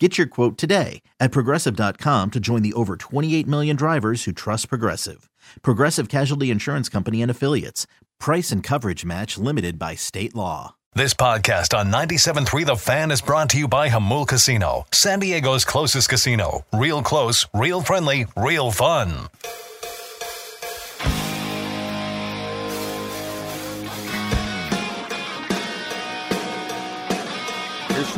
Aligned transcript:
Get 0.00 0.16
your 0.16 0.28
quote 0.28 0.56
today 0.56 1.02
at 1.18 1.32
progressive.com 1.32 2.30
to 2.30 2.38
join 2.40 2.62
the 2.62 2.72
over 2.74 2.96
28 2.96 3.48
million 3.48 3.74
drivers 3.74 4.24
who 4.24 4.32
trust 4.32 4.68
Progressive. 4.68 5.28
Progressive 5.62 6.08
Casualty 6.08 6.52
Insurance 6.52 6.88
Company 6.88 7.20
and 7.20 7.30
Affiliates. 7.30 7.86
Price 8.20 8.52
and 8.52 8.62
coverage 8.62 9.04
match 9.04 9.36
limited 9.38 9.76
by 9.76 9.96
state 9.96 10.36
law. 10.36 10.76
This 10.94 11.14
podcast 11.14 11.76
on 11.76 11.92
97.3 11.92 12.66
The 12.66 12.76
Fan 12.76 13.10
is 13.10 13.20
brought 13.20 13.50
to 13.50 13.58
you 13.58 13.68
by 13.68 13.88
Jamul 13.88 14.26
Casino, 14.26 14.86
San 14.92 15.20
Diego's 15.20 15.64
closest 15.64 16.08
casino. 16.08 16.64
Real 16.72 17.02
close, 17.02 17.46
real 17.54 17.80
friendly, 17.82 18.26
real 18.36 18.70
fun. 18.70 19.28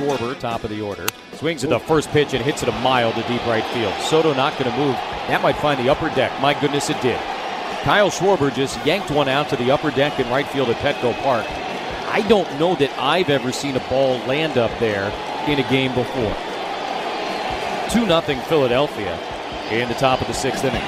Schwarber, 0.01 0.39
top 0.39 0.65
of 0.65 0.70
the 0.70 0.81
order. 0.81 1.06
Swings 1.34 1.62
at 1.62 1.70
the 1.70 1.79
first 1.79 2.09
pitch 2.11 2.33
and 2.33 2.43
hits 2.45 2.62
it 2.62 2.69
a 2.69 2.73
mile 2.73 3.12
to 3.12 3.23
deep 3.29 3.45
right 3.47 3.65
field. 3.67 3.93
Soto 4.03 4.33
not 4.33 4.59
going 4.59 4.70
to 4.70 4.77
move. 4.79 4.95
That 5.29 5.42
might 5.42 5.57
find 5.57 5.79
the 5.79 5.91
upper 5.91 6.09
deck. 6.11 6.33
My 6.41 6.59
goodness, 6.59 6.89
it 6.89 7.01
did. 7.03 7.20
Kyle 7.83 8.11
Schwarber 8.11 8.55
just 8.55 8.84
yanked 8.87 9.11
one 9.11 9.29
out 9.29 9.48
to 9.51 9.57
the 9.57 9.70
upper 9.70 9.91
deck 9.91 10.19
in 10.19 10.29
right 10.31 10.47
field 10.47 10.69
at 10.69 10.77
Petco 10.77 11.15
Park. 11.23 11.47
I 12.09 12.23
don't 12.29 12.59
know 12.59 12.75
that 12.77 12.91
I've 12.98 13.31
ever 13.31 13.53
seen 13.53 13.77
a 13.77 13.89
ball 13.89 14.19
land 14.27 14.59
up 14.59 14.77
there 14.81 15.12
in 15.48 15.59
a 15.59 15.70
game 15.70 15.95
before. 15.95 16.37
2 17.91 18.07
0 18.07 18.20
Philadelphia 18.42 19.19
in 19.70 19.89
the 19.89 19.95
top 19.95 20.20
of 20.20 20.27
the 20.27 20.35
sixth 20.35 20.64
inning. 20.64 20.83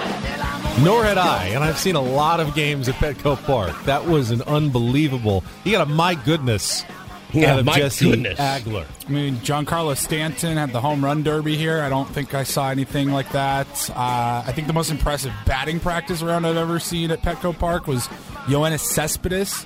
Nor 0.82 1.04
had 1.04 1.18
I, 1.18 1.48
and 1.48 1.62
I've 1.62 1.78
seen 1.78 1.96
a 1.96 2.02
lot 2.02 2.40
of 2.40 2.54
games 2.54 2.88
at 2.88 2.94
Petco 2.96 3.42
Park. 3.44 3.74
That 3.84 4.06
was 4.06 4.30
an 4.30 4.42
unbelievable. 4.42 5.44
You 5.64 5.72
got 5.72 5.86
a 5.86 5.90
my 5.90 6.14
goodness 6.14 6.84
Yeah, 7.32 7.54
out 7.54 7.58
of 7.60 7.66
my 7.66 7.78
Jesse 7.78 8.10
goodness. 8.10 8.38
Agler. 8.38 8.86
I 9.06 9.10
mean, 9.10 9.36
Giancarlo 9.36 9.96
Stanton 9.96 10.56
had 10.56 10.72
the 10.72 10.80
home 10.80 11.04
run 11.04 11.22
derby 11.22 11.56
here. 11.56 11.80
I 11.80 11.88
don't 11.88 12.08
think 12.08 12.34
I 12.34 12.42
saw 12.42 12.68
anything 12.70 13.10
like 13.10 13.30
that. 13.32 13.66
Uh, 13.90 14.44
I 14.46 14.52
think 14.52 14.66
the 14.66 14.72
most 14.72 14.90
impressive 14.90 15.32
batting 15.46 15.80
practice 15.80 16.22
round 16.22 16.46
I've 16.46 16.56
ever 16.56 16.78
seen 16.78 17.10
at 17.10 17.22
Petco 17.22 17.58
Park 17.58 17.86
was 17.86 18.06
Yoenis 18.46 18.80
Cespedes. 18.80 19.64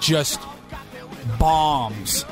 Just 0.00 0.40
bombs. 1.38 2.24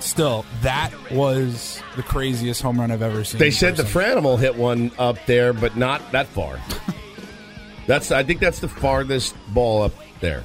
Still, 0.00 0.46
that 0.62 0.90
was 1.12 1.82
the 1.96 2.02
craziest 2.02 2.62
home 2.62 2.80
run 2.80 2.90
I've 2.90 3.02
ever 3.02 3.22
seen. 3.24 3.38
They 3.38 3.46
in 3.48 3.52
said 3.52 3.76
the 3.76 3.82
person. 3.84 4.00
Franimal 4.22 4.38
hit 4.38 4.56
one 4.56 4.90
up 4.98 5.18
there, 5.26 5.52
but 5.52 5.76
not 5.76 6.12
that 6.12 6.26
far. 6.28 6.58
that's 7.86 8.10
I 8.10 8.22
think 8.22 8.40
that's 8.40 8.60
the 8.60 8.68
farthest 8.68 9.36
ball 9.52 9.82
up 9.82 9.92
there. 10.20 10.42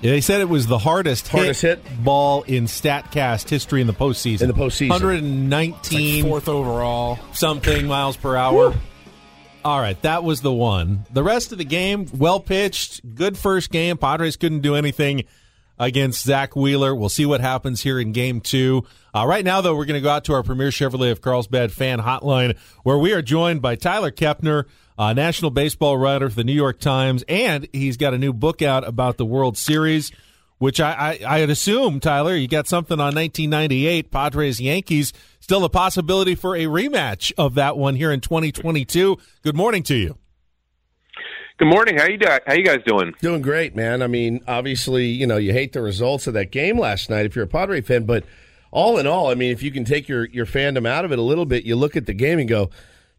Yeah, 0.00 0.12
they 0.12 0.20
said 0.20 0.40
it 0.40 0.48
was 0.48 0.66
the 0.68 0.78
hardest, 0.78 1.26
Hardest 1.28 1.62
hit, 1.62 1.78
hit? 1.84 2.04
ball 2.04 2.42
in 2.44 2.64
Statcast 2.66 3.48
history 3.48 3.80
in 3.80 3.86
the 3.88 3.92
postseason. 3.92 4.42
In 4.42 4.48
the 4.48 4.54
postseason. 4.54 4.90
119 4.90 6.22
Like 6.22 6.30
fourth 6.30 6.48
overall. 6.48 7.18
something 7.32 7.86
miles 7.86 8.16
per 8.16 8.36
hour. 8.36 8.74
All 9.64 9.80
right, 9.80 10.00
that 10.02 10.22
was 10.22 10.40
the 10.40 10.52
one. 10.52 11.04
The 11.12 11.22
rest 11.24 11.50
of 11.52 11.58
the 11.58 11.64
game, 11.64 12.06
well 12.16 12.38
pitched, 12.38 13.14
good 13.16 13.36
first 13.36 13.70
game. 13.70 13.96
Padres 13.98 14.36
couldn't 14.36 14.60
do 14.60 14.76
anything 14.76 15.24
against 15.78 16.24
Zack 16.24 16.56
Wheeler. 16.56 16.94
We'll 16.94 17.08
see 17.08 17.26
what 17.26 17.40
happens 17.40 17.82
here 17.82 17.98
in 17.98 18.12
game 18.12 18.40
two. 18.40 18.84
Uh, 19.14 19.26
right 19.26 19.44
now, 19.44 19.60
though, 19.60 19.74
we're 19.74 19.84
going 19.84 20.00
to 20.00 20.04
go 20.04 20.10
out 20.10 20.24
to 20.24 20.34
our 20.34 20.42
Premier 20.42 20.68
Chevrolet 20.68 21.10
of 21.10 21.20
Carlsbad 21.20 21.72
fan 21.72 22.00
hotline, 22.00 22.56
where 22.82 22.98
we 22.98 23.12
are 23.12 23.22
joined 23.22 23.62
by 23.62 23.76
Tyler 23.76 24.10
Kepner, 24.10 24.64
uh, 24.98 25.12
national 25.12 25.50
baseball 25.50 25.96
writer 25.96 26.28
for 26.28 26.36
the 26.36 26.44
New 26.44 26.52
York 26.52 26.80
Times, 26.80 27.24
and 27.28 27.68
he's 27.72 27.96
got 27.96 28.14
a 28.14 28.18
new 28.18 28.32
book 28.32 28.62
out 28.62 28.86
about 28.86 29.16
the 29.16 29.26
World 29.26 29.56
Series. 29.56 30.12
Which 30.58 30.80
I, 30.80 31.20
I, 31.22 31.36
I'd 31.36 31.50
assume, 31.50 32.00
Tyler, 32.00 32.34
you 32.34 32.48
got 32.48 32.66
something 32.66 32.98
on 32.98 33.14
1998 33.14 34.10
Padres 34.10 34.60
Yankees. 34.60 35.12
Still 35.38 35.64
a 35.64 35.68
possibility 35.68 36.34
for 36.34 36.56
a 36.56 36.64
rematch 36.64 37.32
of 37.38 37.54
that 37.54 37.76
one 37.76 37.94
here 37.94 38.10
in 38.10 38.20
2022. 38.20 39.18
Good 39.44 39.54
morning 39.56 39.84
to 39.84 39.94
you. 39.94 40.18
Good 41.58 41.66
morning. 41.68 41.98
How 41.98 42.06
you 42.06 42.18
do- 42.18 42.28
How 42.46 42.54
you 42.54 42.64
guys 42.64 42.78
doing? 42.86 43.14
Doing 43.20 43.42
great, 43.42 43.74
man. 43.74 44.00
I 44.00 44.06
mean, 44.06 44.40
obviously, 44.46 45.06
you 45.06 45.26
know, 45.26 45.38
you 45.38 45.52
hate 45.52 45.72
the 45.72 45.82
results 45.82 46.28
of 46.28 46.34
that 46.34 46.52
game 46.52 46.78
last 46.78 47.10
night 47.10 47.26
if 47.26 47.34
you're 47.34 47.46
a 47.46 47.48
Padre 47.48 47.80
fan, 47.80 48.04
but 48.04 48.24
all 48.70 48.96
in 48.98 49.06
all, 49.08 49.28
I 49.28 49.34
mean, 49.34 49.50
if 49.50 49.62
you 49.62 49.72
can 49.72 49.84
take 49.84 50.08
your 50.08 50.26
your 50.26 50.46
fandom 50.46 50.86
out 50.86 51.04
of 51.04 51.10
it 51.10 51.18
a 51.18 51.22
little 51.22 51.46
bit, 51.46 51.64
you 51.64 51.74
look 51.74 51.96
at 51.96 52.06
the 52.06 52.12
game 52.14 52.38
and 52.38 52.48
go, 52.48 52.70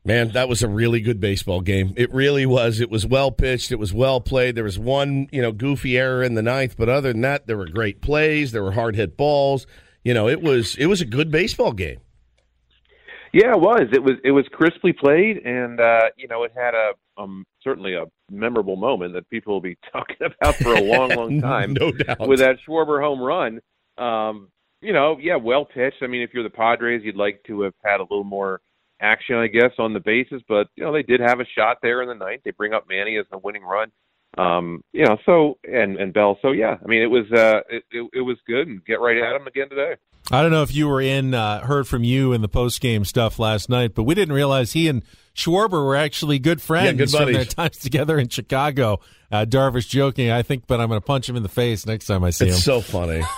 "Man, 0.06 0.30
that 0.30 0.48
was 0.48 0.64
a 0.64 0.70
really 0.70 1.02
good 1.02 1.20
baseball 1.20 1.60
game. 1.60 1.94
It 1.98 2.14
really 2.14 2.46
was. 2.46 2.80
It 2.80 2.90
was 2.90 3.06
well 3.06 3.30
pitched. 3.32 3.74
It 3.74 3.80
was 3.80 3.94
well 3.94 4.22
played. 4.22 4.56
There 4.56 4.64
was 4.64 4.80
one, 4.80 5.28
you 5.34 5.42
know, 5.42 5.52
goofy 5.52 5.98
error 5.98 6.24
in 6.24 6.36
the 6.36 6.42
ninth, 6.44 6.76
but 6.78 6.88
other 6.88 7.12
than 7.12 7.22
that, 7.22 7.46
there 7.46 7.58
were 7.58 7.68
great 7.68 8.00
plays. 8.02 8.54
There 8.54 8.64
were 8.64 8.72
hard 8.72 8.96
hit 8.96 9.18
balls. 9.18 9.68
You 10.06 10.14
know, 10.14 10.30
it 10.30 10.42
was 10.42 10.76
it 10.78 10.86
was 10.86 11.02
a 11.02 11.06
good 11.06 11.30
baseball 11.30 11.74
game. 11.74 12.00
Yeah, 13.34 13.52
it 13.52 13.60
was. 13.60 13.90
It 13.92 14.02
was. 14.02 14.16
It 14.24 14.32
was 14.32 14.46
crisply 14.52 14.94
played, 14.94 15.38
and 15.46 15.80
uh, 15.82 16.10
you 16.16 16.28
know, 16.30 16.44
it 16.44 16.52
had 16.56 16.74
a 16.74 16.92
um, 17.20 17.46
certainly 17.64 17.96
a 17.96 18.06
memorable 18.32 18.76
moment 18.76 19.14
that 19.14 19.30
people 19.30 19.54
will 19.54 19.62
be 19.62 19.78
talking 19.92 20.18
about 20.22 20.56
for 20.56 20.74
a 20.74 20.82
long, 20.82 21.10
long 21.10 21.42
time. 21.42 21.74
no 21.74 21.92
doubt. 21.92 22.28
with 22.28 22.40
that 22.40 22.58
Schwarber 22.68 23.02
home 23.02 23.22
run. 23.22 23.60
Um, 23.98 24.50
you 24.82 24.94
know, 24.94 25.18
yeah, 25.22 25.36
well 25.36 25.66
pitched. 25.66 26.02
I 26.02 26.08
mean, 26.08 26.22
if 26.22 26.34
you're 26.34 26.44
the 26.44 26.50
Padres, 26.50 27.02
you'd 27.04 27.16
like 27.16 27.44
to 27.48 27.62
have 27.62 27.74
had 27.84 28.00
a 28.00 28.04
little 28.04 28.24
more 28.24 28.62
action, 29.02 29.36
I 29.36 29.48
guess, 29.48 29.72
on 29.78 29.94
the 29.94 30.00
bases. 30.00 30.42
But 30.48 30.68
you 30.76 30.84
know, 30.84 30.94
they 30.94 31.04
did 31.04 31.20
have 31.20 31.42
a 31.42 31.46
shot 31.58 31.78
there 31.82 32.02
in 32.02 32.08
the 32.08 32.16
ninth. 32.16 32.42
They 32.46 32.52
bring 32.52 32.74
up 32.74 32.86
Manny 32.88 33.18
as 33.18 33.26
the 33.30 33.38
winning 33.38 33.64
run. 33.64 33.92
Um, 34.38 34.82
you 34.94 35.04
know, 35.06 35.18
so 35.26 35.58
and 35.66 35.98
and 35.98 36.14
Bell. 36.14 36.38
So 36.42 36.52
yeah, 36.52 36.78
I 36.82 36.88
mean, 36.88 37.02
it 37.02 37.08
was 37.08 37.26
uh, 37.34 37.60
it, 37.70 37.84
it, 37.92 38.10
it 38.14 38.22
was 38.22 38.38
good, 38.48 38.68
and 38.68 38.86
get 38.86 39.02
right 39.02 39.18
at 39.18 39.36
him 39.36 39.48
again 39.48 39.70
today. 39.70 39.96
I 40.32 40.42
don't 40.42 40.52
know 40.52 40.62
if 40.64 40.74
you 40.76 40.88
were 40.88 41.02
in, 41.02 41.34
uh, 41.34 41.62
heard 41.66 41.88
from 41.88 42.04
you 42.04 42.34
in 42.34 42.42
the 42.42 42.48
post 42.50 42.82
game 42.82 43.04
stuff 43.06 43.40
last 43.40 43.68
night, 43.70 43.96
but 43.96 44.04
we 44.04 44.14
didn't 44.16 44.34
realize 44.36 44.74
he 44.74 44.88
and 44.88 45.04
Schwarber 45.36 45.84
were 45.84 45.96
actually 45.96 46.38
good 46.38 46.62
friends 46.62 46.86
Yeah, 46.86 46.92
good 46.94 47.10
from 47.10 47.26
their 47.26 47.34
buddies. 47.42 47.54
times 47.56 47.78
together 47.80 48.18
in 48.20 48.30
Chicago. 48.30 49.00
Uh, 49.32 49.46
Darvish 49.46 49.88
joking, 49.90 50.30
I 50.32 50.42
think, 50.44 50.66
but 50.68 50.80
I'm 50.80 50.88
going 50.90 51.00
to 51.02 51.06
punch 51.06 51.28
him 51.30 51.36
in 51.36 51.44
the 51.44 51.50
face 51.50 51.86
next 51.86 52.06
time 52.06 52.24
I 52.24 52.30
see 52.30 52.46
him. 52.46 52.52
It's 52.54 52.64
so 52.64 52.82
funny. 52.82 53.22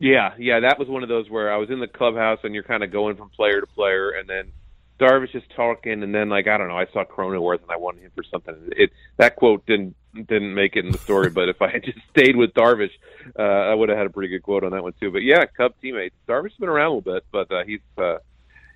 Yeah, 0.00 0.34
yeah, 0.38 0.60
that 0.60 0.78
was 0.78 0.86
one 0.86 1.02
of 1.02 1.08
those 1.08 1.28
where 1.28 1.52
I 1.52 1.56
was 1.56 1.70
in 1.70 1.80
the 1.80 1.88
clubhouse 1.88 2.38
and 2.44 2.54
you're 2.54 2.62
kind 2.62 2.84
of 2.84 2.92
going 2.92 3.16
from 3.16 3.30
player 3.30 3.60
to 3.60 3.66
player, 3.66 4.10
and 4.10 4.28
then 4.28 4.52
Darvish 4.98 5.34
is 5.34 5.42
talking, 5.54 6.02
and 6.02 6.14
then 6.14 6.28
like 6.28 6.48
I 6.48 6.58
don't 6.58 6.68
know, 6.68 6.76
I 6.76 6.86
saw 6.92 7.04
Cronenworth 7.04 7.62
and 7.62 7.70
I 7.70 7.76
wanted 7.76 8.02
him 8.02 8.10
for 8.14 8.24
something. 8.24 8.54
It 8.76 8.90
that 9.16 9.36
quote 9.36 9.64
didn't 9.66 9.94
didn't 10.14 10.54
make 10.54 10.76
it 10.76 10.84
in 10.84 10.92
the 10.92 10.98
story, 10.98 11.30
but 11.30 11.48
if 11.48 11.62
I 11.62 11.70
had 11.70 11.84
just 11.84 11.98
stayed 12.10 12.36
with 12.36 12.52
Darvish, 12.54 12.90
uh, 13.38 13.42
I 13.42 13.74
would 13.74 13.88
have 13.88 13.98
had 13.98 14.06
a 14.06 14.10
pretty 14.10 14.28
good 14.28 14.42
quote 14.42 14.64
on 14.64 14.72
that 14.72 14.82
one 14.82 14.94
too. 15.00 15.10
But 15.10 15.22
yeah, 15.22 15.44
Cub 15.46 15.74
teammates, 15.80 16.16
Darvish 16.28 16.50
has 16.50 16.58
been 16.58 16.68
around 16.68 16.86
a 16.86 16.94
little 16.96 17.14
bit, 17.14 17.24
but 17.30 17.52
uh, 17.52 17.64
he's 17.64 17.80
uh, 17.96 18.18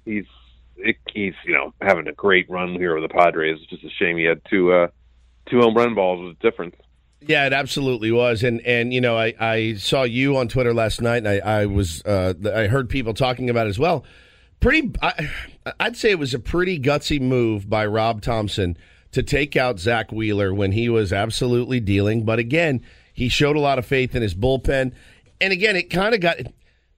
he's 0.04 0.26
it, 0.76 0.96
he's 1.12 1.34
you 1.44 1.54
know 1.54 1.74
having 1.80 2.06
a 2.06 2.12
great 2.12 2.48
run 2.48 2.74
here 2.74 2.94
with 2.94 3.08
the 3.08 3.14
Padres. 3.14 3.58
It's 3.60 3.70
just 3.70 3.84
a 3.84 3.90
shame 3.90 4.16
he 4.16 4.24
had 4.24 4.40
two 4.48 4.72
uh, 4.72 4.88
two 5.48 5.60
home 5.60 5.74
run 5.74 5.94
balls 5.94 6.20
was 6.20 6.36
a 6.38 6.42
difference. 6.42 6.76
Yeah, 7.20 7.46
it 7.46 7.52
absolutely 7.52 8.10
was, 8.10 8.42
and 8.42 8.60
and 8.62 8.92
you 8.92 9.00
know, 9.00 9.16
I, 9.16 9.34
I 9.38 9.74
saw 9.74 10.02
you 10.02 10.36
on 10.36 10.48
Twitter 10.48 10.74
last 10.74 11.00
night, 11.00 11.18
and 11.18 11.28
I, 11.28 11.38
I 11.38 11.66
was 11.66 12.02
uh, 12.04 12.34
I 12.52 12.66
heard 12.66 12.88
people 12.88 13.14
talking 13.14 13.48
about 13.48 13.66
it 13.66 13.70
as 13.70 13.78
well. 13.78 14.04
Pretty, 14.62 14.92
I, 15.02 15.28
I'd 15.78 15.96
say 15.96 16.10
it 16.10 16.18
was 16.18 16.32
a 16.32 16.38
pretty 16.38 16.78
gutsy 16.78 17.20
move 17.20 17.68
by 17.68 17.84
Rob 17.84 18.22
Thomson 18.22 18.76
to 19.10 19.22
take 19.22 19.56
out 19.56 19.78
Zack 19.78 20.10
Wheeler 20.12 20.54
when 20.54 20.72
he 20.72 20.88
was 20.88 21.12
absolutely 21.12 21.80
dealing. 21.80 22.24
But 22.24 22.38
again, 22.38 22.80
he 23.12 23.28
showed 23.28 23.56
a 23.56 23.60
lot 23.60 23.78
of 23.78 23.84
faith 23.84 24.14
in 24.14 24.22
his 24.22 24.34
bullpen, 24.34 24.92
and 25.40 25.52
again, 25.52 25.76
it 25.76 25.90
kind 25.90 26.14
of 26.14 26.20
got 26.20 26.38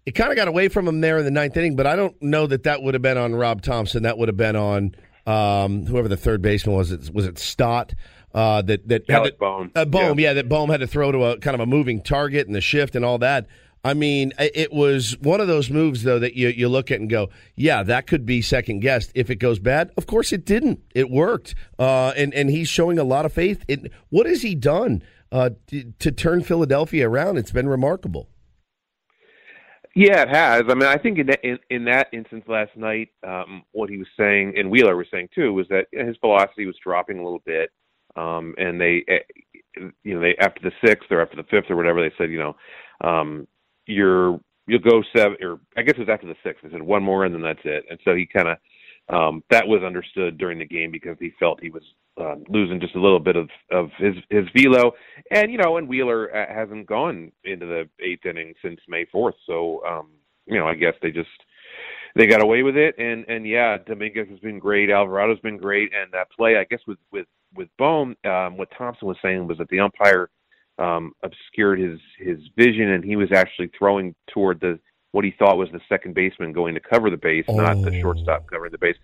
it 0.06 0.12
kind 0.14 0.30
of 0.30 0.36
got 0.36 0.46
away 0.46 0.68
from 0.68 0.86
him 0.86 1.00
there 1.00 1.18
in 1.18 1.24
the 1.24 1.30
ninth 1.30 1.56
inning. 1.56 1.74
But 1.74 1.86
I 1.86 1.96
don't 1.96 2.20
know 2.22 2.46
that 2.46 2.64
that 2.64 2.82
would 2.82 2.94
have 2.94 3.02
been 3.02 3.16
on 3.18 3.34
Rob 3.34 3.62
Thomson. 3.62 4.02
That 4.02 4.18
would 4.18 4.28
have 4.28 4.36
been 4.36 4.56
on 4.56 4.94
um, 5.26 5.86
whoever 5.86 6.08
the 6.08 6.16
third 6.16 6.42
baseman 6.42 6.76
was. 6.76 6.92
It 6.92 7.10
was 7.12 7.24
it 7.26 7.38
Stott 7.38 7.94
uh, 8.34 8.60
that 8.62 8.86
that 8.88 9.08
Alec 9.08 9.24
had 9.24 9.32
to, 9.32 9.38
Bohm. 9.38 9.72
Uh, 9.74 9.84
Bohm, 9.86 10.18
Yeah. 10.18 10.28
yeah. 10.28 10.32
that 10.34 10.48
Bohm 10.48 10.68
had 10.68 10.80
to 10.80 10.86
throw 10.86 11.10
to 11.10 11.24
a 11.24 11.38
kind 11.38 11.54
of 11.54 11.60
a 11.60 11.66
moving 11.66 12.02
target 12.02 12.46
and 12.46 12.54
the 12.54 12.60
shift 12.60 12.94
and 12.94 13.04
all 13.04 13.18
that. 13.18 13.46
I 13.84 13.92
mean, 13.92 14.32
it 14.38 14.72
was 14.72 15.14
one 15.20 15.42
of 15.42 15.46
those 15.46 15.68
moves 15.68 16.04
though 16.04 16.18
that 16.18 16.34
you 16.34 16.48
you 16.48 16.70
look 16.70 16.90
at 16.90 17.00
and 17.00 17.10
go, 17.10 17.28
yeah, 17.54 17.82
that 17.82 18.06
could 18.06 18.24
be 18.24 18.40
second 18.40 18.80
guessed 18.80 19.12
if 19.14 19.28
it 19.28 19.36
goes 19.36 19.58
bad. 19.58 19.90
Of 19.98 20.06
course, 20.06 20.32
it 20.32 20.46
didn't. 20.46 20.80
It 20.94 21.10
worked, 21.10 21.54
uh, 21.78 22.14
and 22.16 22.32
and 22.32 22.48
he's 22.48 22.68
showing 22.68 22.98
a 22.98 23.04
lot 23.04 23.26
of 23.26 23.32
faith. 23.32 23.62
What 24.08 24.24
has 24.24 24.40
he 24.40 24.54
done 24.54 25.02
uh, 25.30 25.50
to, 25.66 25.92
to 25.98 26.10
turn 26.10 26.42
Philadelphia 26.42 27.06
around? 27.06 27.36
It's 27.36 27.52
been 27.52 27.68
remarkable. 27.68 28.30
Yeah, 29.94 30.22
it 30.22 30.28
has. 30.28 30.62
I 30.68 30.74
mean, 30.74 30.88
I 30.88 30.96
think 30.96 31.18
in 31.18 31.26
that, 31.28 31.44
in, 31.44 31.58
in 31.70 31.84
that 31.84 32.08
instance 32.12 32.44
last 32.48 32.76
night, 32.76 33.10
um, 33.24 33.62
what 33.70 33.90
he 33.90 33.98
was 33.98 34.08
saying, 34.18 34.54
and 34.56 34.68
Wheeler 34.68 34.96
was 34.96 35.06
saying 35.12 35.28
too, 35.32 35.52
was 35.52 35.68
that 35.68 35.86
his 35.92 36.16
velocity 36.20 36.66
was 36.66 36.74
dropping 36.82 37.18
a 37.18 37.22
little 37.22 37.42
bit, 37.44 37.70
um, 38.16 38.54
and 38.58 38.80
they, 38.80 39.04
eh, 39.06 39.18
you 40.02 40.14
know, 40.14 40.20
they 40.20 40.34
after 40.40 40.60
the 40.62 40.72
sixth 40.84 41.12
or 41.12 41.20
after 41.20 41.36
the 41.36 41.44
fifth 41.44 41.70
or 41.70 41.76
whatever, 41.76 42.00
they 42.00 42.14
said, 42.18 42.30
you 42.30 42.38
know, 42.38 42.56
um, 43.02 43.46
you're 43.86 44.40
you'll 44.66 44.80
go 44.80 45.02
seven, 45.14 45.36
or 45.42 45.60
I 45.76 45.82
guess 45.82 45.94
it 45.96 46.00
was 46.00 46.08
after 46.08 46.26
the 46.26 46.36
sixth. 46.42 46.62
They 46.62 46.70
said 46.70 46.82
one 46.82 47.02
more, 47.02 47.24
and 47.24 47.34
then 47.34 47.42
that's 47.42 47.60
it. 47.64 47.84
And 47.90 47.98
so 48.04 48.14
he 48.14 48.26
kind 48.26 48.48
of 48.48 48.58
um, 49.08 49.42
that 49.50 49.66
was 49.66 49.82
understood 49.82 50.38
during 50.38 50.58
the 50.58 50.64
game 50.64 50.90
because 50.90 51.16
he 51.20 51.32
felt 51.38 51.62
he 51.62 51.70
was 51.70 51.82
uh, 52.20 52.36
losing 52.48 52.80
just 52.80 52.94
a 52.94 53.00
little 53.00 53.20
bit 53.20 53.36
of 53.36 53.48
of 53.70 53.90
his 53.98 54.14
his 54.30 54.46
velo, 54.56 54.92
and 55.30 55.50
you 55.50 55.58
know, 55.58 55.76
and 55.76 55.88
Wheeler 55.88 56.34
uh, 56.34 56.52
hasn't 56.52 56.86
gone 56.86 57.30
into 57.44 57.66
the 57.66 57.88
eighth 58.02 58.24
inning 58.24 58.54
since 58.62 58.80
May 58.88 59.04
fourth, 59.06 59.34
so 59.46 59.84
um, 59.86 60.08
you 60.46 60.58
know, 60.58 60.66
I 60.66 60.74
guess 60.74 60.94
they 61.02 61.10
just 61.10 61.28
they 62.16 62.26
got 62.26 62.42
away 62.42 62.62
with 62.62 62.76
it, 62.76 62.94
and 62.98 63.24
and 63.28 63.46
yeah, 63.46 63.76
Dominguez 63.86 64.28
has 64.30 64.38
been 64.38 64.58
great, 64.58 64.88
Alvarado's 64.88 65.40
been 65.40 65.58
great, 65.58 65.92
and 65.94 66.12
that 66.12 66.30
play, 66.30 66.56
I 66.56 66.64
guess, 66.64 66.80
with 66.86 66.98
with 67.12 67.26
with 67.54 67.68
Bohm, 67.78 68.16
um, 68.24 68.56
what 68.56 68.68
Thomson 68.76 69.06
was 69.06 69.16
saying 69.22 69.46
was 69.46 69.58
that 69.58 69.68
the 69.68 69.80
umpire 69.80 70.30
um, 70.78 71.12
obscured 71.22 71.78
his 71.78 72.00
his 72.18 72.38
vision, 72.56 72.90
and 72.90 73.04
he 73.04 73.16
was 73.16 73.30
actually 73.32 73.70
throwing 73.78 74.14
toward 74.30 74.60
the 74.60 74.78
what 75.12 75.24
he 75.24 75.30
thought 75.38 75.56
was 75.56 75.70
the 75.70 75.80
second 75.88 76.14
baseman 76.14 76.52
going 76.52 76.74
to 76.74 76.80
cover 76.80 77.08
the 77.08 77.16
base, 77.16 77.44
not 77.48 77.80
the 77.82 77.96
Oh. 77.96 78.00
shortstop 78.00 78.46
covering 78.48 78.72
the 78.72 78.78
base. 78.78 78.96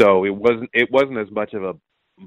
So 0.00 0.24
it 0.24 0.34
wasn't 0.34 0.70
it 0.72 0.90
wasn't 0.90 1.18
as 1.18 1.30
much 1.30 1.54
of 1.54 1.62
a 1.62 1.74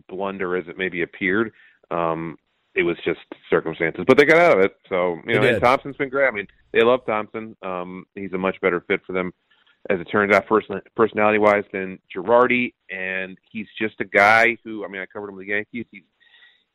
blunder 0.08 0.56
as 0.56 0.68
it 0.68 0.78
maybe 0.78 1.02
appeared. 1.02 1.52
Um, 1.92 2.38
it 2.76 2.84
was 2.84 2.98
just 3.06 3.20
circumstances, 3.50 4.04
but 4.08 4.18
they 4.18 4.26
got 4.26 4.38
out 4.38 4.58
of 4.58 4.64
it. 4.66 4.76
So 4.90 5.20
you 5.28 5.36
know, 5.36 5.48
and. 5.48 5.62
Thomson's 5.62 5.96
been 5.98 6.10
great. 6.10 6.28
I 6.28 6.32
mean, 6.32 6.48
they 6.72 6.82
love 6.82 7.06
Thomson. 7.06 7.56
Um, 7.62 8.06
he's 8.16 8.34
a 8.34 8.38
much 8.38 8.60
better 8.62 8.82
fit 8.82 9.02
for 9.06 9.14
them, 9.14 9.34
as 9.90 10.00
it 10.00 10.06
turns 10.06 10.34
out, 10.34 10.46
person, 10.48 10.82
personality 10.96 11.38
wise, 11.40 11.64
than 11.72 12.00
Girardi. 12.14 12.74
And 12.90 13.38
he's 13.50 13.68
just 13.80 14.02
a 14.02 14.06
guy 14.06 14.58
who, 14.64 14.84
I 14.84 14.90
mean, 14.90 15.02
I 15.02 15.06
covered 15.06 15.30
him 15.30 15.36
with 15.36 15.46
the 15.46 15.54
Yankees. 15.54 15.86
He's 15.92 16.04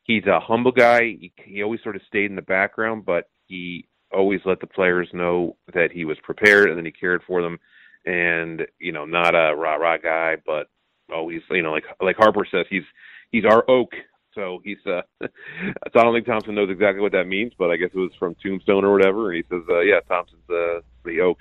he's 0.03 0.25
a 0.25 0.39
humble 0.39 0.71
guy. 0.71 1.01
He, 1.19 1.33
he 1.37 1.63
always 1.63 1.81
sort 1.83 1.95
of 1.95 2.01
stayed 2.07 2.29
in 2.29 2.35
the 2.35 2.41
background, 2.41 3.05
but 3.05 3.29
he 3.47 3.87
always 4.13 4.41
let 4.45 4.59
the 4.59 4.67
players 4.67 5.09
know 5.13 5.55
that 5.73 5.91
he 5.91 6.05
was 6.05 6.17
prepared 6.23 6.69
and 6.69 6.77
then 6.77 6.85
he 6.85 6.91
cared 6.91 7.21
for 7.25 7.41
them. 7.41 7.59
And 8.05 8.63
you 8.79 8.91
know, 8.91 9.05
not 9.05 9.35
a 9.35 9.55
rah 9.55 9.75
rah 9.75 9.97
guy, 9.97 10.37
but 10.45 10.67
always, 11.13 11.41
you 11.51 11.61
know, 11.61 11.71
like 11.71 11.85
like 12.01 12.17
Harper 12.17 12.45
says, 12.49 12.65
he's 12.69 12.83
he's 13.31 13.45
our 13.45 13.63
oak. 13.69 13.91
So 14.33 14.59
he's 14.63 14.77
uh 14.87 15.01
I 15.21 15.89
don't 15.93 16.15
think 16.15 16.25
Thomson 16.25 16.55
knows 16.55 16.69
exactly 16.71 17.01
what 17.01 17.11
that 17.11 17.27
means, 17.27 17.53
but 17.57 17.69
I 17.69 17.77
guess 17.77 17.91
it 17.93 17.99
was 17.99 18.11
from 18.17 18.35
Tombstone 18.41 18.85
or 18.85 18.91
whatever. 18.91 19.31
And 19.31 19.43
he 19.43 19.55
says, 19.55 19.63
uh, 19.69 19.81
yeah, 19.81 19.99
Thomson's 20.07 20.49
uh, 20.49 20.81
the 21.05 21.21
oak. 21.21 21.37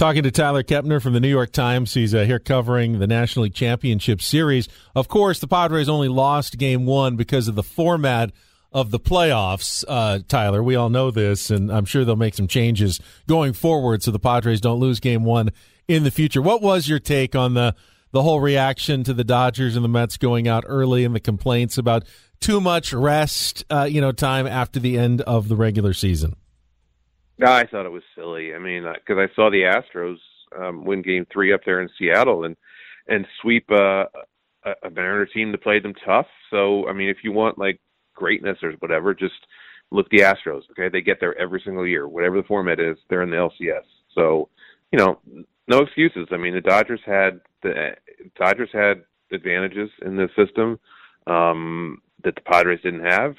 Talking 0.00 0.22
to 0.22 0.30
Tyler 0.30 0.62
Kepner 0.62 1.02
from 1.02 1.12
the 1.12 1.20
New 1.20 1.28
York 1.28 1.52
Times. 1.52 1.92
He's 1.92 2.14
uh, 2.14 2.24
here 2.24 2.38
covering 2.38 3.00
the 3.00 3.06
National 3.06 3.42
League 3.42 3.52
Championship 3.52 4.22
Series. 4.22 4.66
Of 4.94 5.08
course, 5.08 5.40
the 5.40 5.46
Padres 5.46 5.90
only 5.90 6.08
lost 6.08 6.56
game 6.56 6.86
one 6.86 7.16
because 7.16 7.48
of 7.48 7.54
the 7.54 7.62
format 7.62 8.32
of 8.72 8.92
the 8.92 8.98
playoffs, 8.98 9.84
uh, 9.86 10.20
Tyler. 10.26 10.62
We 10.62 10.74
all 10.74 10.88
know 10.88 11.10
this, 11.10 11.50
and 11.50 11.70
I'm 11.70 11.84
sure 11.84 12.06
they'll 12.06 12.16
make 12.16 12.32
some 12.32 12.48
changes 12.48 12.98
going 13.28 13.52
forward 13.52 14.02
so 14.02 14.10
the 14.10 14.18
Padres 14.18 14.62
don't 14.62 14.80
lose 14.80 15.00
game 15.00 15.22
one 15.22 15.50
in 15.86 16.02
the 16.02 16.10
future. 16.10 16.40
What 16.40 16.62
was 16.62 16.88
your 16.88 16.98
take 16.98 17.36
on 17.36 17.52
the, 17.52 17.74
the 18.10 18.22
whole 18.22 18.40
reaction 18.40 19.04
to 19.04 19.12
the 19.12 19.22
Dodgers 19.22 19.76
and 19.76 19.84
the 19.84 19.88
Mets 19.90 20.16
going 20.16 20.48
out 20.48 20.64
early 20.66 21.04
and 21.04 21.14
the 21.14 21.20
complaints 21.20 21.76
about 21.76 22.06
too 22.40 22.58
much 22.58 22.94
rest, 22.94 23.66
uh, 23.68 23.84
you 23.84 24.00
know, 24.00 24.12
time 24.12 24.46
after 24.46 24.80
the 24.80 24.96
end 24.96 25.20
of 25.20 25.48
the 25.48 25.56
regular 25.56 25.92
season? 25.92 26.36
No, 27.40 27.50
I 27.50 27.66
thought 27.66 27.86
it 27.86 27.90
was 27.90 28.02
silly. 28.14 28.54
I 28.54 28.58
mean, 28.58 28.82
because 28.82 29.16
I 29.18 29.34
saw 29.34 29.48
the 29.48 29.62
Astros 29.62 30.18
um, 30.60 30.84
win 30.84 31.00
Game 31.00 31.26
Three 31.32 31.54
up 31.54 31.62
there 31.64 31.80
in 31.80 31.88
Seattle 31.98 32.44
and 32.44 32.54
and 33.08 33.26
sweep 33.40 33.64
uh, 33.70 34.04
a, 34.64 34.72
a 34.84 34.90
Mariner 34.90 35.24
team 35.24 35.50
that 35.52 35.62
played 35.62 35.82
them 35.82 35.94
tough. 36.04 36.26
So, 36.50 36.86
I 36.86 36.92
mean, 36.92 37.08
if 37.08 37.24
you 37.24 37.32
want 37.32 37.58
like 37.58 37.80
greatness 38.14 38.58
or 38.62 38.72
whatever, 38.80 39.14
just 39.14 39.32
look 39.90 40.06
the 40.10 40.18
Astros. 40.18 40.64
Okay, 40.72 40.90
they 40.90 41.00
get 41.00 41.18
there 41.18 41.38
every 41.38 41.62
single 41.64 41.86
year, 41.86 42.06
whatever 42.06 42.36
the 42.36 42.46
format 42.46 42.78
is. 42.78 42.98
They're 43.08 43.22
in 43.22 43.30
the 43.30 43.36
LCS. 43.36 43.84
So, 44.14 44.50
you 44.92 44.98
know, 44.98 45.18
no 45.66 45.78
excuses. 45.78 46.28
I 46.32 46.36
mean, 46.36 46.52
the 46.52 46.60
Dodgers 46.60 47.00
had 47.06 47.40
the 47.62 47.92
Dodgers 48.38 48.68
had 48.70 49.04
advantages 49.32 49.88
in 50.04 50.14
the 50.14 50.28
system 50.36 50.78
um, 51.26 52.02
that 52.22 52.34
the 52.34 52.42
Padres 52.42 52.82
didn't 52.82 53.06
have 53.06 53.34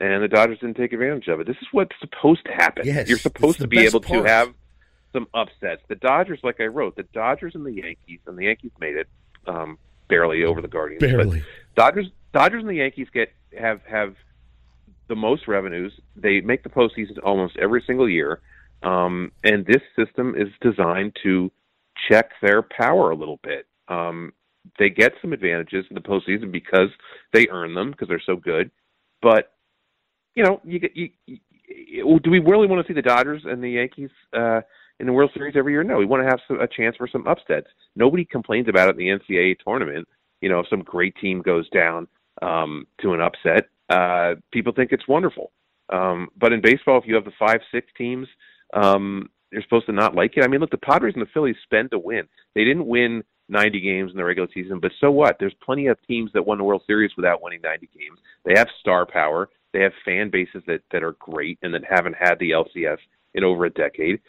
and 0.00 0.22
the 0.22 0.28
Dodgers 0.28 0.58
didn't 0.58 0.76
take 0.76 0.92
advantage 0.92 1.28
of 1.28 1.40
it. 1.40 1.46
This 1.46 1.56
is 1.60 1.68
what's 1.72 1.94
supposed 2.00 2.44
to 2.46 2.52
happen. 2.52 2.86
Yes, 2.86 3.08
You're 3.08 3.18
supposed 3.18 3.58
to 3.60 3.68
be 3.68 3.80
able 3.80 4.00
part. 4.00 4.24
to 4.24 4.28
have 4.30 4.54
some 5.12 5.26
upsets. 5.34 5.82
The 5.88 5.96
Dodgers, 5.96 6.40
like 6.42 6.60
I 6.60 6.66
wrote, 6.66 6.96
the 6.96 7.02
Dodgers 7.02 7.54
and 7.54 7.64
the 7.66 7.72
Yankees, 7.72 8.20
and 8.26 8.38
the 8.38 8.44
Yankees 8.44 8.70
made 8.80 8.96
it 8.96 9.08
um, 9.46 9.78
barely 10.08 10.44
over 10.44 10.60
the 10.62 10.68
Guardians. 10.68 11.00
but 11.00 11.10
Barely. 11.10 11.44
Dodgers, 11.76 12.06
Dodgers, 12.32 12.60
and 12.62 12.70
the 12.70 12.74
Yankees 12.76 13.08
get 13.12 13.32
have 13.58 13.82
have 13.88 14.14
the 15.08 15.16
most 15.16 15.48
revenues. 15.48 15.92
They 16.16 16.40
make 16.40 16.62
the 16.62 16.68
postseason 16.68 17.18
almost 17.22 17.56
every 17.58 17.82
single 17.86 18.08
year, 18.08 18.40
um, 18.82 19.32
and 19.44 19.66
this 19.66 19.82
system 19.96 20.34
is 20.36 20.48
designed 20.60 21.16
to 21.24 21.50
check 22.08 22.30
their 22.40 22.62
power 22.62 23.10
a 23.10 23.16
little 23.16 23.40
bit. 23.42 23.66
Um, 23.88 24.32
they 24.78 24.88
get 24.90 25.12
some 25.20 25.32
advantages 25.32 25.84
in 25.90 25.94
the 25.94 26.00
postseason 26.00 26.52
because 26.52 26.90
they 27.32 27.48
earn 27.48 27.74
them 27.74 27.90
because 27.90 28.08
they're 28.08 28.22
so 28.24 28.36
good, 28.36 28.70
but 29.20 29.52
you 30.34 30.44
know, 30.44 30.60
you 30.64 30.80
you, 30.94 31.08
you. 31.26 31.38
Do 32.22 32.30
we 32.30 32.40
really 32.40 32.66
want 32.66 32.84
to 32.84 32.90
see 32.90 32.94
the 32.94 33.02
Dodgers 33.02 33.42
and 33.44 33.62
the 33.62 33.70
Yankees 33.70 34.10
uh, 34.36 34.60
in 34.98 35.06
the 35.06 35.12
World 35.12 35.30
Series 35.34 35.54
every 35.56 35.72
year? 35.72 35.84
No, 35.84 35.98
we 35.98 36.06
want 36.06 36.22
to 36.22 36.28
have 36.28 36.40
some, 36.48 36.60
a 36.60 36.66
chance 36.66 36.96
for 36.96 37.08
some 37.08 37.26
upsets. 37.26 37.68
Nobody 37.94 38.24
complains 38.24 38.68
about 38.68 38.88
it 38.88 38.98
in 38.98 39.18
the 39.28 39.34
NCAA 39.34 39.56
tournament. 39.64 40.06
You 40.40 40.48
know, 40.48 40.60
if 40.60 40.68
some 40.68 40.82
great 40.82 41.14
team 41.20 41.42
goes 41.42 41.68
down 41.70 42.08
um, 42.42 42.86
to 43.02 43.12
an 43.14 43.20
upset, 43.20 43.68
uh, 43.88 44.34
people 44.52 44.72
think 44.72 44.92
it's 44.92 45.06
wonderful. 45.06 45.52
Um, 45.92 46.28
but 46.36 46.52
in 46.52 46.60
baseball, 46.60 46.98
if 46.98 47.06
you 47.06 47.14
have 47.14 47.24
the 47.24 47.32
five, 47.38 47.60
six 47.72 47.86
teams, 47.96 48.28
um, 48.74 49.28
you're 49.52 49.62
supposed 49.62 49.86
to 49.86 49.92
not 49.92 50.14
like 50.14 50.36
it. 50.36 50.44
I 50.44 50.48
mean, 50.48 50.60
look, 50.60 50.70
the 50.70 50.78
Padres 50.78 51.14
and 51.14 51.22
the 51.22 51.30
Phillies 51.32 51.56
spend 51.64 51.90
to 51.90 51.98
win. 51.98 52.28
They 52.54 52.64
didn't 52.64 52.86
win 52.86 53.24
90 53.50 53.80
games 53.80 54.10
in 54.12 54.16
the 54.16 54.24
regular 54.24 54.48
season, 54.54 54.80
but 54.80 54.92
so 55.00 55.10
what? 55.10 55.36
There's 55.38 55.54
plenty 55.62 55.88
of 55.88 55.98
teams 56.06 56.30
that 56.32 56.46
won 56.46 56.58
the 56.58 56.64
World 56.64 56.82
Series 56.86 57.10
without 57.16 57.42
winning 57.42 57.60
90 57.62 57.88
games. 57.92 58.18
They 58.44 58.54
have 58.56 58.68
star 58.80 59.04
power. 59.04 59.48
They 59.72 59.80
have 59.80 59.92
fan 60.04 60.30
bases 60.30 60.62
that 60.66 60.82
that 60.92 61.02
are 61.02 61.12
great 61.12 61.58
and 61.62 61.72
that 61.74 61.82
haven't 61.88 62.16
had 62.16 62.38
the 62.38 62.50
LCS 62.50 62.98
in 63.34 63.44
over 63.44 63.66
a 63.66 63.70
decade. 63.70 64.20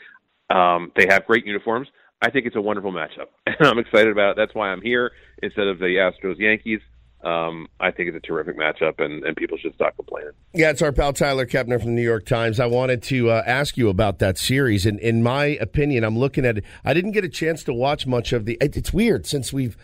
Um, 0.49 0.91
they 0.95 1.07
have 1.09 1.25
great 1.25 1.45
uniforms. 1.45 1.87
I 2.21 2.29
think 2.29 2.45
it's 2.45 2.55
a 2.55 2.61
wonderful 2.61 2.91
matchup, 2.91 3.27
and 3.47 3.67
I'm 3.67 3.79
excited 3.79 4.11
about 4.11 4.31
it. 4.31 4.35
That's 4.37 4.53
why 4.53 4.69
I'm 4.69 4.81
here 4.81 5.11
instead 5.41 5.67
of 5.67 5.79
the 5.79 5.85
Astros 5.85 6.37
Yankees. 6.37 6.81
Um, 7.23 7.67
I 7.79 7.91
think 7.91 8.07
it's 8.09 8.17
a 8.17 8.19
terrific 8.27 8.57
matchup, 8.57 8.99
and, 8.99 9.23
and 9.23 9.35
people 9.35 9.57
should 9.57 9.75
stop 9.75 9.95
complaining. 9.95 10.31
Yeah, 10.53 10.71
it's 10.71 10.81
our 10.81 10.91
pal 10.91 11.13
Tyler 11.13 11.45
Kepner 11.45 11.77
from 11.79 11.91
the 11.91 11.95
New 11.95 12.01
York 12.01 12.25
Times. 12.25 12.59
I 12.59 12.65
wanted 12.65 13.03
to 13.03 13.29
uh, 13.29 13.43
ask 13.45 13.77
you 13.77 13.89
about 13.89 14.19
that 14.19 14.37
series. 14.39 14.85
And 14.87 14.99
in 14.99 15.21
my 15.21 15.45
opinion, 15.61 16.03
I'm 16.03 16.17
looking 16.17 16.45
at 16.45 16.57
it. 16.57 16.63
I 16.83 16.93
didn't 16.95 17.11
get 17.11 17.23
a 17.23 17.29
chance 17.29 17.63
to 17.65 17.73
watch 17.73 18.07
much 18.07 18.33
of 18.33 18.45
the. 18.45 18.57
it- 18.59 18.75
It's 18.75 18.91
weird 18.91 19.25
since 19.27 19.53
we've 19.53 19.77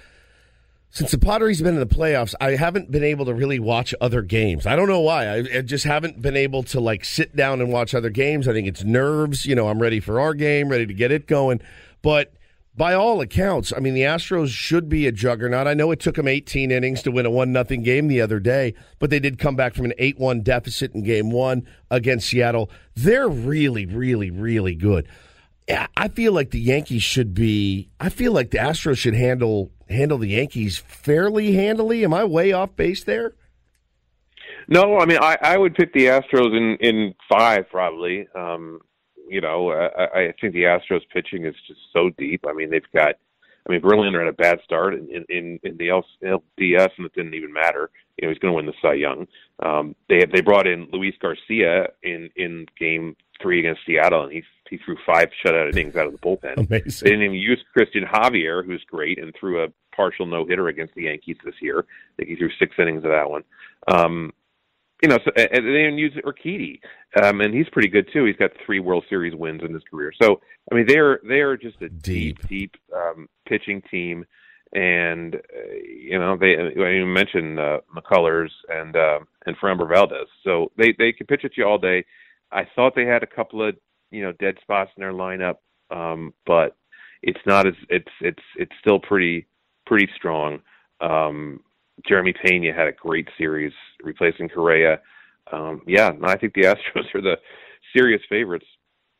since 0.89 1.11
the 1.11 1.17
Padres 1.19 1.61
been 1.61 1.73
in 1.75 1.79
the 1.81 1.85
playoffs. 1.85 2.33
I 2.39 2.51
haven't 2.55 2.89
been 2.89 3.03
able 3.03 3.25
to 3.25 3.33
really 3.33 3.59
watch 3.59 3.93
other 4.01 4.21
games. 4.21 4.65
I 4.65 4.75
don't 4.75 4.87
know 4.87 5.01
why. 5.01 5.27
I, 5.27 5.35
I 5.57 5.61
just 5.61 5.83
haven't 5.83 6.21
been 6.21 6.37
able 6.37 6.63
to 6.63 6.79
like 6.79 7.03
sit 7.05 7.35
down 7.35 7.59
and 7.61 7.71
watch 7.71 7.93
other 7.93 8.09
games. 8.09 8.47
I 8.47 8.53
think 8.53 8.67
it's 8.67 8.83
nerves. 8.83 9.45
You 9.45 9.53
know, 9.53 9.67
I'm 9.67 9.79
ready 9.79 9.99
for 9.99 10.19
our 10.19 10.33
game, 10.33 10.69
ready 10.69 10.87
to 10.87 10.93
get 10.93 11.11
it 11.11 11.27
going. 11.27 11.61
But 12.01 12.33
by 12.77 12.93
all 12.93 13.21
accounts, 13.21 13.73
I 13.75 13.79
mean 13.79 13.95
the 13.95 14.01
Astros 14.01 14.49
should 14.49 14.87
be 14.87 15.07
a 15.07 15.11
juggernaut. 15.11 15.67
I 15.67 15.73
know 15.73 15.89
it 15.91 15.99
took 15.99 16.15
them 16.15 16.27
18 16.27 16.69
innings 16.69 17.01
to 17.01 17.11
win 17.11 17.25
a 17.25 17.31
one 17.31 17.51
nothing 17.51 17.81
game 17.81 18.07
the 18.07 18.21
other 18.21 18.39
day, 18.39 18.75
but 18.99 19.09
they 19.09 19.19
did 19.19 19.39
come 19.39 19.55
back 19.55 19.73
from 19.73 19.85
an 19.85 19.93
8-1 19.99 20.43
deficit 20.43 20.93
in 20.93 21.03
game 21.03 21.31
1 21.31 21.67
against 21.89 22.29
Seattle. 22.29 22.69
They're 22.95 23.27
really 23.27 23.87
really 23.87 24.29
really 24.29 24.75
good. 24.75 25.07
I 25.97 26.07
feel 26.07 26.31
like 26.31 26.51
the 26.51 26.61
Yankees 26.61 27.03
should 27.03 27.33
be 27.33 27.89
I 27.99 28.09
feel 28.09 28.31
like 28.31 28.51
the 28.51 28.59
Astros 28.59 28.97
should 28.97 29.15
handle 29.15 29.71
handle 29.89 30.19
the 30.19 30.29
Yankees 30.29 30.77
fairly 30.77 31.53
handily. 31.53 32.03
Am 32.03 32.13
I 32.13 32.23
way 32.25 32.53
off 32.53 32.75
base 32.75 33.03
there? 33.03 33.33
No, 34.67 34.99
I 34.99 35.05
mean 35.05 35.17
I, 35.19 35.37
I 35.41 35.57
would 35.57 35.73
pick 35.73 35.93
the 35.93 36.05
Astros 36.05 36.55
in 36.55 36.77
in 36.79 37.15
5 37.27 37.69
probably. 37.71 38.27
Um 38.35 38.81
you 39.29 39.41
know, 39.41 39.71
I, 39.71 40.03
I 40.05 40.33
think 40.39 40.53
the 40.53 40.63
Astros 40.63 41.01
pitching 41.13 41.45
is 41.45 41.55
just 41.67 41.79
so 41.93 42.09
deep. 42.17 42.45
I 42.47 42.53
mean, 42.53 42.69
they've 42.69 42.81
got, 42.93 43.15
I 43.67 43.71
mean, 43.71 43.81
Verlander 43.81 44.19
had 44.19 44.27
a 44.27 44.33
bad 44.33 44.59
start 44.63 44.93
in 44.93 45.25
in, 45.29 45.59
in 45.63 45.77
the 45.77 45.87
LDS, 46.23 46.89
and 46.97 47.05
it 47.05 47.13
didn't 47.13 47.33
even 47.33 47.51
matter. 47.53 47.89
You 48.17 48.27
know, 48.27 48.33
he's 48.33 48.39
going 48.39 48.51
to 48.51 48.55
win 48.55 48.65
the 48.65 48.73
Cy 48.81 48.93
Young. 48.93 49.27
Um, 49.63 49.95
they 50.09 50.25
they 50.25 50.41
brought 50.41 50.67
in 50.67 50.87
Luis 50.91 51.15
Garcia 51.21 51.89
in 52.03 52.29
in 52.35 52.65
Game 52.79 53.15
Three 53.41 53.59
against 53.59 53.81
Seattle, 53.85 54.23
and 54.23 54.31
he 54.31 54.43
he 54.69 54.77
threw 54.77 54.97
five 55.05 55.29
shutout 55.43 55.71
innings 55.71 55.95
out 55.95 56.07
of 56.07 56.13
the 56.13 56.19
bullpen. 56.19 56.57
Amazing. 56.69 57.05
They 57.05 57.09
didn't 57.11 57.25
even 57.25 57.35
use 57.35 57.63
Cristian 57.75 58.09
Javier, 58.09 58.65
who's 58.65 58.83
great, 58.89 59.19
and 59.19 59.33
threw 59.39 59.63
a 59.63 59.67
partial 59.95 60.25
no 60.25 60.45
hitter 60.45 60.67
against 60.67 60.95
the 60.95 61.03
Yankees 61.03 61.37
this 61.43 61.55
year. 61.61 61.79
I 61.79 62.15
think 62.17 62.29
he 62.29 62.35
threw 62.35 62.49
six 62.59 62.75
innings 62.77 63.03
of 63.03 63.11
that 63.11 63.29
one. 63.29 63.43
Um, 63.87 64.33
you 65.01 65.09
know, 65.09 65.19
so, 65.23 65.31
and 65.35 65.65
they 65.65 65.81
even 65.81 65.97
use 65.97 66.13
Urquidy, 66.25 66.79
um, 67.21 67.41
and 67.41 67.53
he's 67.53 67.69
pretty 67.71 67.87
good 67.87 68.09
too. 68.11 68.25
He's 68.25 68.35
got 68.35 68.51
three 68.65 68.79
World 68.79 69.05
Series 69.09 69.35
wins 69.35 69.61
in 69.63 69.73
his 69.73 69.83
career. 69.89 70.11
So, 70.21 70.41
I 70.71 70.75
mean, 70.75 70.85
they're 70.87 71.19
they're 71.27 71.55
just 71.55 71.81
a 71.81 71.89
deep, 71.89 72.39
deep, 72.41 72.49
deep 72.49 72.75
um, 72.95 73.29
pitching 73.47 73.83
team, 73.91 74.25
and 74.73 75.35
uh, 75.35 75.73
you 75.85 76.17
know, 76.17 76.35
they 76.35 76.55
I 76.57 77.03
mentioned 77.05 77.59
uh, 77.59 77.79
McCullers 77.95 78.49
and 78.69 78.95
uh, 78.95 79.19
and 79.45 79.55
Framber 79.57 79.87
Valdez. 79.87 80.27
So 80.43 80.71
they 80.77 80.95
they 80.97 81.11
can 81.11 81.27
pitch 81.27 81.45
at 81.45 81.57
you 81.57 81.65
all 81.65 81.77
day. 81.77 82.03
I 82.51 82.63
thought 82.75 82.93
they 82.95 83.05
had 83.05 83.23
a 83.23 83.27
couple 83.27 83.67
of 83.67 83.75
you 84.09 84.23
know 84.23 84.31
dead 84.33 84.55
spots 84.61 84.91
in 84.97 85.01
their 85.01 85.13
lineup, 85.13 85.57
um, 85.91 86.33
but 86.45 86.75
it's 87.21 87.39
not 87.45 87.67
as 87.67 87.75
it's 87.89 88.11
it's 88.21 88.43
it's 88.57 88.73
still 88.79 88.99
pretty 88.99 89.45
pretty 89.85 90.09
strong. 90.15 90.61
Um, 91.01 91.61
Jeremy 92.07 92.33
Pena 92.33 92.73
had 92.73 92.87
a 92.87 92.91
great 92.91 93.27
series 93.37 93.73
replacing 94.03 94.49
Correa. 94.49 94.99
Um, 95.51 95.81
yeah, 95.87 96.11
I 96.23 96.37
think 96.37 96.53
the 96.53 96.61
Astros 96.63 97.13
are 97.15 97.21
the 97.21 97.37
serious 97.95 98.21
favorites 98.29 98.65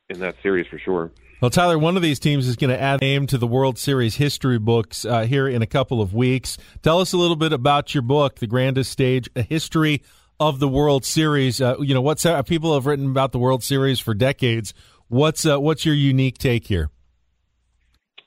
in 0.09 0.19
that 0.19 0.35
series 0.41 0.67
for 0.67 0.79
sure. 0.79 1.11
Well, 1.41 1.51
Tyler, 1.51 1.77
one 1.77 1.95
of 1.95 2.01
these 2.01 2.19
teams 2.19 2.47
is 2.47 2.55
going 2.55 2.71
to 2.71 2.81
add 2.81 3.01
a 3.01 3.05
name 3.05 3.27
to 3.27 3.37
the 3.37 3.45
World 3.45 3.77
Series 3.77 4.15
history 4.15 4.57
books 4.57 5.05
uh, 5.05 5.23
here 5.25 5.47
in 5.47 5.61
a 5.61 5.67
couple 5.67 6.01
of 6.01 6.13
weeks. 6.13 6.57
Tell 6.81 6.99
us 6.99 7.13
a 7.13 7.17
little 7.17 7.35
bit 7.35 7.53
about 7.53 7.93
your 7.93 8.01
book, 8.01 8.39
The 8.39 8.47
Grandest 8.47 8.91
Stage: 8.91 9.29
A 9.35 9.43
History 9.43 10.01
of 10.39 10.59
the 10.59 10.67
World 10.67 11.05
Series. 11.05 11.61
Uh, 11.61 11.75
you 11.79 11.93
know, 11.93 12.01
what 12.01 12.25
uh, 12.25 12.41
people 12.41 12.73
have 12.73 12.87
written 12.87 13.11
about 13.11 13.33
the 13.33 13.39
World 13.39 13.63
Series 13.63 13.99
for 13.99 14.15
decades. 14.15 14.73
What's 15.09 15.45
uh, 15.45 15.59
what's 15.59 15.85
your 15.85 15.93
unique 15.93 16.39
take 16.39 16.65
here? 16.65 16.89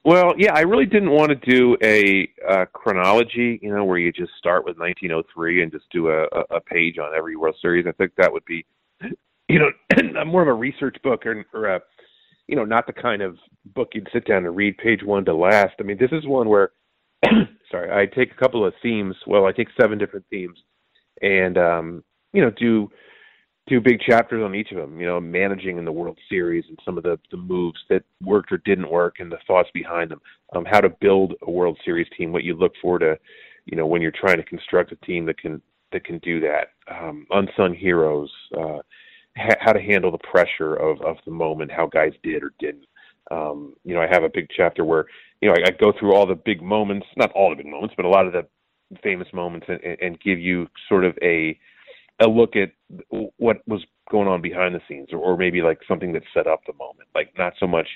Well, 0.05 0.33
yeah, 0.39 0.55
I 0.55 0.61
really 0.61 0.87
didn't 0.87 1.11
want 1.11 1.29
to 1.29 1.35
do 1.35 1.77
a, 1.83 2.29
a 2.49 2.67
chronology, 2.67 3.59
you 3.63 3.75
know, 3.75 3.85
where 3.85 3.99
you 3.99 4.11
just 4.13 4.33
start 4.39 4.65
with 4.65 4.79
1903 4.79 5.63
and 5.63 5.71
just 5.71 5.85
do 5.91 6.09
a, 6.09 6.25
a 6.51 6.61
page 6.61 6.99
on 6.99 7.15
every 7.15 7.37
World 7.37 7.57
Series. 7.61 7.87
I 7.87 7.93
think 7.93 8.13
that 8.17 8.33
would 8.33 8.45
be, 8.47 8.65
you 9.49 9.59
know, 9.59 10.25
more 10.25 10.41
of 10.41 10.49
a 10.49 10.55
research 10.55 10.97
book 11.03 11.27
or, 11.27 11.45
or 11.53 11.67
a, 11.67 11.81
you 12.47 12.57
know, 12.57 12.65
not 12.65 12.87
the 12.87 12.95
kind 12.95 13.21
of 13.21 13.37
book 13.75 13.91
you'd 13.93 14.09
sit 14.11 14.27
down 14.27 14.47
and 14.47 14.57
read 14.57 14.79
page 14.79 15.03
one 15.05 15.25
to 15.27 15.35
last. 15.35 15.75
I 15.79 15.83
mean, 15.83 15.99
this 16.01 16.13
is 16.13 16.27
one 16.27 16.49
where, 16.49 16.71
sorry, 17.71 17.93
I 17.93 18.07
take 18.07 18.33
a 18.33 18.41
couple 18.41 18.67
of 18.67 18.73
themes. 18.83 19.17
Well, 19.27 19.45
I 19.45 19.53
take 19.53 19.69
seven 19.79 19.99
different 19.99 20.25
themes, 20.31 20.59
and 21.21 21.59
um, 21.59 22.05
you 22.33 22.41
know, 22.41 22.51
do 22.51 22.91
two 23.71 23.81
big 23.81 24.01
chapters 24.01 24.43
on 24.45 24.55
each 24.55 24.73
of 24.73 24.77
them. 24.77 25.01
You 25.01 25.07
know, 25.07 25.21
managing 25.21 25.79
in 25.79 25.85
the 25.85 25.93
World 25.93 26.19
Series 26.29 26.65
and 26.69 26.79
some 26.85 26.99
of 26.99 27.05
the 27.05 27.19
the 27.31 27.37
moves 27.37 27.79
that 27.89 28.03
worked 28.23 28.53
or 28.53 28.59
didn't 28.59 28.91
work 28.91 29.17
and 29.21 29.31
the 29.31 29.39
thoughts 29.47 29.71
behind 29.73 30.11
them. 30.11 30.21
Um, 30.55 30.65
how 30.65 30.81
to 30.81 30.89
build 30.89 31.35
a 31.43 31.51
World 31.51 31.79
Series 31.85 32.09
team, 32.19 32.33
what 32.33 32.45
you 32.45 32.55
look 32.55 32.73
for 32.83 32.99
to, 32.99 33.17
you 33.67 33.77
know, 33.77 33.87
when 33.87 34.03
you're 34.03 34.11
trying 34.11 34.39
to 34.39 34.43
construct 34.43 34.93
a 34.93 34.97
team 34.97 35.25
that 35.27 35.39
can 35.39 35.63
that 35.93 36.05
can 36.05 36.19
do 36.19 36.41
that. 36.41 36.73
Um, 36.91 37.27
unsung 37.31 37.75
heroes. 37.75 38.31
Uh, 38.57 38.79
ha- 39.37 39.59
how 39.61 39.73
to 39.73 39.81
handle 39.81 40.11
the 40.11 40.19
pressure 40.19 40.75
of 40.75 41.01
of 41.03 41.17
the 41.25 41.31
moment. 41.31 41.71
How 41.71 41.87
guys 41.87 42.13
did 42.23 42.43
or 42.43 42.53
didn't. 42.59 42.87
Um, 43.31 43.75
you 43.85 43.95
know, 43.95 44.01
I 44.01 44.09
have 44.11 44.25
a 44.25 44.29
big 44.29 44.49
chapter 44.55 44.85
where 44.85 45.07
you 45.41 45.49
know 45.49 45.55
I, 45.55 45.69
I 45.69 45.71
go 45.71 45.93
through 45.99 46.15
all 46.15 46.27
the 46.27 46.35
big 46.35 46.61
moments, 46.61 47.07
not 47.17 47.31
all 47.33 47.51
the 47.51 47.57
big 47.57 47.67
moments, 47.71 47.95
but 47.97 48.05
a 48.05 48.09
lot 48.09 48.27
of 48.27 48.33
the 48.33 48.47
famous 49.05 49.29
moments, 49.33 49.67
and, 49.69 49.81
and 50.01 50.21
give 50.21 50.41
you 50.41 50.67
sort 50.89 51.05
of 51.05 51.17
a 51.23 51.57
a 52.21 52.27
look 52.27 52.55
at 52.57 52.73
what 53.37 53.59
was 53.67 53.85
going 54.11 54.29
on 54.29 54.43
behind 54.43 54.75
the 54.75 54.81
scenes, 54.89 55.09
or, 55.13 55.19
or 55.19 55.37
maybe 55.37 55.63
like 55.63 55.81
something 55.87 56.13
that 56.13 56.23
set 56.35 56.47
up 56.47 56.61
the 56.67 56.73
moment. 56.75 57.09
Like 57.15 57.33
not 57.39 57.55
so 57.59 57.67
much 57.67 57.89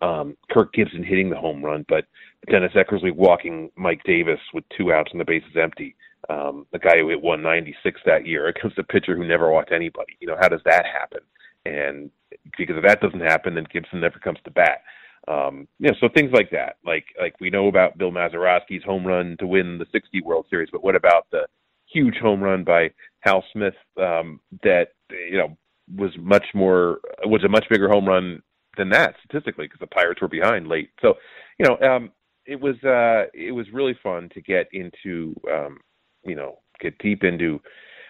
um, 0.00 0.36
Kirk 0.50 0.72
Gibson 0.72 1.02
hitting 1.02 1.30
the 1.30 1.36
home 1.36 1.64
run, 1.64 1.84
but 1.88 2.06
Dennis 2.50 2.72
Eckersley 2.74 3.14
walking 3.14 3.70
Mike 3.76 4.02
Davis 4.04 4.40
with 4.54 4.64
two 4.76 4.92
outs 4.92 5.10
and 5.12 5.20
the 5.20 5.24
bases 5.24 5.56
empty. 5.60 5.96
Um, 6.28 6.66
the 6.72 6.78
guy 6.78 6.98
who 6.98 7.08
hit 7.08 7.22
196 7.22 8.00
that 8.06 8.26
year 8.26 8.48
against 8.48 8.78
a 8.78 8.84
pitcher 8.84 9.16
who 9.16 9.26
never 9.26 9.50
walked 9.50 9.72
anybody. 9.72 10.16
You 10.20 10.28
know, 10.28 10.36
how 10.40 10.48
does 10.48 10.60
that 10.64 10.84
happen? 10.84 11.20
And 11.64 12.10
because 12.56 12.76
if 12.76 12.84
that 12.84 13.00
doesn't 13.00 13.20
happen, 13.20 13.54
then 13.54 13.66
Gibson 13.72 14.00
never 14.00 14.18
comes 14.18 14.38
to 14.44 14.50
bat. 14.50 14.82
Um, 15.26 15.68
you 15.78 15.88
know, 15.88 15.96
so 16.00 16.08
things 16.08 16.30
like 16.32 16.50
that. 16.52 16.76
Like 16.84 17.04
like 17.20 17.34
we 17.40 17.50
know 17.50 17.68
about 17.68 17.98
Bill 17.98 18.10
Mazeroski's 18.10 18.84
home 18.84 19.06
run 19.06 19.36
to 19.40 19.46
win 19.46 19.78
the 19.78 19.86
60 19.92 20.22
World 20.22 20.46
Series, 20.48 20.70
but 20.72 20.82
what 20.82 20.96
about 20.96 21.26
the 21.30 21.46
huge 21.92 22.16
home 22.16 22.42
run 22.42 22.64
by 22.64 22.90
Hal 23.20 23.44
Smith 23.52 23.74
um, 24.00 24.40
that 24.62 24.88
you 25.10 25.38
know 25.38 25.56
was 25.96 26.10
much 26.18 26.44
more 26.54 26.98
was 27.24 27.44
a 27.44 27.48
much 27.48 27.64
bigger 27.70 27.88
home 27.88 28.06
run 28.06 28.42
than 28.76 28.90
that 28.90 29.14
statistically 29.24 29.66
because 29.66 29.80
the 29.80 29.86
Pirates 29.86 30.20
were 30.20 30.28
behind 30.28 30.68
late. 30.68 30.90
So 31.00 31.14
you 31.58 31.66
know 31.66 31.78
um, 31.86 32.10
it 32.46 32.60
was 32.60 32.76
uh, 32.84 33.30
it 33.34 33.52
was 33.52 33.66
really 33.72 33.96
fun 34.02 34.28
to 34.34 34.40
get 34.40 34.68
into 34.72 35.34
um, 35.52 35.78
you 36.24 36.34
know 36.34 36.58
get 36.80 36.98
deep 36.98 37.24
into 37.24 37.60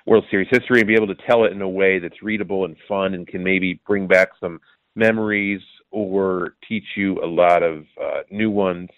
World 0.07 0.25
Series 0.31 0.49
history 0.51 0.81
and 0.81 0.89
be 0.89 0.95
able 0.95 1.07
to 1.09 1.23
tell 1.27 1.45
it 1.45 1.53
in 1.53 1.63
a 1.63 1.69
way 1.69 1.99
that's 1.99 2.23
readable 2.23 2.65
and 2.65 2.77
fun 2.87 3.15
and 3.15 3.27
can 3.27 3.43
maybe 3.43 3.81
bring 3.87 4.07
back 4.07 4.31
some 4.41 4.61
memories 4.97 5.61
or 5.91 6.55
teach 6.67 6.85
you 6.97 7.23
a 7.23 7.27
lot 7.27 7.63
of 7.63 7.85
uh, 8.03 8.21
new 8.31 8.51
ones 8.51 8.89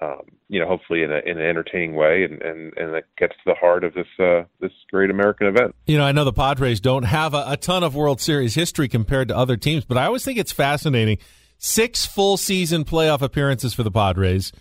um, 0.00 0.22
you 0.48 0.60
know, 0.60 0.66
hopefully 0.66 1.02
in, 1.02 1.10
a, 1.10 1.18
in 1.24 1.38
an 1.38 1.44
entertaining 1.44 1.94
way, 1.94 2.24
and, 2.24 2.42
and, 2.42 2.76
and 2.76 2.94
it 2.94 3.06
gets 3.16 3.32
to 3.32 3.42
the 3.46 3.54
heart 3.54 3.82
of 3.82 3.94
this 3.94 4.06
uh, 4.18 4.44
this 4.60 4.72
great 4.90 5.10
American 5.10 5.46
event. 5.46 5.74
You 5.86 5.96
know, 5.96 6.04
I 6.04 6.12
know 6.12 6.24
the 6.24 6.32
Padres 6.32 6.80
don't 6.80 7.04
have 7.04 7.32
a, 7.32 7.44
a, 7.48 7.56
ton 7.56 7.82
of 7.82 7.94
World 7.94 8.20
Series 8.20 8.54
history 8.54 8.88
compared 8.88 9.28
to 9.28 9.36
other 9.36 9.56
teams, 9.56 9.84
but 9.84 9.96
I 9.96 10.04
always 10.04 10.24
think 10.24 10.38
it's 10.38 10.52
fascinating. 10.52 11.18
Six 11.58 12.04
full 12.04 12.36
season 12.36 12.84
playoff 12.84 13.22
appearances 13.22 13.72
for 13.72 13.82
the 13.82 13.90
Padres, 13.90 14.52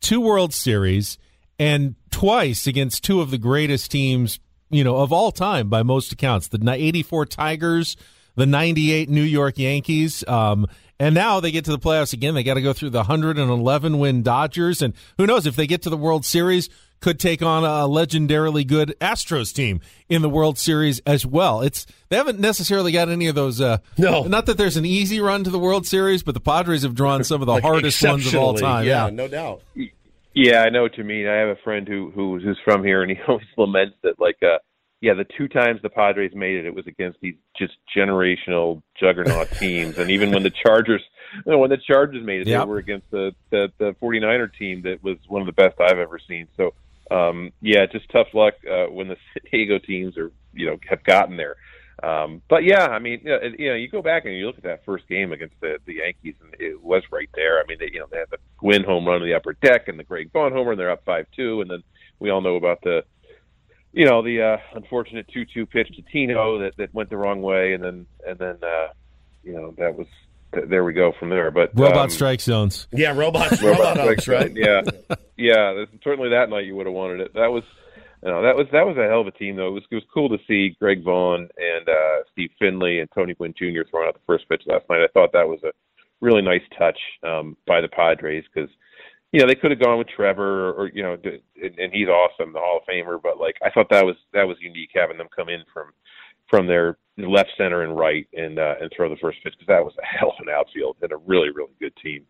two 0.00 0.20
World 0.20 0.52
Series, 0.52 1.16
and 1.60 1.94
twice 2.10 2.66
against 2.66 3.04
two 3.04 3.20
of 3.20 3.30
the 3.30 3.38
greatest 3.38 3.92
teams, 3.92 4.40
you 4.68 4.82
know, 4.82 4.96
of 4.96 5.12
all 5.12 5.30
time 5.30 5.68
by 5.68 5.84
most 5.84 6.10
accounts. 6.10 6.48
The 6.48 6.58
'84 6.68 7.26
Tigers, 7.26 7.96
the 8.34 8.46
'98 8.46 9.08
New 9.08 9.22
York 9.22 9.58
Yankees. 9.58 10.26
Um, 10.26 10.66
and 11.02 11.16
now 11.16 11.40
they 11.40 11.50
get 11.50 11.64
to 11.64 11.72
the 11.72 11.80
playoffs 11.80 12.12
again. 12.12 12.34
They 12.34 12.44
got 12.44 12.54
to 12.54 12.62
go 12.62 12.72
through 12.72 12.90
the 12.90 13.00
111 13.00 13.98
win 13.98 14.22
Dodgers. 14.22 14.80
And 14.80 14.94
who 15.18 15.26
knows 15.26 15.46
if 15.46 15.56
they 15.56 15.66
get 15.66 15.82
to 15.82 15.90
the 15.90 15.96
World 15.96 16.24
Series, 16.24 16.68
could 17.00 17.18
take 17.18 17.42
on 17.42 17.64
a 17.64 17.88
legendarily 17.88 18.64
good 18.64 18.94
Astros 19.00 19.52
team 19.52 19.80
in 20.08 20.22
the 20.22 20.28
World 20.28 20.58
Series 20.58 21.00
as 21.00 21.26
well. 21.26 21.60
It's 21.60 21.86
they 22.08 22.16
haven't 22.16 22.38
necessarily 22.38 22.92
got 22.92 23.08
any 23.08 23.26
of 23.26 23.34
those. 23.34 23.60
Uh, 23.60 23.78
no, 23.98 24.22
not 24.22 24.46
that 24.46 24.56
there's 24.56 24.76
an 24.76 24.84
easy 24.86 25.18
run 25.18 25.42
to 25.42 25.50
the 25.50 25.58
World 25.58 25.88
Series, 25.88 26.22
but 26.22 26.34
the 26.34 26.40
Padres 26.40 26.84
have 26.84 26.94
drawn 26.94 27.24
some 27.24 27.42
of 27.42 27.46
the 27.46 27.54
like 27.54 27.64
hardest 27.64 28.00
ones 28.04 28.28
of 28.28 28.36
all 28.36 28.54
time. 28.54 28.86
Yeah, 28.86 29.06
yeah, 29.06 29.10
no 29.10 29.26
doubt. 29.26 29.62
Yeah, 30.34 30.62
I 30.62 30.70
know 30.70 30.82
what 30.82 30.96
you 30.96 31.02
mean. 31.02 31.26
I 31.26 31.34
have 31.34 31.48
a 31.48 31.58
friend 31.64 31.88
who 31.88 32.12
who 32.14 32.38
who's 32.38 32.58
from 32.64 32.84
here, 32.84 33.02
and 33.02 33.10
he 33.10 33.18
always 33.28 33.46
laments 33.56 33.96
that 34.04 34.20
like 34.20 34.40
uh 34.40 34.58
yeah, 35.02 35.14
the 35.14 35.26
two 35.36 35.48
times 35.48 35.82
the 35.82 35.90
Padres 35.90 36.32
made 36.32 36.58
it, 36.58 36.64
it 36.64 36.74
was 36.74 36.86
against 36.86 37.20
these 37.20 37.34
just 37.58 37.74
generational 37.94 38.82
juggernaut 38.98 39.50
teams. 39.58 39.98
And 39.98 40.10
even 40.12 40.30
when 40.30 40.44
the 40.44 40.52
Chargers, 40.64 41.02
you 41.44 41.50
know, 41.50 41.58
when 41.58 41.70
the 41.70 41.76
Chargers 41.76 42.24
made 42.24 42.42
it, 42.42 42.46
yep. 42.46 42.62
they 42.62 42.66
were 42.66 42.78
against 42.78 43.10
the, 43.10 43.34
the 43.50 43.72
the 43.78 43.96
49er 44.00 44.56
team 44.56 44.82
that 44.82 45.02
was 45.02 45.18
one 45.26 45.42
of 45.42 45.46
the 45.46 45.52
best 45.52 45.80
I've 45.80 45.98
ever 45.98 46.20
seen. 46.20 46.46
So, 46.56 46.72
um, 47.10 47.50
yeah, 47.60 47.84
just 47.86 48.08
tough 48.10 48.28
luck 48.32 48.54
uh, 48.64 48.86
when 48.86 49.08
the 49.08 49.16
San 49.34 49.50
Diego 49.50 49.80
teams 49.80 50.16
are, 50.16 50.30
you 50.54 50.66
know, 50.66 50.78
have 50.88 51.02
gotten 51.02 51.36
there. 51.36 51.56
Um, 52.00 52.40
but 52.48 52.62
yeah, 52.62 52.86
I 52.86 53.00
mean, 53.00 53.22
you 53.24 53.30
know, 53.30 53.40
you 53.58 53.68
know, 53.70 53.74
you 53.74 53.88
go 53.88 54.02
back 54.02 54.24
and 54.24 54.36
you 54.36 54.46
look 54.46 54.58
at 54.58 54.64
that 54.64 54.84
first 54.84 55.08
game 55.08 55.32
against 55.32 55.56
the 55.60 55.78
the 55.84 55.94
Yankees, 55.94 56.36
and 56.40 56.54
it 56.60 56.80
was 56.80 57.02
right 57.10 57.28
there. 57.34 57.58
I 57.58 57.64
mean, 57.66 57.78
they, 57.80 57.90
you 57.92 57.98
know, 57.98 58.06
they 58.08 58.18
had 58.18 58.30
the 58.30 58.38
Gwynn 58.56 58.84
home 58.84 59.04
run 59.04 59.20
on 59.20 59.26
the 59.26 59.34
upper 59.34 59.54
deck 59.54 59.88
and 59.88 59.98
the 59.98 60.04
Greg 60.04 60.30
Vaughn 60.32 60.52
homer, 60.52 60.72
and 60.72 60.80
they're 60.80 60.92
up 60.92 61.04
five 61.04 61.26
two, 61.34 61.60
and 61.60 61.68
then 61.68 61.82
we 62.20 62.30
all 62.30 62.40
know 62.40 62.54
about 62.54 62.82
the 62.82 63.04
you 63.92 64.06
know 64.06 64.22
the 64.22 64.42
uh, 64.42 64.56
unfortunate 64.74 65.26
two-two 65.32 65.66
pitch 65.66 65.88
to 65.96 66.02
Tino 66.02 66.58
that 66.58 66.76
that 66.76 66.94
went 66.94 67.10
the 67.10 67.16
wrong 67.16 67.42
way, 67.42 67.74
and 67.74 67.82
then 67.82 68.06
and 68.26 68.38
then 68.38 68.58
uh, 68.62 68.88
you 69.42 69.52
know 69.52 69.74
that 69.78 69.96
was 69.96 70.06
th- 70.54 70.68
there 70.68 70.84
we 70.84 70.92
go 70.92 71.12
from 71.18 71.30
there. 71.30 71.50
But 71.50 71.70
Robot 71.74 72.04
um, 72.04 72.10
strike 72.10 72.40
zones. 72.40 72.86
Yeah, 72.92 73.16
robots, 73.16 73.62
Robot 73.62 73.96
robot 73.96 74.20
strike 74.20 74.40
right? 74.40 74.56
Yeah, 74.56 74.82
yeah. 75.36 75.84
Certainly 76.02 76.30
that 76.30 76.48
night 76.50 76.66
you 76.66 76.76
would 76.76 76.86
have 76.86 76.94
wanted 76.94 77.20
it. 77.20 77.34
That 77.34 77.48
was, 77.48 77.64
you 78.22 78.30
know, 78.30 78.42
that 78.42 78.56
was 78.56 78.66
that 78.72 78.86
was 78.86 78.96
a 78.96 79.08
hell 79.08 79.20
of 79.20 79.26
a 79.26 79.32
team 79.32 79.56
though. 79.56 79.68
It 79.68 79.72
was 79.72 79.82
it 79.90 79.94
was 79.94 80.04
cool 80.12 80.28
to 80.30 80.38
see 80.46 80.76
Greg 80.80 81.04
Vaughn 81.04 81.48
and 81.56 81.88
uh, 81.88 82.22
Steve 82.32 82.50
Finley 82.58 83.00
and 83.00 83.10
Tony 83.14 83.34
Gwynn 83.34 83.54
Jr. 83.56 83.82
throwing 83.90 84.08
out 84.08 84.14
the 84.14 84.20
first 84.26 84.48
pitch 84.48 84.62
last 84.66 84.88
night. 84.88 85.02
I 85.02 85.08
thought 85.12 85.32
that 85.32 85.48
was 85.48 85.60
a 85.64 85.72
really 86.20 86.42
nice 86.42 86.62
touch 86.78 86.98
um, 87.24 87.56
by 87.66 87.80
the 87.80 87.88
Padres 87.88 88.44
because 88.52 88.70
you 89.32 89.40
know 89.40 89.46
they 89.46 89.54
could 89.54 89.70
have 89.70 89.80
gone 89.80 89.98
with 89.98 90.08
Trevor 90.08 90.68
or, 90.68 90.72
or 90.72 90.90
you 90.92 91.02
know 91.02 91.14
and, 91.14 91.78
and 91.78 91.92
he's 91.92 92.08
awesome, 92.08 92.52
the 92.52 92.58
Hall 92.58 92.80
of 92.80 92.88
Famer. 92.88 93.20
But 93.20 93.38
like 93.38 93.56
I 93.62 93.70
thought 93.70 93.88
that 93.90 94.04
was 94.04 94.16
that 94.32 94.46
was 94.46 94.56
unique 94.60 94.90
having 94.94 95.18
them 95.18 95.28
come 95.34 95.48
in 95.48 95.64
from 95.72 95.92
from 96.48 96.66
their 96.66 96.98
left, 97.16 97.50
center, 97.56 97.82
and 97.82 97.96
right 97.96 98.26
and 98.34 98.58
uh, 98.58 98.74
and 98.80 98.90
throw 98.94 99.08
the 99.08 99.16
first 99.16 99.38
pitch 99.42 99.54
because 99.58 99.68
that 99.68 99.84
was 99.84 99.94
a 99.98 100.04
hell 100.18 100.30
of 100.38 100.46
an 100.46 100.52
outfield 100.52 100.96
and 101.02 101.12
a 101.12 101.16
really 101.16 101.50
really 101.50 101.72
good 101.80 101.94
team. 102.02 102.26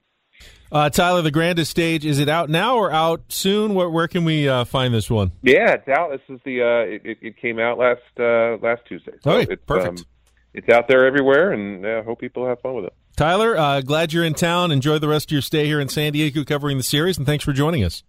Uh, 0.71 0.89
Tyler, 0.89 1.23
the 1.23 1.31
grandest 1.31 1.71
stage 1.71 2.05
is 2.07 2.19
it 2.19 2.29
out 2.29 2.49
now 2.49 2.77
or 2.77 2.91
out 2.91 3.23
soon? 3.29 3.75
Where, 3.75 3.91
where 3.91 4.09
can 4.09 4.25
we 4.25 4.49
uh, 4.49 4.65
find 4.65 4.95
this 4.95 5.11
one? 5.11 5.33
Yeah, 5.43 5.75
it's 5.75 5.89
out. 5.89 6.11
This 6.11 6.21
is 6.29 6.41
the 6.45 6.63
uh, 6.63 7.11
it, 7.11 7.19
it- 7.21 7.37
came 7.37 7.59
out 7.59 7.79
last 7.79 8.01
uh, 8.19 8.57
last 8.63 8.83
Tuesday. 8.89 9.13
So 9.23 9.33
Okay, 9.33 9.53
it's, 9.53 9.65
perfect. 9.67 10.01
Um, 10.01 10.07
it's 10.55 10.69
out 10.69 10.89
there 10.89 11.07
everywhere, 11.07 11.53
and 11.53 11.87
I 11.87 11.99
uh, 11.99 12.03
hope 12.03 12.21
people 12.21 12.47
have 12.47 12.61
fun 12.61 12.75
with 12.75 12.87
it. 12.87 12.95
Tyler, 13.17 13.57
uh, 13.57 13.81
glad 13.83 14.13
you're 14.13 14.25
in 14.25 14.35
town. 14.35 14.73
Enjoy 14.73 14.99
the 14.99 15.09
rest 15.09 15.29
of 15.29 15.33
your 15.33 15.43
stay 15.43 15.67
here 15.67 15.81
in 15.81 15.89
San 15.89 16.13
Diego 16.13 16.45
covering 16.45 16.77
the 16.77 16.83
series, 16.83 17.19
and 17.19 17.27
thanks 17.27 17.45
for 17.45 17.53
joining 17.53 17.85
us. 17.85 18.03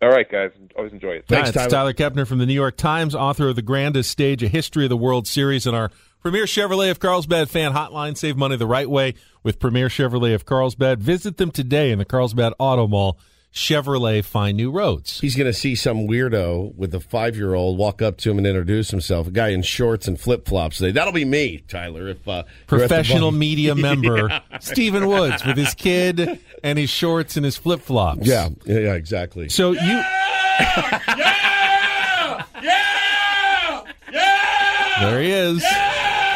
All 0.00 0.10
right, 0.10 0.30
guys, 0.30 0.52
always 0.76 0.92
enjoy 0.92 1.10
it. 1.12 1.24
Thanks, 1.26 1.50
Hi, 1.50 1.66
Tyler. 1.66 1.92
Tyler 1.92 1.92
Kepner 1.92 2.26
from 2.26 2.38
the 2.38 2.46
New 2.46 2.54
York 2.54 2.76
Times, 2.76 3.14
author 3.14 3.48
of 3.48 3.56
The 3.56 3.62
Grandest 3.62 4.10
Stage, 4.10 4.42
A 4.44 4.48
History 4.48 4.84
of 4.84 4.90
the 4.90 4.96
World 4.96 5.26
Series, 5.26 5.66
and 5.66 5.74
our 5.74 5.90
Premier 6.20 6.44
Chevrolet 6.44 6.90
of 6.90 7.00
Carlsbad 7.00 7.50
fan 7.50 7.72
hotline. 7.72 8.16
Save 8.16 8.36
money 8.36 8.56
the 8.56 8.66
right 8.66 8.88
way 8.88 9.14
with 9.42 9.58
Premier 9.58 9.88
Chevrolet 9.88 10.34
of 10.34 10.44
Carlsbad. 10.44 11.00
Visit 11.00 11.36
them 11.36 11.50
today 11.50 11.90
in 11.90 11.98
the 11.98 12.04
Carlsbad 12.04 12.52
Auto 12.58 12.86
Mall. 12.86 13.18
Chevrolet 13.52 14.24
find 14.24 14.56
new 14.56 14.70
roads. 14.70 15.20
He's 15.20 15.34
going 15.34 15.46
to 15.46 15.52
see 15.52 15.74
some 15.74 16.06
weirdo 16.06 16.74
with 16.76 16.94
a 16.94 17.00
five 17.00 17.34
year 17.36 17.54
old 17.54 17.78
walk 17.78 18.02
up 18.02 18.16
to 18.18 18.30
him 18.30 18.38
and 18.38 18.46
introduce 18.46 18.90
himself. 18.90 19.26
A 19.26 19.30
guy 19.30 19.48
in 19.48 19.62
shorts 19.62 20.06
and 20.06 20.20
flip 20.20 20.46
flops. 20.46 20.76
Say, 20.76 20.90
That'll 20.92 21.12
be 21.12 21.24
me, 21.24 21.64
Tyler. 21.66 22.08
If 22.08 22.28
uh, 22.28 22.30
you're 22.30 22.38
at 22.40 22.46
the 22.46 22.66
Professional 22.66 23.32
media 23.32 23.74
member 23.76 24.42
Stephen 24.60 25.06
Woods 25.06 25.44
with 25.44 25.56
his 25.56 25.74
kid 25.74 26.40
and 26.62 26.78
his 26.78 26.90
shorts 26.90 27.36
and 27.36 27.44
his 27.44 27.56
flip 27.56 27.80
flops. 27.80 28.26
Yeah, 28.26 28.50
yeah, 28.64 28.78
yeah, 28.78 28.94
exactly. 28.94 29.48
So 29.48 29.72
you. 29.72 29.80
yeah, 29.80 30.94
yeah, 32.62 33.82
yeah. 34.12 35.10
There 35.10 35.22
he 35.22 35.30
is, 35.30 35.62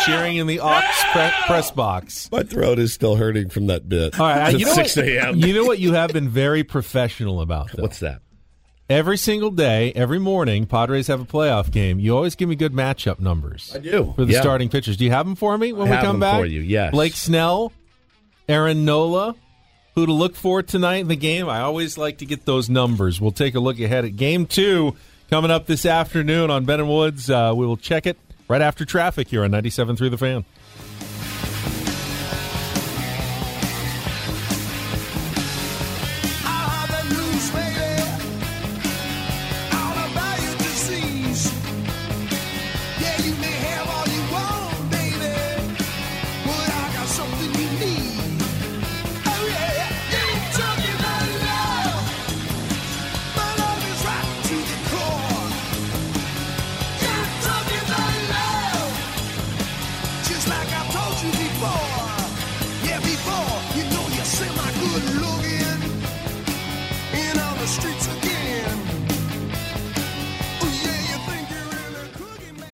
cheering 0.06 0.36
in 0.36 0.46
the 0.46 0.60
aux 0.60 0.80
pre- 1.12 1.30
press 1.46 1.70
box. 1.70 2.28
My 2.32 2.42
throat 2.42 2.78
is 2.78 2.92
still 2.92 3.16
hurting 3.16 3.48
from 3.50 3.66
that 3.68 3.88
bit. 3.88 4.18
All 4.18 4.26
right, 4.26 4.52
It's 4.54 4.60
you 4.60 4.66
know 4.66 4.72
six 4.74 4.96
what, 4.96 5.06
a.m. 5.06 5.36
You 5.36 5.54
know 5.54 5.64
what 5.64 5.78
you 5.78 5.92
have 5.94 6.12
been 6.12 6.28
very 6.28 6.64
professional 6.64 7.40
about. 7.40 7.72
Though? 7.72 7.82
What's 7.82 8.00
that? 8.00 8.20
Every 8.90 9.16
single 9.16 9.50
day, 9.50 9.92
every 9.94 10.18
morning, 10.18 10.66
Padres 10.66 11.06
have 11.06 11.20
a 11.20 11.24
playoff 11.24 11.70
game. 11.70 11.98
You 11.98 12.14
always 12.14 12.34
give 12.34 12.48
me 12.48 12.56
good 12.56 12.72
matchup 12.72 13.20
numbers. 13.20 13.72
I 13.74 13.78
do. 13.78 14.12
for 14.16 14.24
the 14.26 14.32
Yeah. 14.34 14.40
starting 14.42 14.68
pitchers. 14.68 14.96
Do 14.98 15.04
you 15.04 15.10
have 15.12 15.24
them 15.24 15.34
for 15.36 15.56
me 15.56 15.72
when 15.72 15.86
I 15.88 15.90
we 15.90 15.96
have 15.96 16.04
come 16.04 16.14
them 16.14 16.20
back? 16.20 16.40
for 16.40 16.46
you, 16.46 16.60
yes. 16.60 16.90
Blake 16.90 17.14
Snell, 17.14 17.72
Aaron 18.48 18.84
Nola, 18.84 19.34
who 19.94 20.04
to 20.04 20.12
look 20.12 20.34
for 20.36 20.62
tonight 20.62 20.96
in 20.96 21.08
the 21.08 21.16
game. 21.16 21.48
I 21.48 21.60
always 21.60 21.96
like 21.96 22.18
to 22.18 22.26
get 22.26 22.44
those 22.44 22.68
numbers. 22.68 23.20
We'll 23.20 23.30
take 23.30 23.54
a 23.54 23.60
look 23.60 23.80
ahead 23.80 24.04
at 24.04 24.16
game 24.16 24.46
two 24.46 24.94
coming 25.30 25.50
up 25.50 25.66
this 25.66 25.86
afternoon 25.86 26.50
on 26.50 26.64
Ben 26.66 26.80
and 26.80 26.88
Woods. 26.90 27.30
Uh, 27.30 27.52
we 27.56 27.64
will 27.64 27.76
check 27.78 28.06
it 28.06 28.18
right 28.52 28.60
after 28.60 28.84
traffic 28.84 29.28
here 29.28 29.44
on 29.44 29.50
97 29.50 29.96
through 29.96 30.10
The 30.10 30.18
Fan. 30.18 30.44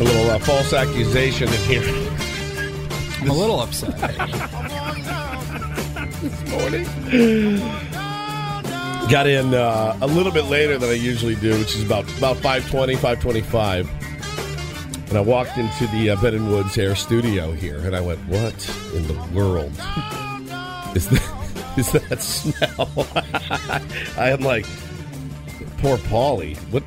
A 0.00 0.04
little 0.04 0.30
uh, 0.30 0.38
false 0.38 0.72
accusation 0.72 1.48
in 1.48 1.60
here 1.62 1.82
I'm 3.20 3.30
a 3.30 3.32
little 3.32 3.58
upset. 3.60 3.98
this 6.20 6.50
morning. 6.50 6.84
Got 9.10 9.26
in 9.26 9.54
uh, 9.54 9.98
a 10.00 10.06
little 10.06 10.30
bit 10.30 10.44
later 10.44 10.78
than 10.78 10.90
I 10.90 10.92
usually 10.92 11.34
do, 11.34 11.58
which 11.58 11.74
is 11.74 11.82
about 11.82 12.04
about 12.16 12.36
520, 12.36 12.94
525. 12.94 13.88
And 15.08 15.18
I 15.18 15.20
walked 15.20 15.58
into 15.58 15.88
the 15.88 16.10
uh, 16.10 16.22
Ben 16.22 16.34
and 16.34 16.48
Woods 16.48 16.78
Air 16.78 16.94
studio 16.94 17.50
here, 17.50 17.78
and 17.78 17.96
I 17.96 18.00
went, 18.00 18.20
"What 18.28 18.54
in 18.94 19.08
the 19.08 19.14
world 19.34 19.72
is 20.94 21.08
that? 21.08 21.34
Is 21.76 21.92
that 21.92 22.20
smell?" 22.22 22.88
I 24.16 24.30
am 24.30 24.42
like, 24.42 24.64
"Poor 25.78 25.96
Paulie. 25.98 26.56
What? 26.70 26.84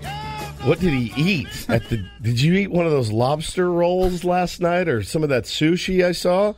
What 0.63 0.79
did 0.79 0.93
he 0.93 1.11
eat 1.17 1.65
at 1.69 1.89
the? 1.89 2.05
Did 2.21 2.39
you 2.39 2.53
eat 2.53 2.69
one 2.69 2.85
of 2.85 2.91
those 2.91 3.11
lobster 3.11 3.71
rolls 3.71 4.23
last 4.23 4.61
night, 4.61 4.87
or 4.87 5.01
some 5.01 5.23
of 5.23 5.29
that 5.29 5.45
sushi 5.45 6.05
I 6.05 6.11
saw? 6.11 6.53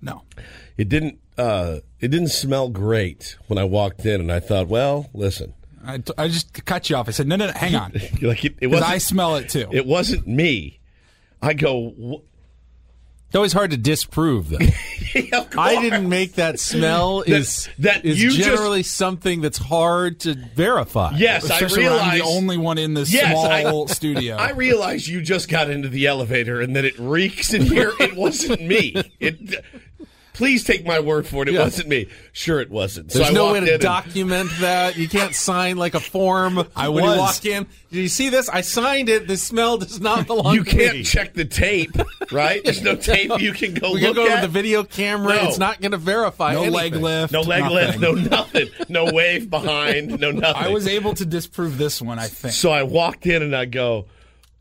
No. 0.00 0.22
It 0.76 0.88
didn't. 0.88 1.18
Uh, 1.36 1.80
it 1.98 2.08
didn't 2.08 2.28
smell 2.28 2.68
great 2.68 3.36
when 3.48 3.58
I 3.58 3.64
walked 3.64 4.06
in, 4.06 4.20
and 4.20 4.30
I 4.30 4.38
thought, 4.38 4.68
well, 4.68 5.10
listen, 5.12 5.54
I, 5.84 5.98
t- 5.98 6.12
I 6.16 6.28
just 6.28 6.64
cut 6.64 6.90
you 6.90 6.96
off. 6.96 7.08
I 7.08 7.10
said, 7.10 7.26
no, 7.26 7.36
no, 7.36 7.46
no 7.46 7.52
hang 7.52 7.74
on. 7.74 7.92
like 8.22 8.44
it, 8.44 8.56
it 8.60 8.68
wasn't. 8.68 8.90
I 8.90 8.98
smell 8.98 9.36
it 9.36 9.48
too. 9.48 9.68
It 9.72 9.86
wasn't 9.86 10.26
me. 10.26 10.78
I 11.42 11.54
go. 11.54 12.22
"Wh- 13.30 13.34
It's 13.34 13.36
always 13.36 13.52
hard 13.52 13.70
to 13.72 13.76
disprove, 13.76 14.50
though. 14.50 14.58
I 15.58 15.80
didn't 15.80 16.08
make 16.08 16.34
that 16.34 16.60
smell. 16.60 17.22
Is 17.22 17.68
that 17.80 18.04
is 18.04 18.22
you 18.22 18.30
just- 18.30 18.42
generally 18.48 18.82
something 18.82 19.40
that's 19.40 19.58
hard 19.58 20.20
to 20.20 20.34
verify. 20.54 21.16
Yes, 21.16 21.50
I 21.50 21.54
Especially 21.54 21.84
when 21.84 21.92
I'm 21.94 21.98
realize. 22.12 22.20
the 22.20 22.24
only 22.26 22.56
one 22.58 22.78
in 22.78 22.94
this 22.94 23.12
Yes, 23.12 23.30
small 23.32 23.86
I- 23.88 23.92
studio. 23.92 24.36
I 24.36 24.50
realize 24.52 25.08
you 25.08 25.20
just 25.22 25.48
got 25.48 25.68
into 25.70 25.88
the 25.88 26.06
elevator 26.06 26.60
and 26.60 26.76
that 26.76 26.84
it 26.84 26.98
reeks 26.98 27.52
in 27.54 27.62
here. 27.66 27.92
It 27.98 28.14
wasn't 28.16 28.62
me. 28.62 28.94
It. 29.18 29.64
Please 30.40 30.64
take 30.64 30.86
my 30.86 31.00
word 31.00 31.26
for 31.26 31.42
it. 31.42 31.48
It 31.50 31.52
Yeah. 31.54 31.64
wasn't 31.64 31.88
me. 31.88 32.06
Sure, 32.32 32.60
it 32.62 32.70
wasn't. 32.70 33.10
There's 33.10 33.26
so 33.26 33.30
I 33.30 33.34
no 33.34 33.52
way 33.52 33.60
to 33.60 33.66
in 33.66 33.72
and- 33.74 33.82
document 33.82 34.48
that. 34.60 34.96
You 34.96 35.06
can't 35.06 35.34
sign 35.34 35.76
like 35.76 35.92
a 35.94 36.00
form 36.00 36.66
I 36.74 36.88
when 36.88 37.04
was. 37.04 37.14
you 37.14 37.20
walk 37.20 37.44
in. 37.44 37.66
Did 37.92 37.98
you 38.00 38.08
see 38.08 38.30
this? 38.30 38.48
I 38.48 38.62
signed 38.62 39.10
it. 39.10 39.28
The 39.28 39.36
smell 39.36 39.76
does 39.76 40.00
not 40.00 40.26
belong 40.26 40.54
to 40.54 40.58
You 40.60 40.64
to 40.64 40.70
can't 40.70 40.96
me. 40.96 41.02
check 41.02 41.34
the 41.34 41.44
tape, 41.44 41.90
right? 42.32 42.64
There's 42.64 42.80
no 42.80 42.96
tape 43.12 43.38
you 43.38 43.52
can 43.52 43.74
go 43.74 43.92
we 43.92 44.00
look 44.00 44.16
can 44.16 44.24
go 44.24 44.30
at. 44.32 44.36
to 44.40 44.46
the 44.46 44.52
video 44.52 44.82
camera. 44.82 45.34
No. 45.36 45.48
It's 45.48 45.58
not 45.58 45.78
going 45.82 45.92
to 45.92 45.98
verify 45.98 46.54
no 46.54 46.60
anything. 46.62 46.74
leg 46.74 46.94
lift. 46.96 47.32
no 47.34 47.42
leg 47.42 47.60
nothing. 47.64 47.74
lift, 47.76 48.00
no 48.00 48.12
nothing, 48.12 48.68
no 48.88 49.04
wave 49.12 49.50
behind, 49.50 50.18
no 50.20 50.30
nothing. 50.30 50.64
I 50.64 50.68
was 50.68 50.88
able 50.88 51.12
to 51.16 51.26
disprove 51.26 51.76
this 51.76 52.00
one, 52.00 52.18
I 52.18 52.28
think. 52.28 52.54
So 52.54 52.70
I 52.70 52.84
walked 52.84 53.26
in 53.26 53.42
and 53.42 53.54
I 53.54 53.66
go, 53.66 54.06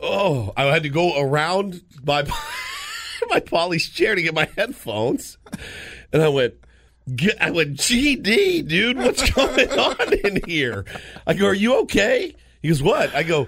oh, 0.01 0.51
I 0.57 0.63
had 0.65 0.83
to 0.83 0.89
go 0.89 1.17
around 1.21 1.81
my 2.05 2.23
my 3.29 3.39
Paulie's 3.39 3.87
chair 3.89 4.15
to 4.15 4.21
get 4.21 4.33
my 4.33 4.47
headphones, 4.57 5.37
and 6.13 6.21
I 6.21 6.27
went. 6.29 6.55
"G- 7.15 7.31
I 7.41 7.49
went, 7.49 7.77
GD, 7.77 8.67
dude, 8.67 8.97
what's 8.97 9.27
going 9.31 9.69
on 9.79 10.13
in 10.13 10.41
here? 10.45 10.85
I 11.25 11.33
go, 11.33 11.47
are 11.47 11.53
you 11.55 11.79
okay? 11.81 12.35
He 12.61 12.67
goes, 12.67 12.83
what? 12.83 13.15
I 13.15 13.23
go, 13.23 13.47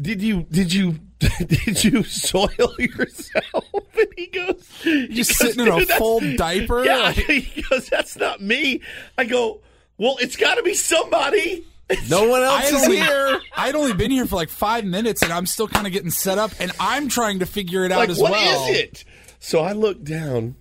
did 0.00 0.22
you, 0.22 0.46
did 0.48 0.72
you, 0.72 1.00
did 1.18 1.82
you 1.82 2.04
soil 2.04 2.48
yourself? 2.78 3.64
And 3.98 4.06
he 4.16 4.26
goes, 4.28 4.68
goes, 4.84 5.28
sitting 5.36 5.66
in 5.66 5.72
a 5.72 5.84
full 5.86 6.20
diaper? 6.36 6.84
Yeah, 6.84 7.10
he 7.10 7.62
goes, 7.68 7.88
that's 7.88 8.16
not 8.16 8.40
me. 8.40 8.82
I 9.18 9.24
go, 9.24 9.62
well, 9.98 10.16
it's 10.20 10.36
got 10.36 10.54
to 10.54 10.62
be 10.62 10.74
somebody. 10.74 11.66
No 12.08 12.28
one 12.28 12.42
else 12.42 12.70
is 12.70 12.82
only, 12.84 12.96
here. 12.98 13.40
I'd 13.56 13.74
only 13.74 13.92
been 13.94 14.10
here 14.10 14.26
for 14.26 14.36
like 14.36 14.48
five 14.48 14.84
minutes, 14.84 15.22
and 15.22 15.32
I'm 15.32 15.46
still 15.46 15.68
kind 15.68 15.86
of 15.86 15.92
getting 15.92 16.10
set 16.10 16.38
up, 16.38 16.50
and 16.60 16.72
I'm 16.80 17.08
trying 17.08 17.38
to 17.40 17.46
figure 17.46 17.84
it 17.84 17.92
out 17.92 17.98
like, 17.98 18.08
as 18.10 18.18
what 18.18 18.32
well. 18.32 18.68
is 18.68 18.76
it? 18.78 19.04
So 19.38 19.60
I 19.60 19.72
look 19.72 20.02
down 20.02 20.56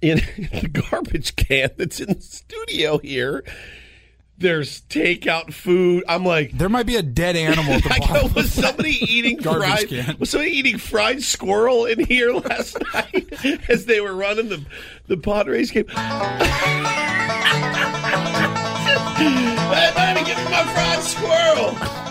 in 0.00 0.18
the 0.36 0.68
garbage 0.90 1.36
can 1.36 1.70
that's 1.76 2.00
in 2.00 2.14
the 2.14 2.20
studio 2.20 2.98
here. 2.98 3.44
There's 4.38 4.80
takeout 4.82 5.52
food. 5.52 6.02
I'm 6.08 6.24
like, 6.24 6.50
There 6.58 6.68
might 6.68 6.86
be 6.86 6.96
a 6.96 7.02
dead 7.02 7.36
animal 7.36 7.74
at 7.74 7.84
the 7.84 7.90
I 7.92 7.98
go, 8.22 8.28
was 8.34 8.52
somebody 8.52 8.90
eating 8.90 9.36
Garbage 9.42 9.68
fried? 9.68 9.88
can. 9.88 10.16
Was 10.18 10.30
somebody 10.30 10.50
eating 10.50 10.78
fried 10.78 11.22
squirrel 11.22 11.84
in 11.86 12.04
here 12.04 12.32
last 12.32 12.76
night 12.92 13.32
as 13.68 13.86
they 13.86 14.00
were 14.00 14.14
running 14.16 14.48
the 14.48 14.64
the 15.06 15.16
Padres 15.16 15.70
game? 15.70 15.86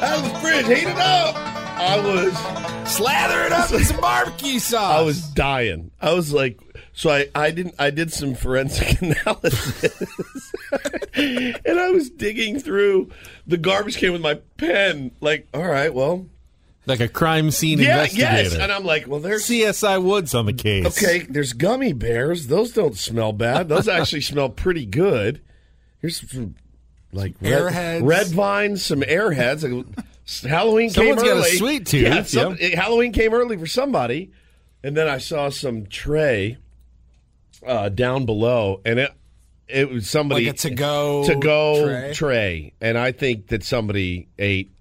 Squirrel. 0.07 0.13
Out 0.13 0.25
of 0.25 0.31
the 0.33 0.39
fridge, 0.39 0.65
heat 0.67 0.87
it 0.87 0.97
up. 0.97 1.35
I 1.35 1.99
was 1.99 2.91
Slather 2.91 3.45
it 3.45 3.51
up 3.53 3.71
in 3.71 3.83
some 3.83 3.99
barbecue 4.01 4.59
sauce. 4.59 4.99
I 4.99 5.01
was 5.01 5.21
dying. 5.29 5.91
I 6.01 6.13
was 6.13 6.33
like, 6.33 6.59
so 6.93 7.09
I, 7.09 7.27
I 7.33 7.51
didn't, 7.51 7.75
I 7.79 7.89
did 7.89 8.11
some 8.11 8.35
forensic 8.35 9.01
analysis, 9.01 10.51
and 11.13 11.79
I 11.79 11.89
was 11.91 12.09
digging 12.09 12.59
through 12.59 13.09
the 13.47 13.57
garbage 13.57 13.97
can 13.97 14.11
with 14.11 14.21
my 14.21 14.35
pen. 14.57 15.11
Like, 15.21 15.47
all 15.53 15.63
right, 15.65 15.93
well, 15.93 16.27
Like 16.85 16.99
a 16.99 17.07
crime 17.07 17.49
scene 17.51 17.79
yeah, 17.79 18.01
investigator. 18.03 18.25
yes, 18.43 18.55
and 18.55 18.71
I'm 18.71 18.83
like, 18.83 19.07
well, 19.07 19.21
there's 19.21 19.45
CSI 19.47 20.03
Woods 20.03 20.35
on 20.35 20.45
the 20.45 20.53
case. 20.53 20.85
okay. 21.01 21.19
There's 21.29 21.53
gummy 21.53 21.93
bears. 21.93 22.47
Those 22.47 22.73
don't 22.73 22.97
smell 22.97 23.31
bad. 23.31 23.69
Those 23.69 23.87
actually 23.89 24.21
smell 24.21 24.49
pretty 24.49 24.85
good. 24.85 25.41
Here's 25.99 26.29
some 26.29 26.55
like 27.13 27.35
red, 27.41 27.51
Airheads. 27.51 28.07
red 28.07 28.27
vines, 28.27 28.85
some 28.85 29.01
airheads. 29.01 29.61
Halloween 30.47 30.89
Someone's 30.89 31.21
came 31.21 31.29
got 31.29 31.37
a 31.37 31.39
early. 31.41 31.57
sweet 31.57 31.85
tooth, 31.87 32.03
Yeah, 32.03 32.23
some- 32.23 32.57
yep. 32.59 32.73
Halloween 32.73 33.11
came 33.11 33.33
early 33.33 33.57
for 33.57 33.65
somebody, 33.67 34.31
and 34.83 34.95
then 34.95 35.07
I 35.07 35.17
saw 35.17 35.49
some 35.49 35.85
tray 35.87 36.57
uh, 37.65 37.89
down 37.89 38.25
below, 38.25 38.81
and 38.85 38.99
it 38.99 39.11
it 39.67 39.89
was 39.89 40.09
somebody 40.09 40.45
Like 40.47 40.55
a 40.55 40.57
to-go 40.57 41.23
to 41.27 41.35
go 41.35 41.85
tray? 41.85 42.13
tray, 42.13 42.73
and 42.81 42.97
I 42.97 43.11
think 43.11 43.47
that 43.47 43.63
somebody 43.63 44.27
ate. 44.39 44.71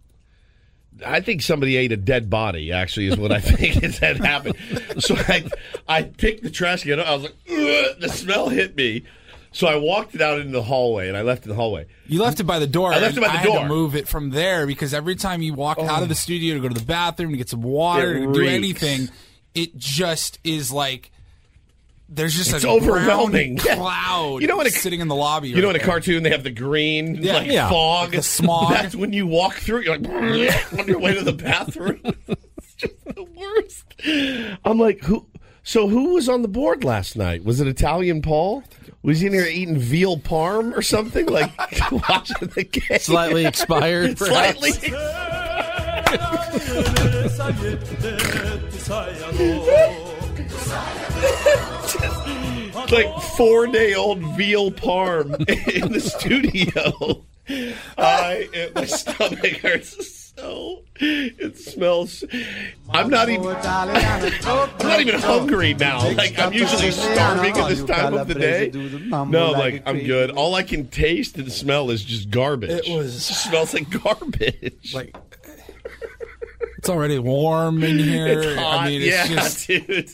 I 1.07 1.21
think 1.21 1.41
somebody 1.43 1.77
ate 1.77 1.93
a 1.93 1.97
dead 1.97 2.29
body. 2.29 2.73
Actually, 2.73 3.07
is 3.07 3.17
what 3.17 3.33
I 3.33 3.41
think 3.41 3.83
is 3.83 3.99
had 3.99 4.19
happened. 4.19 4.57
So 4.99 5.15
I, 5.17 5.45
I 5.89 6.03
picked 6.03 6.43
the 6.43 6.51
trash 6.51 6.83
can. 6.83 6.99
up. 7.01 7.07
I 7.07 7.15
was 7.15 7.23
like, 7.25 7.45
the 7.47 8.09
smell 8.13 8.49
hit 8.49 8.77
me. 8.77 9.05
So 9.53 9.67
I 9.67 9.77
walked 9.77 10.15
it 10.15 10.21
out 10.23 10.39
into 10.39 10.53
the 10.53 10.63
hallway, 10.63 11.09
and 11.09 11.17
I 11.17 11.23
left 11.23 11.41
it 11.43 11.45
in 11.47 11.49
the 11.51 11.57
hallway. 11.57 11.87
You 12.07 12.23
left 12.23 12.39
it 12.39 12.45
by 12.45 12.59
the 12.61 12.67
door. 12.69 12.93
I 12.93 13.01
left 13.01 13.17
it 13.17 13.21
by 13.21 13.29
the 13.29 13.39
I 13.39 13.43
door. 13.45 13.57
Oh. 13.57 13.61
Had 13.63 13.69
to 13.69 13.75
move 13.75 13.97
it 13.97 14.07
from 14.07 14.31
there 14.31 14.67
because 14.67 14.95
every 14.95 15.17
time 15.17 15.43
you 15.43 15.55
walk 15.55 15.79
out 15.81 16.03
of 16.03 16.09
the 16.09 16.15
oh. 16.15 16.15
studio 16.15 16.55
to 16.55 16.61
go 16.61 16.69
to 16.69 16.75
the 16.75 16.85
bathroom 16.87 17.33
to 17.33 17.37
get 17.37 17.49
some 17.49 17.63
water 17.63 18.17
It 18.17 18.27
to 18.27 18.33
do 18.33 18.47
anything, 18.47 19.09
it 19.55 19.77
just 19.77 20.39
is 20.45 20.71
like 20.71 21.11
there's 22.13 22.35
just 22.37 22.53
It's 22.53 22.65
a 22.65 22.69
overwhelming. 22.69 23.57
brown 23.57 23.67
Yeah. 23.69 23.75
cloud. 23.77 24.43
You 24.43 24.49
know 24.49 24.57
when 24.57 24.67
a- 24.67 24.71
sitting 24.71 25.01
in 25.01 25.09
the 25.09 25.15
lobby. 25.15 25.49
You 25.51 25.57
know, 25.63 25.69
right 25.69 25.77
in 25.77 25.83
a 25.83 25.85
cartoon, 25.85 26.23
they 26.25 26.31
have 26.31 26.43
the 26.43 26.51
green 26.51 27.17
Yeah. 27.17 27.35
like 27.35 27.51
Yeah. 27.51 27.69
fog, 27.69 28.13
The 28.13 28.23
smog. 28.23 28.71
That's 28.73 28.97
when 28.97 29.13
you 29.13 29.27
walk 29.29 29.55
through. 29.55 29.81
You're 29.83 29.97
like 29.99 30.09
on 30.79 30.87
your 30.89 30.99
way 30.99 31.15
to 31.15 31.23
the 31.23 31.33
bathroom. 31.33 32.01
it's 32.29 32.75
just 32.77 33.05
the 33.05 33.23
worst. 33.25 34.59
I'm 34.65 34.79
like, 34.79 35.01
who? 35.05 35.27
So 35.71 35.87
who 35.87 36.15
was 36.15 36.29
on 36.29 36.43
the 36.43 36.49
board 36.49 36.83
last 36.83 37.15
night? 37.15 37.45
Was 37.45 37.61
it 37.61 37.69
Italian 37.69 38.23
Paul? 38.23 38.65
Was 39.05 39.21
he 39.21 39.29
in 39.29 39.33
here 39.33 39.47
eating 39.47 39.79
veal 39.79 40.17
parm 40.17 40.77
or 40.77 40.83
something? 40.83 41.27
Like 41.27 41.57
watching 41.93 42.49
the 42.49 42.65
game, 42.65 42.99
Slightly 42.99 43.47
expired, 43.47 44.19
slightly. 44.19 44.73
like 52.91 53.23
four 53.37 53.69
day 53.69 53.95
old 53.95 54.19
veal 54.37 54.73
parm 54.73 55.37
in 55.69 55.93
the 55.93 56.01
studio. 56.01 57.25
I 57.97 58.73
my 58.75 58.87
stomach 58.87 59.59
hurts 59.59 60.20
so 60.41 60.83
it 60.97 61.59
smells. 61.59 62.25
I'm 62.89 63.09
not 63.11 63.29
even. 63.29 63.47
I'm 63.47 64.71
not 64.79 65.01
even 65.01 65.21
hungry 65.21 65.75
now. 65.75 66.11
Like 66.13 66.39
I'm 66.39 66.53
usually 66.53 66.91
starving 66.91 67.57
at 67.57 67.69
this 67.69 67.85
time 67.85 68.15
of 68.15 68.27
the 68.29 68.35
day. 68.35 68.71
No, 68.71 69.51
like 69.53 69.83
I'm 69.87 69.99
good. 69.99 70.31
All 70.31 70.55
I 70.55 70.63
can 70.63 70.89
taste 70.89 71.37
and 71.39 71.51
smell 71.53 71.91
is 71.91 72.05
just 72.05 72.31
garbage. 72.31 72.71
It 72.71 72.97
was- 72.97 73.15
It 73.31 73.35
smells 73.35 73.75
like 73.75 73.91
garbage. 73.91 74.93
Like 74.95 75.15
it's 76.79 76.89
already 76.89 77.19
warm 77.19 77.83
in 77.83 77.99
here. 78.09 78.27
It's 78.29 78.59
hot. 78.61 78.81
I 78.81 78.89
mean, 78.89 79.03
it's 79.03 79.11
yeah, 79.11 79.27
just 79.27 79.67
dude. 79.69 80.11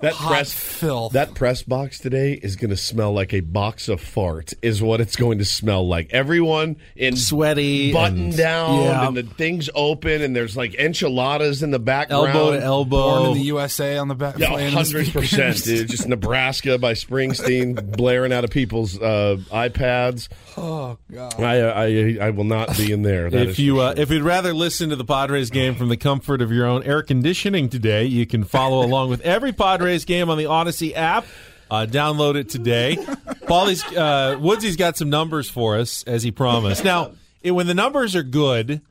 That 0.00 0.12
Hot 0.14 0.28
press 0.30 0.52
filth. 0.52 1.12
That 1.12 1.34
press 1.34 1.62
box 1.62 1.98
today 1.98 2.32
is 2.34 2.56
going 2.56 2.70
to 2.70 2.76
smell 2.76 3.12
like 3.12 3.32
a 3.32 3.40
box 3.40 3.88
of 3.88 4.00
fart. 4.00 4.52
Is 4.62 4.82
what 4.82 5.00
it's 5.00 5.16
going 5.16 5.38
to 5.38 5.44
smell 5.44 5.86
like. 5.86 6.12
Everyone 6.12 6.76
in 6.96 7.16
Sweaty, 7.16 7.92
button 7.92 8.24
and- 8.26 8.36
down, 8.36 8.82
yeah. 8.84 9.06
and 9.08 9.16
the 9.16 9.22
things 9.22 9.70
open, 9.74 10.22
and 10.22 10.34
there's 10.34 10.56
like 10.56 10.74
enchiladas 10.74 11.62
in 11.62 11.70
the 11.70 11.78
background. 11.78 12.28
elbow 12.28 12.50
to 12.52 12.62
elbow. 12.62 12.96
Born 12.96 13.26
in 13.30 13.34
the 13.34 13.44
USA 13.46 13.96
on 13.98 14.08
the 14.08 14.14
back. 14.14 14.38
Yeah, 14.38 14.48
playing 14.48 14.70
the 14.70 14.76
hundred 14.76 15.12
percent, 15.12 15.56
speakers. 15.56 15.80
dude. 15.80 15.90
Just 15.90 16.08
Nebraska 16.08 16.78
by 16.78 16.94
Springsteen 16.94 17.96
blaring 17.96 18.32
out 18.32 18.44
of 18.44 18.50
people's 18.50 19.00
uh, 19.00 19.36
iPads. 19.50 20.28
Oh 20.56 20.98
god. 21.10 21.40
I, 21.40 21.60
I 21.60 22.26
I 22.26 22.30
will 22.30 22.44
not 22.44 22.76
be 22.76 22.92
in 22.92 23.02
there. 23.02 23.30
That 23.30 23.48
if 23.48 23.58
you 23.58 23.76
for 23.76 23.82
uh, 23.82 23.94
if 23.96 24.10
you'd 24.10 24.22
rather 24.22 24.52
listen 24.52 24.90
to 24.90 24.96
the 24.96 25.04
Padres 25.04 25.50
game 25.50 25.74
from 25.74 25.88
the 25.88 25.96
comfort 25.96 26.42
of 26.42 26.50
your 26.52 26.66
own 26.66 26.82
air 26.82 27.02
conditioning 27.02 27.68
today, 27.68 28.04
you 28.04 28.26
can 28.26 28.44
follow 28.44 28.84
along 28.84 29.10
with 29.10 29.20
every 29.22 29.52
Padres 29.62 30.04
game 30.04 30.28
on 30.28 30.38
the 30.38 30.46
Odyssey 30.46 30.94
app. 30.94 31.24
Uh, 31.70 31.86
download 31.88 32.34
it 32.34 32.48
today. 32.48 32.96
Paulie's 33.46 33.84
uh, 33.84 34.36
Woodsy's 34.40 34.76
got 34.76 34.96
some 34.96 35.08
numbers 35.08 35.48
for 35.48 35.78
us 35.78 36.02
as 36.02 36.22
he 36.22 36.32
promised. 36.32 36.84
Now, 36.84 37.12
it, 37.42 37.52
when 37.52 37.66
the 37.68 37.74
numbers 37.74 38.16
are 38.16 38.24
good, 38.24 38.82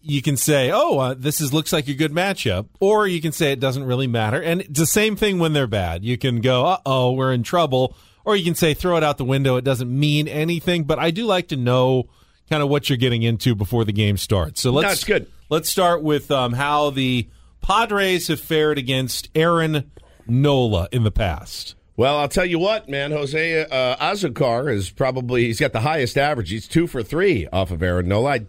you 0.00 0.22
can 0.22 0.36
say, 0.36 0.70
"Oh, 0.72 0.98
uh, 0.98 1.14
this 1.14 1.40
is 1.40 1.52
looks 1.52 1.72
like 1.72 1.88
a 1.88 1.94
good 1.94 2.12
matchup," 2.12 2.68
or 2.78 3.06
you 3.06 3.20
can 3.20 3.32
say 3.32 3.52
it 3.52 3.58
doesn't 3.60 3.84
really 3.84 4.06
matter. 4.06 4.40
And 4.40 4.62
it's 4.62 4.78
the 4.78 4.86
same 4.86 5.16
thing 5.16 5.40
when 5.40 5.52
they're 5.52 5.66
bad. 5.66 6.04
You 6.04 6.16
can 6.16 6.40
go, 6.40 6.64
"Uh 6.66 6.78
oh, 6.86 7.12
we're 7.12 7.32
in 7.32 7.42
trouble," 7.42 7.96
or 8.24 8.36
you 8.36 8.44
can 8.44 8.54
say, 8.54 8.74
"Throw 8.74 8.96
it 8.96 9.02
out 9.02 9.18
the 9.18 9.24
window. 9.24 9.56
It 9.56 9.64
doesn't 9.64 9.90
mean 9.90 10.28
anything." 10.28 10.84
But 10.84 11.00
I 11.00 11.10
do 11.10 11.26
like 11.26 11.48
to 11.48 11.56
know 11.56 12.08
kind 12.48 12.62
of 12.62 12.68
what 12.68 12.88
you're 12.88 12.96
getting 12.96 13.22
into 13.22 13.54
before 13.56 13.84
the 13.84 13.92
game 13.92 14.16
starts. 14.16 14.60
So 14.60 14.70
let's 14.70 14.88
That's 14.88 15.04
good. 15.04 15.26
Let's 15.50 15.68
start 15.68 16.02
with 16.02 16.30
um, 16.30 16.52
how 16.52 16.90
the 16.90 17.28
Padres 17.60 18.28
have 18.28 18.40
fared 18.40 18.78
against 18.78 19.28
Aaron 19.34 19.90
Nola 20.26 20.88
in 20.92 21.04
the 21.04 21.10
past. 21.10 21.74
Well, 21.96 22.16
I'll 22.16 22.28
tell 22.28 22.46
you 22.46 22.58
what, 22.58 22.88
man. 22.88 23.10
Jose 23.10 23.62
uh, 23.62 23.96
Azocar 23.96 24.72
is 24.72 24.88
probably 24.90 25.44
he's 25.44 25.60
got 25.60 25.72
the 25.72 25.80
highest 25.80 26.16
average. 26.16 26.48
He's 26.50 26.66
two 26.66 26.86
for 26.86 27.02
three 27.02 27.46
off 27.52 27.70
of 27.70 27.82
Aaron 27.82 28.08
Nola. 28.08 28.30
I, 28.30 28.46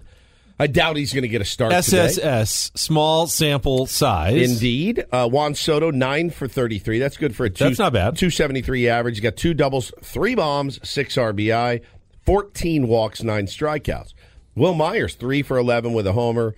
I 0.58 0.68
doubt 0.68 0.96
he's 0.96 1.12
going 1.12 1.24
to 1.24 1.28
get 1.28 1.42
a 1.42 1.46
start 1.46 1.72
today. 1.84 2.06
SSS, 2.06 2.72
small 2.76 3.28
sample 3.28 3.88
size. 3.88 4.52
Indeed, 4.52 5.06
uh, 5.12 5.28
Juan 5.28 5.56
Soto 5.56 5.92
nine 5.92 6.30
for 6.30 6.48
thirty 6.48 6.80
three. 6.80 7.00
That's 7.00 7.18
good 7.18 7.36
for 7.36 7.46
a 7.46 7.50
two, 7.50 7.66
That's 7.66 7.80
not 7.80 7.92
bad. 7.92 8.16
Two 8.16 8.30
seventy 8.30 8.62
three 8.62 8.88
average. 8.88 9.16
He's 9.16 9.24
got 9.24 9.36
two 9.36 9.54
doubles, 9.54 9.92
three 10.02 10.36
bombs, 10.36 10.80
six 10.88 11.16
RBI, 11.16 11.82
fourteen 12.26 12.88
walks, 12.88 13.22
nine 13.22 13.48
strikeouts. 13.48 14.14
Wil 14.56 14.76
Myers 14.76 15.16
three 15.16 15.42
for 15.42 15.58
eleven 15.58 15.92
with 15.92 16.08
a 16.08 16.14
homer. 16.14 16.56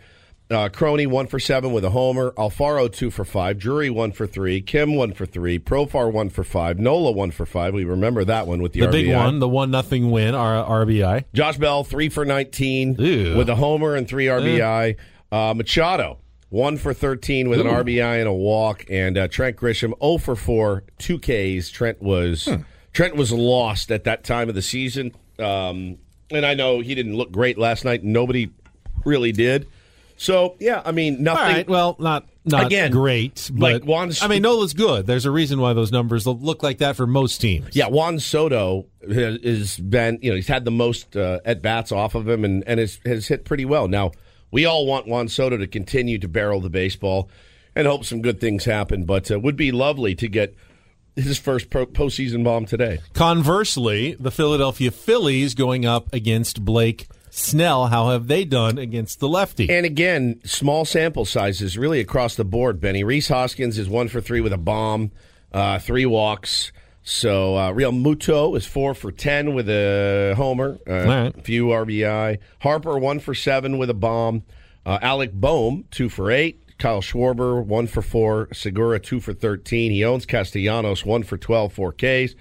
Uh, 0.53 0.69
Crony 0.69 1.05
one 1.07 1.27
for 1.27 1.39
seven 1.39 1.71
with 1.73 1.83
a 1.83 1.89
homer. 1.89 2.31
Alfaro 2.31 2.91
two 2.91 3.09
for 3.11 3.25
five. 3.25 3.57
Drury 3.57 3.89
one 3.89 4.11
for 4.11 4.27
three. 4.27 4.61
Kim 4.61 4.95
one 4.95 5.13
for 5.13 5.25
three. 5.25 5.59
Profar 5.59 6.11
one 6.11 6.29
for 6.29 6.43
five. 6.43 6.79
Nola 6.79 7.11
one 7.11 7.31
for 7.31 7.45
five. 7.45 7.73
We 7.73 7.83
remember 7.85 8.23
that 8.25 8.47
one 8.47 8.61
with 8.61 8.73
the, 8.73 8.81
The 8.81 8.87
RBI. 8.87 8.91
big 8.91 9.15
one, 9.15 9.39
the 9.39 9.49
one 9.49 9.71
nothing 9.71 10.11
win, 10.11 10.35
R- 10.35 10.85
RBI. 10.85 11.25
Josh 11.33 11.57
Bell 11.57 11.83
three 11.83 12.09
for 12.09 12.25
nineteen 12.25 12.95
Ew. 12.99 13.35
with 13.35 13.49
a 13.49 13.55
homer 13.55 13.95
and 13.95 14.07
three 14.07 14.25
RBI. 14.27 14.95
Uh, 15.31 15.53
Machado 15.55 16.19
one 16.49 16.77
for 16.77 16.93
thirteen 16.93 17.49
with 17.49 17.59
an 17.59 17.67
RBI 17.67 18.19
and 18.19 18.27
a 18.27 18.33
walk, 18.33 18.85
and 18.89 19.17
uh, 19.17 19.27
Trent 19.27 19.57
Grisham 19.57 19.97
zero 19.99 20.17
for 20.19 20.35
four, 20.35 20.83
two 20.99 21.17
Ks. 21.17 21.69
Trent 21.69 22.01
was 22.01 22.47
Trent 22.93 23.15
was 23.15 23.31
lost 23.31 23.91
at 23.91 24.03
that 24.03 24.23
time 24.23 24.49
of 24.49 24.55
the 24.55 24.61
season, 24.61 25.11
um, 25.39 25.97
and 26.29 26.45
I 26.45 26.53
know 26.53 26.79
he 26.81 26.93
didn't 26.93 27.15
look 27.15 27.31
great 27.31 27.57
last 27.57 27.85
night. 27.85 28.03
Nobody 28.03 28.51
really 29.03 29.31
did. 29.31 29.67
So 30.23 30.55
yeah, 30.59 30.81
I 30.85 30.93
mean 30.93 31.21
nothing. 31.21 31.43
right, 31.43 31.67
well, 31.67 31.97
not 31.99 32.25
not 32.45 32.67
Again, 32.67 32.91
great, 32.91 33.51
but 33.53 33.73
like 33.73 33.83
Juan- 33.83 34.11
I 34.21 34.27
mean, 34.29 34.41
Nola's 34.41 34.73
good. 34.73 35.05
There's 35.05 35.25
a 35.25 35.31
reason 35.31 35.59
why 35.59 35.73
those 35.73 35.91
numbers 35.91 36.25
look 36.25 36.63
like 36.63 36.77
that 36.77 36.95
for 36.95 37.05
most 37.05 37.39
teams. 37.39 37.75
Yeah, 37.75 37.87
Juan 37.87 38.19
Soto 38.19 38.85
has 39.01 39.39
has 39.43 39.77
been, 39.77 40.19
you 40.21 40.29
know, 40.29 40.37
he's 40.37 40.47
had 40.47 40.63
the 40.63 40.71
most 40.71 41.17
uh, 41.17 41.39
at 41.43 41.61
bats 41.61 41.91
off 41.91 42.15
of 42.15 42.27
him 42.27 42.45
and, 42.45 42.63
and 42.65 42.79
has, 42.79 42.99
has 43.05 43.27
hit 43.27 43.43
pretty 43.43 43.65
well. 43.65 43.89
Now, 43.89 44.11
we 44.49 44.65
all 44.65 44.85
want 44.85 45.07
Juan 45.07 45.27
Soto 45.27 45.57
to 45.57 45.67
continue 45.67 46.17
to 46.19 46.27
barrel 46.29 46.61
the 46.61 46.69
baseball 46.69 47.29
and 47.75 47.85
hope 47.85 48.05
some 48.05 48.21
good 48.21 48.39
things 48.39 48.63
happen, 48.63 49.03
but 49.03 49.29
uh, 49.29 49.39
would 49.39 49.57
be 49.57 49.73
lovely 49.73 50.15
to 50.15 50.29
get 50.29 50.55
his 51.17 51.37
first 51.37 51.69
pro- 51.69 51.85
postseason 51.85 52.45
bomb 52.45 52.65
today. 52.65 52.99
Conversely, 53.13 54.15
the 54.19 54.31
Philadelphia 54.31 54.91
Phillies 54.91 55.53
going 55.53 55.85
up 55.85 56.13
against 56.13 56.63
Blake 56.63 57.07
Snell. 57.35 57.87
How 57.87 58.09
have 58.09 58.27
they 58.27 58.45
done 58.45 58.77
against 58.77 59.19
the 59.19 59.27
lefty? 59.27 59.67
And 59.69 59.87
again, 59.87 60.39
small 60.45 60.85
sample 60.85 61.25
sizes 61.25 61.77
really 61.77 61.99
across 61.99 62.35
the 62.35 62.45
board, 62.45 62.79
Benny. 62.79 63.03
Rhys 63.03 63.27
Hoskins 63.27 63.79
is 63.79 63.89
one 63.89 64.07
for 64.07 64.21
three 64.21 64.39
with 64.39 64.53
a 64.53 64.57
bomb, 64.57 65.11
uh, 65.51 65.79
three 65.79 66.05
walks. 66.05 66.71
So 67.01 67.55
uh, 67.55 67.71
Realmuto 67.71 68.55
is 68.55 68.67
four 68.67 68.93
for 68.93 69.11
ten 69.11 69.55
with 69.55 69.67
a 69.67 70.35
homer, 70.37 70.77
uh, 70.87 71.05
right. 71.05 71.43
few 71.43 71.67
RBI. 71.67 72.37
Harper 72.61 72.99
one 72.99 73.19
for 73.19 73.33
seven 73.33 73.79
with 73.79 73.89
a 73.89 73.95
bomb. 73.95 74.43
Uh, 74.85 74.99
Alec 75.01 75.33
Bohm 75.33 75.85
two 75.89 76.09
for 76.09 76.29
eight. 76.29 76.77
Kyle 76.77 77.01
Schwarber 77.01 77.65
one 77.65 77.87
for 77.87 78.01
four. 78.03 78.47
Segura 78.53 78.99
two 78.99 79.19
for 79.19 79.33
thirteen. 79.33 79.91
He 79.91 80.05
owns 80.05 80.27
Castellanos 80.27 81.03
one 81.03 81.23
for 81.23 81.37
12, 81.37 81.73
four 81.73 81.93
Ks. 81.93 82.35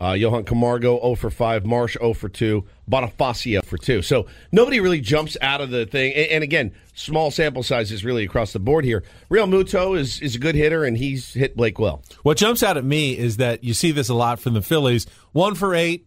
Uh, 0.00 0.12
Johan 0.12 0.44
Camargo 0.44 1.00
0 1.00 1.16
for 1.16 1.28
5, 1.28 1.66
Marsh 1.66 1.96
0 1.98 2.12
for 2.14 2.28
2, 2.28 2.64
Bonifacio 2.88 3.64
for 3.64 3.76
2. 3.76 4.00
So 4.02 4.26
nobody 4.52 4.78
really 4.78 5.00
jumps 5.00 5.36
out 5.42 5.60
of 5.60 5.70
the 5.70 5.86
thing. 5.86 6.12
And, 6.14 6.30
and 6.30 6.44
again, 6.44 6.72
small 6.94 7.32
sample 7.32 7.64
sizes 7.64 8.04
really 8.04 8.24
across 8.24 8.52
the 8.52 8.60
board 8.60 8.84
here. 8.84 9.02
Realmuto 9.28 9.98
is, 9.98 10.20
is 10.20 10.36
a 10.36 10.38
good 10.38 10.54
hitter, 10.54 10.84
and 10.84 10.96
he's 10.96 11.34
hit 11.34 11.56
Blake 11.56 11.80
well. 11.80 12.02
What 12.22 12.36
jumps 12.36 12.62
out 12.62 12.76
at 12.76 12.84
me 12.84 13.18
is 13.18 13.38
that 13.38 13.64
you 13.64 13.74
see 13.74 13.90
this 13.90 14.08
a 14.08 14.14
lot 14.14 14.38
from 14.38 14.54
the 14.54 14.62
Phillies. 14.62 15.04
One 15.32 15.56
for 15.56 15.74
eight 15.74 16.06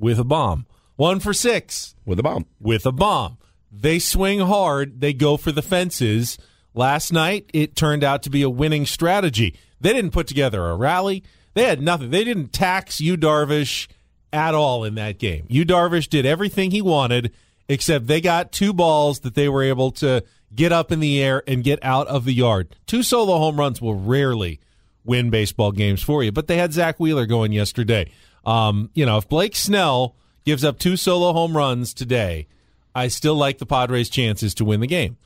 with 0.00 0.18
a 0.18 0.24
bomb. 0.24 0.66
One 0.96 1.20
for 1.20 1.32
six 1.32 1.94
With 2.04 2.18
a 2.18 2.24
bomb. 2.24 2.46
with 2.60 2.84
a 2.86 2.92
bomb. 2.92 3.38
They 3.70 4.00
swing 4.00 4.40
hard. 4.40 5.00
They 5.00 5.12
go 5.12 5.36
for 5.36 5.52
the 5.52 5.62
fences. 5.62 6.38
Last 6.74 7.12
night, 7.12 7.48
it 7.54 7.76
turned 7.76 8.02
out 8.02 8.24
to 8.24 8.30
be 8.30 8.42
a 8.42 8.50
winning 8.50 8.84
strategy. 8.84 9.56
They 9.80 9.92
didn't 9.92 10.10
put 10.10 10.26
together 10.26 10.66
a 10.66 10.74
rally. 10.74 11.22
They 11.58 11.64
had 11.64 11.82
nothing. 11.82 12.10
They 12.10 12.24
didn't 12.24 12.52
tax 12.52 13.00
Yu 13.00 13.16
Darvish, 13.16 13.88
at 14.32 14.54
all 14.54 14.84
in 14.84 14.94
that 14.96 15.18
game. 15.18 15.46
Yu 15.48 15.64
Darvish, 15.64 16.08
did 16.08 16.26
everything 16.26 16.70
he 16.70 16.82
wanted, 16.82 17.32
except 17.68 18.06
they 18.06 18.20
got 18.20 18.52
two 18.52 18.72
balls 18.72 19.20
that 19.20 19.34
they 19.34 19.48
were 19.48 19.62
able 19.62 19.90
to 19.92 20.24
get 20.54 20.72
up 20.72 20.92
in 20.92 21.00
the 21.00 21.22
air 21.22 21.42
and 21.46 21.64
get 21.64 21.78
out 21.82 22.06
of 22.08 22.24
the 22.24 22.32
yard. 22.32 22.74
Two 22.86 23.02
solo 23.02 23.38
home 23.38 23.58
runs 23.58 23.80
will 23.80 23.94
rarely 23.94 24.60
win 25.04 25.30
baseball 25.30 25.72
games 25.72 26.02
for 26.02 26.22
you, 26.22 26.32
but 26.32 26.46
they 26.46 26.56
had 26.56 26.72
Zack 26.72 26.98
Wheeler 26.98 27.26
going 27.26 27.52
yesterday. 27.52 28.10
Um, 28.44 28.90
you 28.94 29.04
know, 29.06 29.18
if 29.18 29.28
Blake 29.28 29.56
Snell 29.56 30.14
gives 30.44 30.64
up 30.64 30.78
two 30.78 30.96
solo 30.96 31.32
home 31.32 31.56
runs 31.56 31.92
today, 31.94 32.46
I 32.94 33.08
still 33.08 33.34
like 33.34 33.58
the 33.58 33.66
Padres' 33.66 34.08
chances 34.08 34.54
to 34.54 34.64
win 34.64 34.80
the 34.80 34.86
game. 34.86 35.16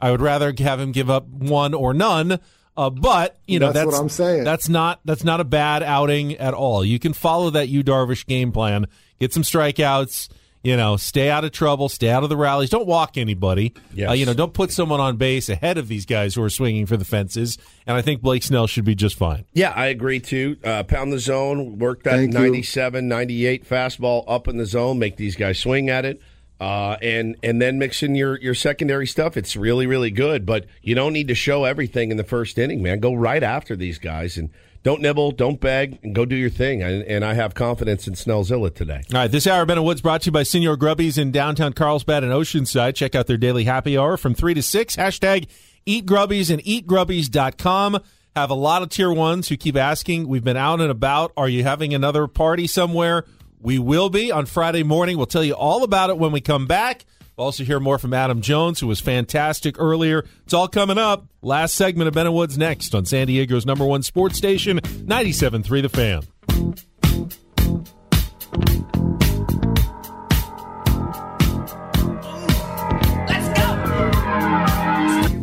I 0.00 0.10
would 0.10 0.20
rather 0.20 0.52
have 0.58 0.80
him 0.80 0.92
give 0.92 1.08
up 1.08 1.26
one 1.28 1.72
or 1.72 1.94
none. 1.94 2.40
Uh, 2.76 2.90
but 2.90 3.38
you 3.46 3.58
know 3.58 3.66
That's 3.66 3.84
that's 3.84 3.86
what 3.86 4.00
I'm 4.00 4.08
saying. 4.08 4.44
That's 4.44 4.68
not 4.68 5.00
that's 5.04 5.22
not 5.24 5.40
a 5.40 5.44
bad 5.44 5.82
outing 5.82 6.36
at 6.36 6.54
all. 6.54 6.84
You 6.84 6.98
can 6.98 7.12
follow 7.12 7.50
that 7.50 7.68
Yu 7.68 7.84
Darvish 7.84 8.26
game 8.26 8.50
plan. 8.52 8.86
Get 9.20 9.32
some 9.32 9.42
strikeouts. 9.44 10.28
You 10.64 10.78
know, 10.78 10.96
stay 10.96 11.28
out 11.28 11.44
of 11.44 11.52
trouble. 11.52 11.90
Stay 11.90 12.08
out 12.08 12.22
of 12.22 12.30
the 12.30 12.38
rallies. 12.38 12.70
Don't 12.70 12.86
walk 12.86 13.18
anybody. 13.18 13.74
Yes. 13.92 14.08
Uh, 14.08 14.12
you 14.14 14.24
know, 14.24 14.32
don't 14.32 14.54
put 14.54 14.72
someone 14.72 14.98
on 14.98 15.18
base 15.18 15.50
ahead 15.50 15.76
of 15.76 15.88
these 15.88 16.06
guys 16.06 16.34
who 16.34 16.42
are 16.42 16.48
swinging 16.48 16.86
for 16.86 16.96
the 16.96 17.04
fences. 17.04 17.58
And 17.86 17.94
I 17.94 18.00
think 18.00 18.22
Blake 18.22 18.42
Snell 18.42 18.66
should 18.66 18.86
be 18.86 18.94
just 18.94 19.14
fine. 19.14 19.44
Yeah, 19.52 19.74
I 19.76 19.88
agree 19.88 20.20
too. 20.20 20.56
Uh, 20.64 20.82
pound 20.82 21.12
the 21.12 21.18
zone, 21.18 21.78
work 21.78 22.04
that 22.04 22.12
Thank 22.12 22.32
you. 22.32 22.38
97, 22.38 23.06
98 23.06 23.68
fastball 23.68 24.24
up 24.26 24.48
in 24.48 24.56
the 24.56 24.64
zone, 24.64 24.98
make 24.98 25.18
these 25.18 25.36
guys 25.36 25.58
swing 25.58 25.90
at 25.90 26.06
it. 26.06 26.22
Uh, 26.60 26.96
and 27.02 27.36
and 27.42 27.60
then 27.60 27.78
mix 27.78 28.02
in 28.02 28.14
your, 28.14 28.40
your 28.40 28.54
secondary 28.54 29.06
stuff. 29.06 29.36
It's 29.36 29.56
really 29.56 29.86
really 29.86 30.10
good, 30.10 30.46
but 30.46 30.66
you 30.82 30.94
don't 30.94 31.12
need 31.12 31.28
to 31.28 31.34
show 31.34 31.64
everything 31.64 32.10
in 32.10 32.16
the 32.16 32.24
first 32.24 32.58
inning, 32.58 32.82
man. 32.82 33.00
Go 33.00 33.12
right 33.12 33.42
after 33.42 33.74
these 33.74 33.98
guys 33.98 34.38
and 34.38 34.50
don't 34.84 35.00
nibble, 35.00 35.32
don't 35.32 35.58
beg, 35.60 35.98
and 36.02 36.14
go 36.14 36.26
do 36.26 36.36
your 36.36 36.50
thing. 36.50 36.82
And, 36.82 37.02
and 37.04 37.24
I 37.24 37.32
have 37.34 37.54
confidence 37.54 38.06
in 38.06 38.14
Snellzilla 38.14 38.72
today. 38.72 39.02
All 39.12 39.20
right, 39.20 39.30
this 39.30 39.46
hour, 39.46 39.64
Ben 39.64 39.78
and 39.78 39.86
Woods 39.86 40.02
brought 40.02 40.22
to 40.22 40.26
you 40.26 40.32
by 40.32 40.42
Senor 40.42 40.76
Grubbies 40.76 41.16
in 41.16 41.32
downtown 41.32 41.72
Carlsbad 41.72 42.22
and 42.22 42.32
Oceanside. 42.32 42.94
Check 42.94 43.14
out 43.14 43.26
their 43.26 43.38
daily 43.38 43.64
happy 43.64 43.96
hour 43.96 44.18
from 44.18 44.34
3 44.34 44.52
to 44.52 44.62
6. 44.62 44.96
Hashtag 44.96 45.48
Eat 45.86 46.04
Grubbies 46.04 46.50
and 46.50 46.62
eatgrubbies.com. 46.62 47.98
Have 48.36 48.50
a 48.50 48.54
lot 48.54 48.82
of 48.82 48.90
tier 48.90 49.12
ones 49.12 49.48
who 49.48 49.56
keep 49.56 49.76
asking. 49.76 50.28
We've 50.28 50.44
been 50.44 50.56
out 50.56 50.80
and 50.80 50.90
about. 50.90 51.32
Are 51.36 51.48
you 51.48 51.62
having 51.62 51.94
another 51.94 52.26
party 52.26 52.66
somewhere? 52.66 53.24
We 53.64 53.78
will 53.78 54.10
be 54.10 54.30
on 54.30 54.44
Friday 54.44 54.82
morning. 54.82 55.16
We'll 55.16 55.24
tell 55.24 55.42
you 55.42 55.54
all 55.54 55.84
about 55.84 56.10
it 56.10 56.18
when 56.18 56.32
we 56.32 56.42
come 56.42 56.66
back. 56.66 57.06
We'll 57.34 57.46
also 57.46 57.64
hear 57.64 57.80
more 57.80 57.98
from 57.98 58.12
Adam 58.12 58.42
Jones, 58.42 58.78
who 58.78 58.86
was 58.86 59.00
fantastic 59.00 59.80
earlier. 59.80 60.26
It's 60.44 60.52
all 60.52 60.68
coming 60.68 60.98
up. 60.98 61.24
Last 61.40 61.74
segment 61.74 62.08
of 62.08 62.12
Ben 62.12 62.26
and 62.26 62.34
Woods 62.34 62.58
next 62.58 62.94
on 62.94 63.06
San 63.06 63.26
Diego's 63.26 63.64
number 63.64 63.86
one 63.86 64.02
sports 64.02 64.36
station, 64.36 64.80
97.3 64.80 65.80
The 65.80 65.88
Fan. 65.88 66.24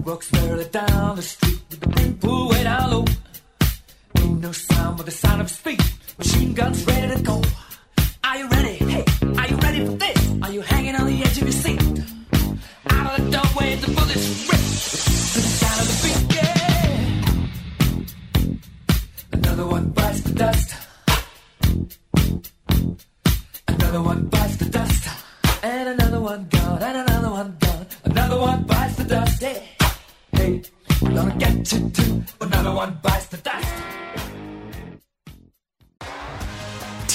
Walks 0.05 0.29
barely 0.29 0.65
down 0.65 1.15
the 1.15 1.21
street 1.23 1.59
with 1.71 1.79
the 1.79 1.87
big 1.89 2.21
pool 2.21 2.49
way 2.49 2.63
down 2.63 2.91
low. 2.91 3.05
Ain't 4.19 4.41
no 4.41 4.51
sound 4.51 4.97
but 4.97 5.07
the 5.07 5.11
sound 5.11 5.41
of 5.41 5.49
speed. 5.49 5.81
Machine 6.19 6.53
guns 6.53 6.85
ready 6.85 7.15
to 7.15 7.23
go. 7.23 7.41
Are 8.31 8.37
you 8.37 8.47
ready? 8.47 8.75
Hey, 8.75 9.03
are 9.37 9.47
you 9.49 9.57
ready 9.57 9.85
for 9.85 9.91
this? 9.91 10.41
Are 10.41 10.51
you 10.53 10.61
hanging 10.61 10.95
on 10.95 11.05
the 11.05 11.21
edge 11.21 11.37
of 11.39 11.43
your 11.43 11.51
seat? 11.51 11.81
Out 12.89 13.19
of 13.19 13.25
the 13.25 13.31
doorway, 13.35 13.75
the 13.75 13.87
bullets 13.87 14.47
rip 14.47 14.61
to 15.33 15.39
the 15.43 15.51
sound 15.59 15.81
of 15.81 15.87
the 15.89 15.95
beat. 16.01 16.21
Yeah. 16.37 17.09
Another 19.33 19.67
one 19.67 19.89
bites 19.89 20.21
the 20.21 20.33
dust. 20.33 20.75
Another 23.67 24.01
one 24.01 24.27
bites 24.27 24.55
the 24.55 24.69
dust. 24.69 25.09
And 25.61 25.89
another 25.89 26.21
one 26.21 26.47
gone. 26.49 26.81
And 26.81 26.97
another 27.09 27.31
one 27.31 27.57
gone. 27.59 27.85
Another 28.05 28.39
one 28.39 28.63
bites 28.63 28.95
the 28.95 29.03
dust. 29.03 29.41
Hey, 29.41 29.67
hey, 30.31 30.61
gonna 31.01 31.35
get 31.37 31.69
you 31.73 31.89
too. 31.89 32.23
Another 32.39 32.71
one 32.71 32.97
bites 33.03 33.25
the 33.27 33.37
dust. 33.39 33.90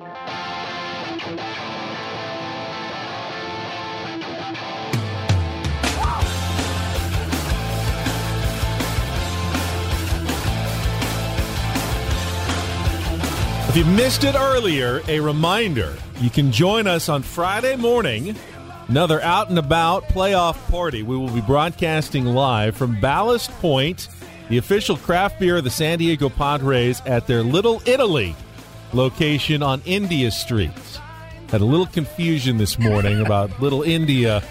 If 0.00 0.06
you 13.76 13.84
missed 13.84 14.24
it 14.24 14.34
earlier, 14.34 15.02
a 15.06 15.20
reminder 15.20 15.94
you 16.18 16.30
can 16.30 16.50
join 16.50 16.86
us 16.86 17.10
on 17.10 17.22
Friday 17.22 17.76
morning, 17.76 18.34
another 18.88 19.20
out 19.20 19.50
and 19.50 19.58
about 19.58 20.04
playoff 20.04 20.56
party. 20.70 21.02
We 21.02 21.18
will 21.18 21.28
be 21.28 21.42
broadcasting 21.42 22.24
live 22.24 22.74
from 22.74 22.98
Ballast 23.00 23.50
Point, 23.60 24.08
the 24.48 24.56
official 24.56 24.96
craft 24.96 25.38
beer 25.38 25.58
of 25.58 25.64
the 25.64 25.70
San 25.70 25.98
Diego 25.98 26.30
Padres, 26.30 27.02
at 27.04 27.26
their 27.26 27.42
Little 27.42 27.82
Italy 27.84 28.34
location 28.92 29.62
on 29.62 29.82
India 29.84 30.30
Street. 30.30 30.70
Had 31.48 31.60
a 31.60 31.64
little 31.64 31.86
confusion 31.86 32.58
this 32.58 32.78
morning 32.78 33.20
about 33.20 33.60
Little 33.60 33.82
India 33.82 34.42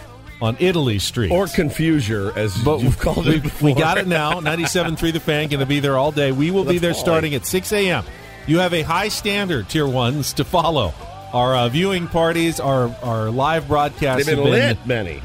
on 0.41 0.56
Italy 0.60 0.99
Street. 0.99 1.32
Or 1.32 1.45
confuser, 1.45 2.36
as 2.36 2.58
But 2.63 2.82
you've 2.82 2.99
called 2.99 3.25
we, 3.25 3.36
it 3.36 3.43
before. 3.43 3.65
we 3.67 3.73
got 3.73 3.97
it 3.97 4.08
now. 4.08 4.34
97.3 4.41 5.13
The 5.13 5.19
Fan, 5.19 5.47
going 5.49 5.60
to 5.60 5.65
be 5.65 5.80
there 5.80 5.97
all 5.97 6.12
day. 6.12 6.32
We 6.32 6.52
will 6.52 6.63
be 6.63 6.71
Let's 6.73 6.82
there 6.82 6.93
fly. 6.93 7.02
starting 7.02 7.36
at 7.36 7.45
6 7.45 7.71
a.m. 7.73 8.04
You 8.47 8.60
have 8.60 8.73
a 8.73 8.82
high 8.82 9.10
standard, 9.10 9.69
Tier 9.69 9.86
1s, 9.86 10.34
to 10.36 10.43
follow. 10.43 10.93
Our 11.34 11.56
uh, 11.56 11.69
viewing 11.69 12.08
parties, 12.08 12.60
our, 12.60 12.89
our 13.04 13.30
live 13.30 13.67
broadcasts 13.67 14.25
They've 14.25 14.36
been 14.36 14.45
have 14.45 14.78
lit, 14.78 14.88
Benny. 14.88 15.13
Lit. 15.15 15.21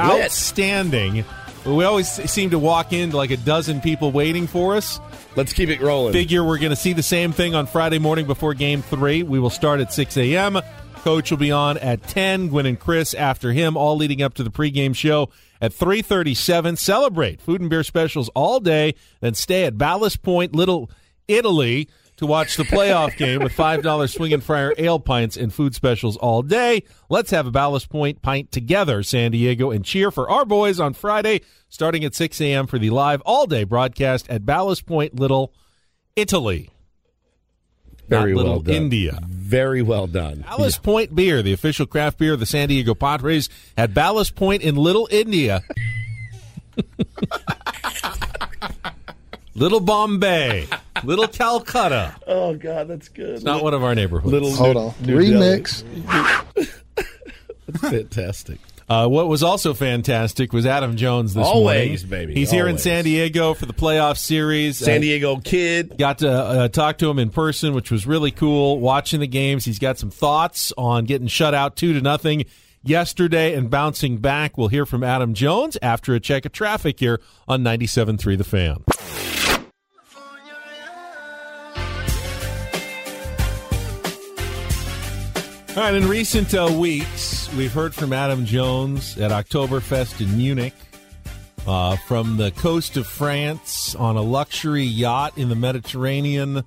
We 1.66 1.85
always 1.85 2.09
seem 2.09 2.50
to 2.50 2.59
walk 2.59 2.92
into 2.92 3.16
like 3.16 3.31
a 3.31 3.38
dozen 3.38 3.81
people 3.81 4.12
waiting 4.12 4.46
for 4.46 4.77
us. 4.77 5.00
Let's 5.35 5.55
keep 5.55 5.70
it 5.70 5.81
rolling. 5.81 6.12
Figure 6.12 6.44
we're 6.44 6.59
going 6.59 6.70
to 6.70 6.77
see 6.77 6.92
the 6.92 7.03
same 7.03 7.33
thing 7.33 7.55
on 7.55 7.66
Friday 7.66 7.98
morning 7.98 8.27
before 8.27 8.53
Game 8.53 8.83
3. 8.83 9.22
We 9.22 9.38
will 9.38 9.50
start 9.50 9.81
at 9.81 9.90
6 9.90 10.16
a.m. 10.18 10.61
Coach 10.96 11.31
will 11.31 11.38
be 11.38 11.50
on 11.50 11.79
at 11.79 12.03
10. 12.03 12.48
Gwen 12.48 12.66
and 12.66 12.79
Chris 12.79 13.14
after 13.14 13.53
him, 13.53 13.79
all 13.79 13.96
leading 13.96 14.20
up 14.20 14.35
to 14.35 14.42
the 14.42 14.50
pregame 14.50 14.94
show 14.94 15.31
at 15.61 15.72
337. 15.72 16.77
Celebrate 16.77 17.40
food 17.40 17.62
and 17.62 17.70
beer 17.70 17.83
specials 17.83 18.29
all 18.35 18.61
day. 18.61 18.94
Then 19.20 19.33
stay 19.33 19.64
at 19.64 19.79
Ballast 19.79 20.22
Point, 20.22 20.55
Little 20.55 20.90
Italy 21.29 21.88
to 22.16 22.27
watch 22.27 22.57
the 22.57 22.62
playoff 22.64 23.16
game 23.16 23.42
with 23.42 23.53
$5 23.53 24.12
Swing 24.12 24.33
and 24.33 24.42
Friar 24.42 24.74
ale 24.79 25.00
pints 25.00 25.37
and 25.37 25.53
food 25.53 25.74
specials 25.74 26.16
all 26.16 26.42
day. 26.42 26.83
Let's 27.09 27.31
have 27.31 27.46
a 27.46 27.50
Ballast 27.50 27.88
Point 27.88 28.22
pint 28.22 28.53
together, 28.53 29.03
San 29.03 29.33
Diego, 29.33 29.70
and 29.70 29.85
cheer 29.85 30.11
for 30.11 30.29
our 30.31 30.44
boys 30.44 30.81
on 30.81 30.94
Friday, 30.94 31.40
starting 31.68 32.05
at 32.05 32.14
6 32.14 32.40
a.m. 32.40 32.66
for 32.66 32.79
the 32.79 32.90
live 32.90 33.20
all 33.22 33.46
day 33.46 33.64
broadcast 33.64 34.29
at 34.31 34.46
Ballast 34.46 34.87
Point, 34.87 35.18
Little 35.18 35.53
Italy. 36.16 36.70
Very 38.09 38.35
well 38.35 38.61
done. 38.61 38.74
India. 38.74 39.18
Very 39.27 39.83
well 39.83 40.07
done. 40.07 40.44
Ballast 40.46 40.83
Point 40.83 41.14
Beer, 41.14 41.42
the 41.42 41.53
official 41.55 41.87
craft 41.87 42.18
beer 42.18 42.35
of 42.35 42.40
the 42.40 42.46
San 42.46 42.68
Diego 42.68 42.94
Padres, 42.94 43.48
at 43.77 43.94
Ballast 43.94 44.35
Point 44.35 44.62
in 44.62 44.77
Little 44.77 45.09
India. 45.11 45.62
Little 49.55 49.81
Bombay, 49.81 50.67
Little 51.05 51.29
Calcutta. 51.29 52.17
Oh 52.27 52.55
God, 52.57 52.88
that's 52.88 53.09
good. 53.09 53.31
It's 53.37 53.45
not 53.45 53.62
one 53.62 53.75
of 53.75 53.83
our 53.85 53.95
neighborhoods. 53.95 54.33
Little 54.33 54.53
Hold 54.55 54.75
New- 54.77 54.81
on. 54.83 54.95
New 55.03 55.19
Remix. 55.19 55.85
That's 57.67 57.81
fantastic. 57.81 58.59
Uh, 58.88 59.09
what 59.09 59.29
was 59.29 59.43
also 59.43 59.73
fantastic 59.73 60.53
was 60.53 60.67
Adam 60.67 60.97
Jones 60.97 61.33
this 61.35 61.47
Always, 61.47 62.05
morning. 62.05 62.27
baby, 62.27 62.35
He's 62.38 62.51
here 62.51 62.69
in. 62.69 62.77
San 62.79 63.05
Diego 63.05 63.55
for 63.55 63.64
the 63.67 63.73
playoff 63.73 64.19
series. 64.19 64.77
San 64.77 65.01
Diego 65.01 65.37
kid. 65.38 65.97
Got 65.97 66.19
to 66.19 66.31
uh, 66.31 66.69
talk 66.69 66.99
to 66.99 67.09
him 67.09 67.19
in 67.19 67.31
person, 67.31 67.73
which 67.75 67.90
was 67.90 68.07
really 68.07 68.31
cool. 68.31 68.79
Watching 68.81 69.21
the 69.21 69.27
games, 69.27 69.64
he's 69.64 69.79
got 69.79 69.99
some 69.99 70.11
thoughts 70.11 70.71
on 70.77 71.05
getting 71.07 71.29
shut 71.29 71.55
out 71.55 71.77
two 71.77 71.95
to 71.95 72.01
nothing 72.03 72.45
yesterday 72.83 73.55
and 73.55 73.71
bouncing 73.71 74.19
back. 74.19 74.59
We'll 74.59 74.69
hear 74.69 74.85
from 74.85 75.03
Adam 75.03 75.33
Jones 75.33 75.79
after 75.81 76.14
a 76.14 76.21
check 76.21 76.45
of 76.45 76.53
traffic 76.53 77.01
here 77.01 77.21
on 77.49 77.62
97.3 77.62 78.37
The 78.37 78.45
Fan. 78.45 78.85
All 85.77 85.81
right, 85.83 85.95
in 85.95 86.07
recent 86.09 86.55
uh, 86.55 86.73
weeks, 86.79 87.53
we've 87.55 87.73
heard 87.73 87.97
from 87.97 88.13
Adam 88.13 88.45
Jones 88.47 89.19
at 89.19 89.33
Oktoberfest 89.33 90.21
in 90.21 90.37
Munich, 90.37 90.73
uh, 91.67 91.97
from 92.07 92.37
the 92.37 92.53
coast 92.53 92.97
of 92.97 93.09
France 93.09 93.97
on 93.97 94.17
a 94.17 94.23
luxury 94.23 94.85
yacht 94.85 95.37
in 95.37 95.49
the 95.49 95.57
Mediterranean. 95.57 96.63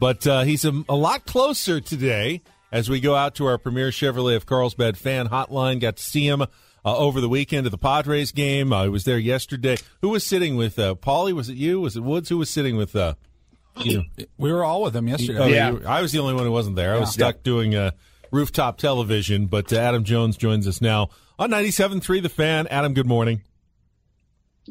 But 0.00 0.26
uh, 0.26 0.42
he's 0.42 0.64
a, 0.64 0.72
a 0.88 0.96
lot 0.96 1.24
closer 1.24 1.80
today 1.80 2.42
as 2.72 2.90
we 2.90 2.98
go 2.98 3.14
out 3.14 3.36
to 3.36 3.46
our 3.46 3.58
premier 3.58 3.90
Chevrolet 3.90 4.34
of 4.34 4.44
Carlsbad 4.44 4.98
fan 4.98 5.28
hotline. 5.28 5.78
Got 5.80 5.98
to 5.98 6.02
see 6.02 6.26
him 6.26 6.42
uh, 6.42 6.46
over 6.84 7.20
the 7.20 7.28
weekend 7.28 7.66
of 7.66 7.70
the 7.70 7.78
Padres 7.78 8.32
game. 8.32 8.72
Uh, 8.72 8.84
I 8.84 8.88
was 8.88 9.04
there 9.04 9.18
yesterday. 9.18 9.76
Who 10.00 10.08
was 10.08 10.26
sitting 10.26 10.56
with 10.56 10.80
uh, 10.80 10.96
Paulie? 10.96 11.32
Was 11.32 11.48
it 11.48 11.56
you? 11.56 11.80
Was 11.80 11.96
it 11.96 12.00
Woods? 12.02 12.28
Who 12.28 12.38
was 12.38 12.50
sitting 12.50 12.76
with 12.76 12.96
uh, 12.96 13.14
you? 13.76 14.02
We 14.36 14.52
were 14.52 14.64
all 14.64 14.82
with 14.82 14.96
him 14.96 15.06
yesterday. 15.06 15.38
Oh, 15.38 15.46
you 15.76 15.86
I 15.86 16.02
was 16.02 16.10
the 16.10 16.18
only 16.18 16.34
one 16.34 16.42
who 16.44 16.50
wasn't 16.52 16.74
there. 16.74 16.96
I 16.96 16.98
was 16.98 17.16
Yeah. 17.16 17.26
stuck 17.30 17.44
doing 17.44 17.76
uh, 17.76 17.92
rooftop 18.36 18.78
television, 18.78 19.46
but 19.46 19.72
uh, 19.72 19.76
Adam 19.76 20.02
Jones 20.02 20.36
joins 20.36 20.66
us 20.66 20.80
now 20.80 21.10
on 21.38 21.50
97.3 21.50 22.22
The 22.22 22.28
Fan. 22.28 22.66
Adam, 22.68 22.94
good 22.94 23.06
morning. 23.06 23.42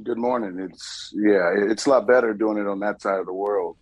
Good 0.03 0.17
morning. 0.17 0.57
It's 0.69 1.13
yeah, 1.15 1.51
it's 1.69 1.85
a 1.85 1.89
lot 1.89 2.07
better 2.07 2.33
doing 2.33 2.57
it 2.57 2.65
on 2.67 2.79
that 2.79 3.01
side 3.01 3.19
of 3.19 3.25
the 3.25 3.33
world. 3.33 3.77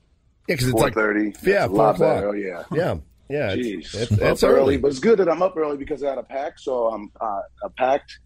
Yeah, 0.47 0.55
because 0.55 0.67
it's 0.69 0.79
like 0.79 0.93
4:30. 0.95 1.45
Yeah, 1.45 1.65
a 1.65 1.67
four 1.67 1.77
lot 1.77 1.95
o'clock. 1.95 2.15
better. 2.15 2.29
Oh 2.29 2.31
yeah, 2.33 2.63
Yeah, 2.73 2.95
yeah. 3.29 3.55
Jeez, 3.55 3.77
It's, 3.79 3.93
it's, 3.95 4.11
Up 4.13 4.19
it's 4.21 4.43
early. 4.43 4.77
but 4.77 4.87
it's 4.87 4.97
good 4.99 5.19
that 5.19 5.29
I'm 5.29 5.43
up 5.43 5.55
early 5.55 5.77
because 5.77 6.03
I 6.03 6.09
had 6.09 6.17
a 6.17 6.23
pack, 6.23 6.57
so 6.57 6.87
I'm 6.87 7.11
uh, 7.21 7.41
a 7.63 7.69
packed, 7.69 8.17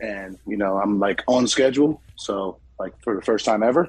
and 0.00 0.38
you 0.46 0.56
know 0.56 0.78
I'm 0.78 0.98
like 0.98 1.22
on 1.28 1.46
schedule. 1.46 2.00
So 2.16 2.58
like 2.78 2.94
for 3.02 3.14
the 3.14 3.20
first 3.22 3.44
time 3.44 3.62
ever, 3.62 3.88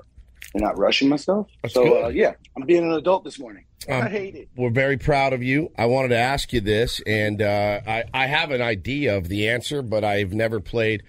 and 0.54 0.62
not 0.62 0.78
rushing 0.78 1.08
myself. 1.08 1.48
That's 1.62 1.74
so 1.74 2.04
uh, 2.06 2.08
yeah, 2.10 2.34
I'm 2.58 2.66
being 2.66 2.84
an 2.84 2.92
adult 2.92 3.24
this 3.24 3.40
morning. 3.40 3.64
Um, 3.88 4.04
I 4.04 4.10
hate 4.10 4.36
it. 4.36 4.50
We're 4.56 4.72
very 4.72 4.98
proud 4.98 5.34
of 5.34 5.42
you. 5.42 5.72
I 5.78 5.86
wanted 5.86 6.10
to 6.10 6.18
ask 6.18 6.52
you 6.52 6.62
this, 6.62 7.02
and 7.08 7.42
uh, 7.42 7.80
I, 7.88 8.04
I 8.14 8.28
have 8.28 8.52
an 8.52 8.62
idea 8.62 9.16
of 9.16 9.30
the 9.30 9.50
answer, 9.50 9.82
but 9.82 10.04
I've 10.04 10.34
never 10.34 10.60
played 10.60 11.04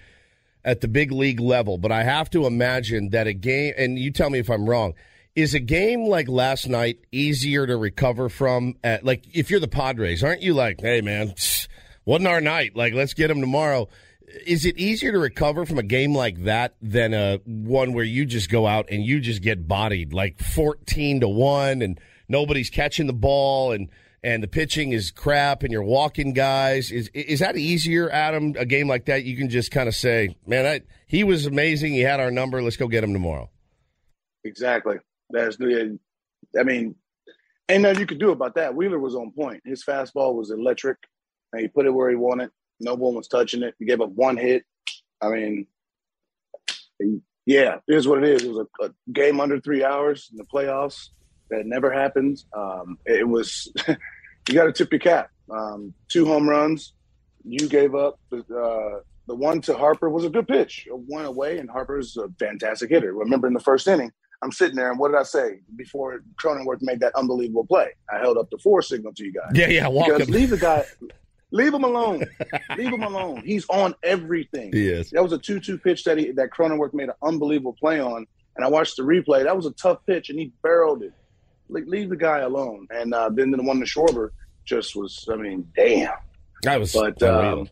at 0.63 0.81
the 0.81 0.87
big 0.87 1.11
league 1.11 1.39
level. 1.39 1.77
But 1.77 1.91
I 1.91 2.03
have 2.03 2.29
to 2.31 2.45
imagine 2.45 3.09
that 3.09 3.27
a 3.27 3.33
game, 3.33 3.73
and 3.77 3.99
you 3.99 4.11
tell 4.11 4.29
me 4.29 4.39
if 4.39 4.49
I'm 4.49 4.69
wrong, 4.69 4.93
is 5.35 5.53
a 5.53 5.59
game 5.59 6.05
like 6.05 6.27
last 6.27 6.67
night 6.67 6.99
easier 7.11 7.67
to 7.67 7.75
recover 7.75 8.29
from? 8.29 8.75
At, 8.83 9.03
like, 9.03 9.25
if 9.33 9.49
you're 9.49 9.59
the 9.59 9.67
Padres, 9.67 10.23
aren't 10.23 10.41
you 10.41 10.53
like, 10.53 10.79
hey, 10.81 11.01
man, 11.01 11.33
wasn't 12.05 12.27
our 12.27 12.41
night? 12.41 12.75
Like, 12.75 12.93
let's 12.93 13.13
get 13.13 13.27
them 13.27 13.41
tomorrow. 13.41 13.89
Is 14.45 14.65
it 14.65 14.77
easier 14.77 15.11
to 15.11 15.19
recover 15.19 15.65
from 15.65 15.77
a 15.77 15.83
game 15.83 16.15
like 16.15 16.45
that 16.45 16.75
than 16.81 17.13
a 17.13 17.41
one 17.45 17.91
where 17.91 18.05
you 18.05 18.25
just 18.25 18.49
go 18.49 18.65
out 18.65 18.87
and 18.89 19.03
you 19.03 19.19
just 19.19 19.41
get 19.41 19.67
bodied 19.67 20.13
like 20.13 20.39
14 20.39 21.19
to 21.19 21.27
1 21.27 21.81
and 21.81 21.99
nobody's 22.31 22.69
catching 22.69 23.07
the 23.07 23.13
ball 23.13 23.71
and 23.71 23.89
and 24.23 24.43
the 24.43 24.47
pitching 24.47 24.91
is 24.91 25.11
crap 25.11 25.63
and 25.63 25.71
you're 25.71 25.83
walking 25.83 26.33
guys 26.33 26.91
is 26.91 27.09
is 27.13 27.39
that 27.39 27.57
easier 27.57 28.09
Adam 28.09 28.55
a 28.57 28.65
game 28.65 28.87
like 28.87 29.05
that 29.05 29.23
you 29.23 29.37
can 29.37 29.49
just 29.49 29.71
kind 29.71 29.87
of 29.87 29.95
say 29.95 30.35
man 30.47 30.65
I, 30.65 30.81
he 31.07 31.23
was 31.23 31.45
amazing 31.45 31.93
he 31.93 32.01
had 32.01 32.19
our 32.19 32.31
number 32.31 32.61
let's 32.61 32.77
go 32.77 32.87
get 32.87 33.03
him 33.03 33.13
tomorrow 33.13 33.49
Exactly. 34.43 34.97
That's 35.29 35.57
I 35.61 36.63
mean, 36.63 36.95
ain't 37.69 37.83
nothing 37.83 37.99
you 37.99 38.05
could 38.05 38.19
do 38.19 38.31
about 38.31 38.55
that. 38.55 38.75
Wheeler 38.75 38.99
was 38.99 39.15
on 39.15 39.31
point. 39.31 39.61
His 39.65 39.83
fastball 39.83 40.35
was 40.35 40.51
electric, 40.51 40.97
and 41.53 41.61
he 41.61 41.67
put 41.67 41.85
it 41.85 41.91
where 41.91 42.09
he 42.09 42.15
wanted. 42.15 42.49
No 42.79 42.95
one 42.95 43.15
was 43.15 43.27
touching 43.27 43.63
it. 43.63 43.75
He 43.79 43.85
gave 43.85 44.01
up 44.01 44.09
one 44.09 44.37
hit. 44.37 44.63
I 45.21 45.29
mean, 45.29 45.67
yeah, 47.45 47.77
it 47.87 47.95
is 47.95 48.07
what 48.07 48.23
it 48.23 48.29
is. 48.29 48.43
It 48.43 48.51
was 48.51 48.65
a, 48.81 48.85
a 48.85 48.89
game 49.13 49.39
under 49.39 49.59
three 49.59 49.83
hours 49.83 50.29
in 50.31 50.37
the 50.37 50.43
playoffs. 50.43 51.09
That 51.51 51.65
never 51.65 51.91
happens. 51.91 52.45
Um, 52.53 52.97
it 53.05 53.27
was 53.27 53.71
you 53.87 54.55
got 54.55 54.65
to 54.65 54.73
tip 54.73 54.91
your 54.91 54.99
cap. 54.99 55.29
Um, 55.49 55.93
two 56.07 56.25
home 56.25 56.49
runs. 56.49 56.93
You 57.43 57.67
gave 57.67 57.93
up. 57.93 58.19
Uh, 58.31 58.99
the 59.27 59.35
one 59.35 59.61
to 59.61 59.77
Harper 59.77 60.09
was 60.09 60.25
a 60.25 60.29
good 60.29 60.47
pitch, 60.47 60.87
one 60.89 61.25
away, 61.25 61.59
and 61.59 61.69
Harper's 61.69 62.17
a 62.17 62.27
fantastic 62.39 62.89
hitter. 62.89 63.13
Remember 63.13 63.47
in 63.47 63.53
the 63.53 63.59
first 63.59 63.87
inning, 63.87 64.11
I'm 64.41 64.51
sitting 64.51 64.75
there, 64.75 64.89
and 64.89 64.99
what 64.99 65.11
did 65.11 65.17
I 65.17 65.23
say 65.23 65.59
before 65.75 66.23
Cronenworth 66.41 66.81
made 66.81 66.99
that 67.01 67.13
unbelievable 67.15 67.65
play? 67.65 67.89
I 68.11 68.19
held 68.19 68.37
up 68.37 68.49
the 68.49 68.57
four 68.57 68.81
signal 68.81 69.13
to 69.13 69.23
you 69.23 69.31
guys. 69.31 69.51
Yeah, 69.53 69.67
yeah, 69.67 69.87
walk 69.87 70.07
because 70.07 70.27
him. 70.27 70.33
leave 70.33 70.49
the 70.49 70.57
guy, 70.57 70.83
leave 71.51 71.73
him 71.73 71.83
alone, 71.83 72.25
leave 72.75 72.91
him 72.91 73.03
alone. 73.03 73.43
He's 73.45 73.65
on 73.69 73.93
everything. 74.03 74.71
Yes. 74.73 75.11
That 75.11 75.21
was 75.23 75.31
a 75.31 75.37
two-two 75.37 75.77
pitch 75.77 76.03
that 76.05 76.17
he 76.17 76.31
that 76.31 76.49
Cronenworth 76.49 76.93
made 76.93 77.09
an 77.09 77.15
unbelievable 77.21 77.75
play 77.79 77.99
on, 77.99 78.25
and 78.55 78.65
I 78.65 78.69
watched 78.69 78.97
the 78.97 79.03
replay. 79.03 79.43
That 79.43 79.55
was 79.55 79.67
a 79.67 79.71
tough 79.73 79.99
pitch, 80.07 80.29
and 80.29 80.39
he 80.39 80.51
barreled 80.63 81.03
it. 81.03 81.13
Le- 81.71 81.89
leave 81.89 82.09
the 82.09 82.15
guy 82.17 82.39
alone. 82.39 82.87
And 82.91 83.13
uh, 83.13 83.29
then 83.29 83.51
the 83.51 83.63
one 83.63 83.79
to 83.79 83.85
Schwarber 83.85 84.29
just 84.65 84.95
was, 84.95 85.27
I 85.31 85.35
mean, 85.35 85.67
damn. 85.75 86.13
That 86.63 86.79
was 86.79 86.93
But 86.93 87.21
um, 87.23 87.69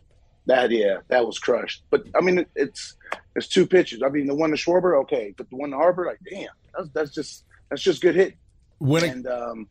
that 0.48 0.72
yeah, 0.72 0.98
that 1.10 1.26
was 1.26 1.38
crushed. 1.38 1.84
But 1.92 2.06
I 2.16 2.22
mean, 2.22 2.40
it, 2.40 2.50
it's 2.56 2.96
it's 3.36 3.48
two 3.48 3.68
pitches. 3.68 4.02
I 4.02 4.10
mean, 4.10 4.26
the 4.26 4.34
one 4.34 4.50
to 4.50 4.56
Schwarber, 4.56 5.00
okay, 5.04 5.34
but 5.38 5.50
the 5.50 5.56
one 5.56 5.70
to 5.72 5.78
Harper, 5.78 6.06
like, 6.06 6.20
damn, 6.28 6.48
that's 6.76 6.90
that's 6.90 7.12
just 7.12 7.44
that's 7.70 7.84
just 7.84 8.02
good 8.02 8.16
hit. 8.16 8.36
When 8.80 9.04
it- 9.04 9.12
and 9.12 9.28
um, 9.28 9.68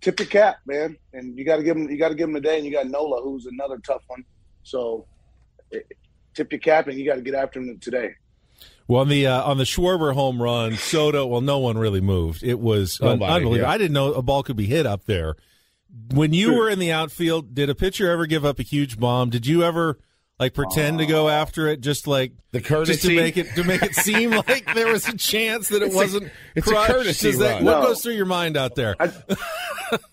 tip 0.00 0.20
your 0.20 0.28
cap, 0.28 0.58
man. 0.66 0.96
And 1.12 1.36
you 1.36 1.44
got 1.44 1.56
to 1.56 1.62
give 1.64 1.76
him 1.76 1.90
you 1.90 1.98
got 1.98 2.10
to 2.10 2.14
give 2.14 2.28
him 2.28 2.36
a 2.36 2.40
day. 2.40 2.56
And 2.58 2.64
you 2.66 2.72
got 2.72 2.86
Nola, 2.86 3.20
who's 3.22 3.46
another 3.46 3.78
tough 3.78 4.02
one. 4.06 4.24
So 4.62 5.06
it, 5.72 5.86
tip 6.34 6.52
your 6.52 6.60
cap, 6.60 6.86
and 6.86 6.96
you 6.98 7.04
got 7.04 7.16
to 7.16 7.22
get 7.22 7.34
after 7.34 7.58
him 7.60 7.78
today. 7.80 8.10
Well, 8.88 9.00
on 9.02 9.08
the 9.08 9.26
uh, 9.26 9.42
on 9.44 9.58
the 9.58 9.64
Schwarber 9.64 10.12
home 10.14 10.42
run, 10.42 10.76
Soto. 10.76 11.26
Well, 11.26 11.40
no 11.40 11.58
one 11.58 11.78
really 11.78 12.00
moved. 12.00 12.42
It 12.42 12.58
was 12.60 13.00
un- 13.00 13.18
Nobody, 13.18 13.32
unbelievable. 13.32 13.58
yeah. 13.68 13.70
I 13.70 13.78
didn't 13.78 13.92
know 13.94 14.12
a 14.12 14.22
ball 14.22 14.42
could 14.42 14.56
be 14.56 14.66
hit 14.66 14.86
up 14.86 15.04
there. 15.04 15.34
When 16.14 16.32
you 16.32 16.54
were 16.54 16.68
in 16.70 16.78
the 16.78 16.90
outfield, 16.92 17.54
did 17.54 17.68
a 17.70 17.74
pitcher 17.74 18.10
ever 18.10 18.26
give 18.26 18.44
up 18.44 18.58
a 18.58 18.62
huge 18.62 18.98
bomb? 18.98 19.30
Did 19.30 19.46
you 19.46 19.62
ever 19.62 19.98
like 20.38 20.54
pretend 20.54 20.98
to 20.98 21.06
go 21.06 21.28
after 21.28 21.68
it, 21.68 21.80
just 21.82 22.06
like 22.06 22.32
the 22.50 22.60
just 22.60 23.02
to 23.02 23.14
make 23.14 23.36
it 23.36 23.54
to 23.54 23.62
make 23.64 23.82
it 23.82 23.94
seem 23.94 24.30
like 24.48 24.74
there 24.74 24.90
was 24.90 25.06
a 25.06 25.16
chance 25.16 25.68
that 25.68 25.82
it 25.82 25.86
It's 25.86 25.94
wasn't 25.94 26.30
it's 26.56 26.68
a 26.70 26.74
courtesy 26.74 27.30
Does 27.32 27.38
that- 27.40 27.56
run. 27.56 27.64
What 27.64 27.80
No. 27.80 27.86
goes 27.88 28.02
through 28.02 28.14
your 28.14 28.26
mind 28.26 28.56
out 28.56 28.74
there? 28.74 28.96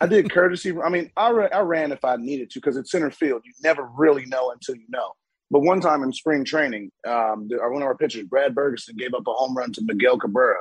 I 0.01 0.07
did 0.07 0.30
courtesy. 0.32 0.74
I 0.78 0.89
mean, 0.89 1.09
I, 1.15 1.32
ra- 1.32 1.47
I 1.53 1.59
ran 1.61 1.91
if 1.93 2.03
I 2.03 2.17
needed 2.17 2.49
to 2.51 2.59
because 2.59 2.76
it's 2.76 2.91
center 2.91 3.09
field. 3.11 3.43
You 3.45 3.53
never 3.63 3.89
really 3.97 4.26
know 4.26 4.51
until 4.51 4.76
you 4.76 4.86
know. 4.89 5.13
But 5.52 5.62
one 5.62 5.82
time 5.82 6.04
in 6.04 6.14
spring 6.14 6.45
training, 6.45 6.91
um, 7.08 7.47
one 7.50 7.82
of 7.82 7.88
our 7.88 7.97
pitchers, 7.97 8.24
Brad 8.24 8.54
Bergesen, 8.54 8.97
gave 8.97 9.14
up 9.14 9.24
a 9.28 9.34
home 9.34 9.58
run 9.58 9.72
to 9.74 9.82
Miguel 9.84 10.20
Cabrera. 10.20 10.60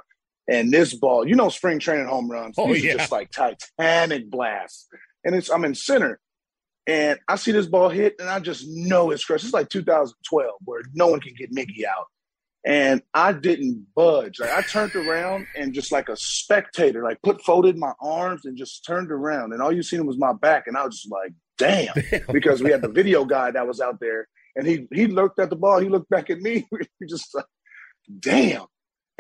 And 0.51 0.73
this 0.73 0.95
ball, 0.95 1.29
you 1.29 1.35
know, 1.35 1.51
spring 1.51 1.79
training 1.79 2.07
home 2.07 2.31
runs, 2.31 2.55
Oh, 2.57 2.73
these 2.73 2.85
yeah. 2.85 2.95
are 2.95 2.99
just 2.99 3.13
like 3.13 3.31
Titanic 3.31 4.31
blasts. 4.31 4.89
And 5.25 5.35
it's 5.35 5.51
I'm 5.51 5.65
in 5.67 5.75
center, 5.75 6.19
and 6.87 7.19
I 7.29 7.37
see 7.37 7.53
this 7.53 7.67
ball 7.67 7.91
hit, 7.91 8.15
and 8.19 8.31
I 8.31 8.41
just 8.41 8.65
know 8.67 9.11
it's 9.11 9.25
crushed. 9.25 9.45
It's 9.45 9.53
like 9.53 9.69
2012, 9.69 10.51
where 10.65 10.81
no 10.95 11.09
one 11.09 11.21
can 11.21 11.35
get 11.39 11.53
Mickey 11.53 11.87
out. 11.87 12.07
And 12.65 13.03
I 13.13 13.33
didn't 13.33 13.87
budge. 13.95 14.41
Like 14.41 14.51
I 14.53 14.63
turned 14.63 14.95
around 14.97 15.47
and 15.55 15.73
just 15.75 15.93
like 15.93 16.09
a 16.09 16.17
spectator, 16.17 17.03
like 17.03 17.21
put 17.23 17.43
folded 17.43 17.77
my 17.77 17.93
arms 18.01 18.47
and 18.47 18.57
just 18.57 18.85
turned 18.87 19.13
around. 19.13 19.53
And 19.53 19.61
all 19.63 19.73
you 19.73 19.83
seen 19.83 20.07
was 20.07 20.19
my 20.19 20.33
back. 20.33 20.67
And 20.67 20.77
I 20.77 20.85
was 20.85 21.01
just 21.01 21.11
like, 21.13 21.33
damn. 21.57 21.95
because 22.33 22.63
we 22.63 22.71
had 22.71 22.83
the 22.83 22.89
video 22.89 23.25
guy 23.25 23.51
that 23.53 23.67
was 23.67 23.81
out 23.81 24.01
there 24.01 24.27
and 24.59 24.67
he 24.67 24.87
he 24.93 25.07
looked 25.07 25.39
at 25.39 25.49
the 25.49 25.57
ball, 25.57 25.79
he 25.79 25.89
looked 25.89 26.11
back 26.11 26.29
at 26.29 26.41
me. 26.41 26.67
we 26.71 27.07
just 27.09 27.35
like, 27.35 27.47
damn. 28.21 28.67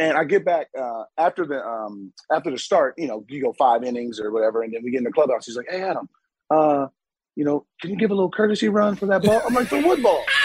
And 0.01 0.17
I 0.17 0.25
get 0.25 0.45
back 0.45 0.69
uh, 0.79 1.05
after 1.17 1.47
the 1.47 1.65
um, 1.65 2.13
after 2.31 2.51
the 2.51 2.59
start, 2.59 2.95
you 2.99 3.09
know, 3.09 3.25
you 3.29 3.41
go 3.43 3.53
five 3.59 3.83
innings 3.83 4.21
or 4.21 4.31
whatever, 4.31 4.63
and 4.63 4.73
then 4.73 4.83
we 4.85 4.91
get 4.91 4.99
in 4.99 5.05
the 5.05 5.13
clubhouse. 5.13 5.47
He's 5.47 5.57
like, 5.57 5.67
"Hey, 5.69 5.83
Adam, 5.83 6.09
uh, 6.51 6.87
you 7.35 7.45
know, 7.45 7.67
can 7.81 7.91
you 7.91 7.97
give 7.97 8.11
a 8.11 8.15
little 8.15 8.31
courtesy 8.31 8.69
run 8.69 8.95
for 8.95 9.07
that 9.07 9.23
ball?" 9.23 9.43
I'm 9.45 9.55
like, 9.55 9.67
"For 9.69 9.81
what 9.83 10.01
ball?" 10.01 10.25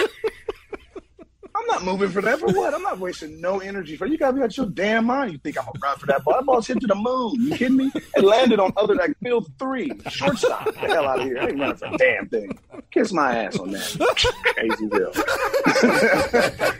I'm 1.56 1.66
not 1.66 1.84
moving 1.84 2.10
for 2.10 2.20
that. 2.22 2.40
For 2.40 2.48
what? 2.48 2.74
I'm 2.74 2.82
not 2.82 2.98
wasting 2.98 3.40
no 3.40 3.60
energy 3.60 3.96
for 3.96 4.06
you. 4.06 4.18
Got 4.18 4.32
to 4.32 4.36
be 4.38 4.42
out 4.42 4.56
your 4.56 4.66
damn 4.66 5.04
mind. 5.04 5.32
You 5.32 5.38
think 5.38 5.56
I'm 5.56 5.66
gonna 5.66 5.78
run 5.80 5.98
for 5.98 6.06
that 6.06 6.24
ball? 6.24 6.34
That 6.34 6.46
ball's 6.46 6.66
hit 6.66 6.80
to 6.80 6.88
the 6.88 6.96
moon. 6.96 7.34
You 7.38 7.56
kidding 7.56 7.76
me? 7.76 7.92
It 7.94 8.24
landed 8.24 8.58
on 8.58 8.72
other 8.76 8.96
like 8.96 9.16
field 9.22 9.48
three, 9.58 9.92
shortstop. 10.08 10.64
The 10.74 10.80
hell 10.80 11.06
out 11.06 11.20
of 11.20 11.26
here! 11.26 11.38
I 11.38 11.46
ain't 11.46 11.60
running 11.60 11.76
for 11.76 11.86
a 11.86 11.96
damn 11.96 12.28
thing. 12.28 12.58
Kiss 12.94 13.12
my 13.12 13.34
ass 13.34 13.58
on 13.58 13.72
that. 13.72 14.34
Crazy 14.54 14.86
bill. 14.86 15.10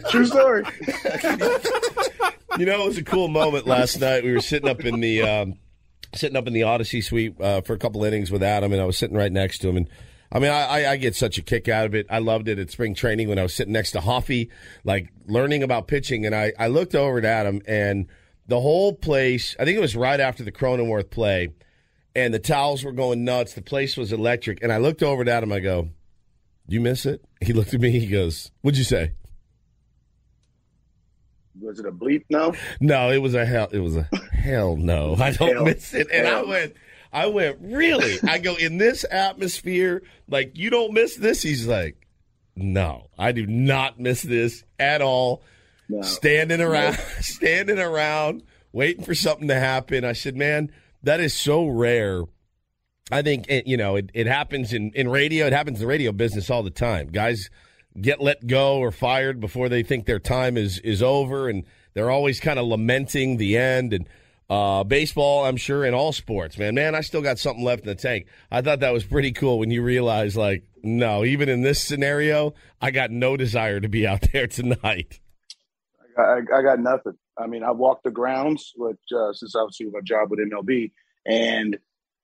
True 0.10 0.26
story. 0.26 0.64
you 2.56 2.66
know, 2.66 2.82
it 2.82 2.86
was 2.86 2.98
a 2.98 3.02
cool 3.02 3.26
moment 3.26 3.66
last 3.66 3.98
night. 4.00 4.22
We 4.22 4.32
were 4.32 4.40
sitting 4.40 4.68
up 4.68 4.84
in 4.84 5.00
the 5.00 5.22
um, 5.22 5.58
sitting 6.14 6.36
up 6.36 6.46
in 6.46 6.52
the 6.52 6.60
Audacy 6.60 7.02
suite 7.02 7.34
uh, 7.40 7.62
for 7.62 7.72
a 7.72 7.78
couple 7.78 8.04
innings 8.04 8.30
with 8.30 8.44
Adam, 8.44 8.72
and 8.72 8.80
I 8.80 8.84
was 8.84 8.96
sitting 8.96 9.16
right 9.16 9.32
next 9.32 9.58
to 9.58 9.68
him. 9.68 9.76
And 9.76 9.90
I 10.30 10.38
mean, 10.38 10.52
I, 10.52 10.92
I, 10.92 10.96
get 10.98 11.16
such 11.16 11.36
a 11.36 11.42
kick 11.42 11.68
out 11.68 11.84
of 11.84 11.96
it. 11.96 12.06
I 12.08 12.18
loved 12.20 12.46
it 12.46 12.60
at 12.60 12.70
spring 12.70 12.94
training 12.94 13.28
when 13.28 13.40
I 13.40 13.42
was 13.42 13.52
sitting 13.52 13.72
next 13.72 13.90
to 13.90 14.00
Hoffy, 14.00 14.50
like 14.84 15.12
learning 15.26 15.64
about 15.64 15.88
pitching. 15.88 16.26
And 16.26 16.34
I, 16.34 16.52
I 16.56 16.68
looked 16.68 16.94
over 16.94 17.18
at 17.18 17.24
Adam, 17.24 17.60
and 17.66 18.06
the 18.46 18.60
whole 18.60 18.92
place. 18.92 19.56
I 19.58 19.64
think 19.64 19.76
it 19.76 19.80
was 19.80 19.96
right 19.96 20.20
after 20.20 20.44
the 20.44 20.52
Cronenworth 20.52 21.10
play, 21.10 21.48
and 22.14 22.32
the 22.32 22.38
towels 22.38 22.84
were 22.84 22.92
going 22.92 23.24
nuts. 23.24 23.54
The 23.54 23.62
place 23.62 23.96
was 23.96 24.12
electric. 24.12 24.62
And 24.62 24.72
I 24.72 24.76
looked 24.76 25.02
over 25.02 25.22
at 25.22 25.28
Adam. 25.28 25.50
I 25.50 25.58
go, 25.58 25.88
"You 26.66 26.80
miss 26.80 27.06
it?" 27.06 27.24
He 27.40 27.52
looked 27.52 27.74
at 27.74 27.80
me. 27.80 27.90
He 27.90 28.06
goes, 28.06 28.50
"What'd 28.62 28.78
you 28.78 28.84
say?" 28.84 29.12
Was 31.60 31.78
it 31.78 31.86
a 31.86 31.92
bleep? 31.92 32.24
No. 32.30 32.52
No, 32.80 33.10
it 33.10 33.18
was 33.18 33.34
a 33.34 33.46
hell. 33.46 33.68
It 33.70 33.78
was 33.78 33.96
a 33.96 34.08
hell 34.32 34.76
no. 34.76 35.14
I 35.18 35.30
don't 35.30 35.54
Hell. 35.54 35.64
miss 35.64 35.94
it. 35.94 36.08
And 36.12 36.26
I 36.26 36.42
went, 36.42 36.74
I 37.12 37.26
went 37.26 37.58
really. 37.60 38.18
I 38.28 38.38
go 38.38 38.56
in 38.56 38.78
this 38.78 39.04
atmosphere. 39.08 40.02
Like 40.28 40.58
you 40.58 40.70
don't 40.70 40.92
miss 40.92 41.16
this. 41.16 41.42
He's 41.42 41.66
like, 41.66 42.06
no, 42.56 43.08
I 43.16 43.32
do 43.32 43.46
not 43.46 44.00
miss 44.00 44.22
this 44.22 44.64
at 44.78 45.00
all. 45.00 45.42
No. 45.88 46.02
Standing 46.02 46.60
around, 46.60 46.94
standing 47.20 47.78
around, 47.78 48.42
waiting 48.72 49.04
for 49.04 49.14
something 49.14 49.48
to 49.48 49.58
happen. 49.58 50.04
I 50.04 50.12
said, 50.12 50.34
man, 50.36 50.72
that 51.04 51.20
is 51.20 51.34
so 51.34 51.66
rare. 51.66 52.22
I 53.10 53.22
think 53.22 53.46
it, 53.48 53.66
you 53.66 53.76
know 53.76 53.96
it, 53.96 54.10
it 54.14 54.26
happens 54.26 54.72
in, 54.72 54.90
in 54.94 55.08
radio. 55.08 55.46
It 55.46 55.52
happens 55.52 55.78
in 55.78 55.82
the 55.82 55.88
radio 55.88 56.12
business 56.12 56.50
all 56.50 56.62
the 56.62 56.70
time. 56.70 57.08
Guys 57.08 57.50
get 58.00 58.20
let 58.20 58.46
go 58.46 58.78
or 58.78 58.90
fired 58.90 59.40
before 59.40 59.68
they 59.68 59.82
think 59.82 60.06
their 60.06 60.18
time 60.18 60.56
is 60.56 60.78
is 60.80 61.02
over, 61.02 61.48
and 61.48 61.64
they're 61.94 62.10
always 62.10 62.40
kind 62.40 62.58
of 62.58 62.66
lamenting 62.66 63.36
the 63.36 63.56
end. 63.56 63.92
And 63.92 64.08
uh, 64.48 64.84
baseball, 64.84 65.44
I'm 65.44 65.56
sure, 65.56 65.84
in 65.84 65.94
all 65.94 66.12
sports, 66.12 66.58
man, 66.58 66.74
man, 66.74 66.94
I 66.94 67.00
still 67.00 67.22
got 67.22 67.38
something 67.38 67.64
left 67.64 67.82
in 67.82 67.88
the 67.88 67.94
tank. 67.94 68.26
I 68.50 68.62
thought 68.62 68.80
that 68.80 68.92
was 68.92 69.04
pretty 69.04 69.32
cool 69.32 69.58
when 69.58 69.70
you 69.70 69.82
realize, 69.82 70.36
like, 70.36 70.64
no, 70.82 71.24
even 71.24 71.48
in 71.48 71.62
this 71.62 71.82
scenario, 71.82 72.54
I 72.80 72.90
got 72.90 73.10
no 73.10 73.36
desire 73.36 73.80
to 73.80 73.88
be 73.88 74.06
out 74.06 74.26
there 74.32 74.46
tonight. 74.46 75.20
I, 76.16 76.40
I 76.54 76.62
got 76.62 76.78
nothing. 76.78 77.14
I 77.36 77.46
mean, 77.46 77.64
I 77.64 77.72
walked 77.72 78.04
the 78.04 78.10
grounds, 78.10 78.72
which 78.76 79.00
uh, 79.14 79.32
since 79.32 79.54
obviously 79.56 79.86
my 79.90 80.00
job 80.04 80.30
with 80.30 80.38
MLB, 80.40 80.92
and 81.26 81.78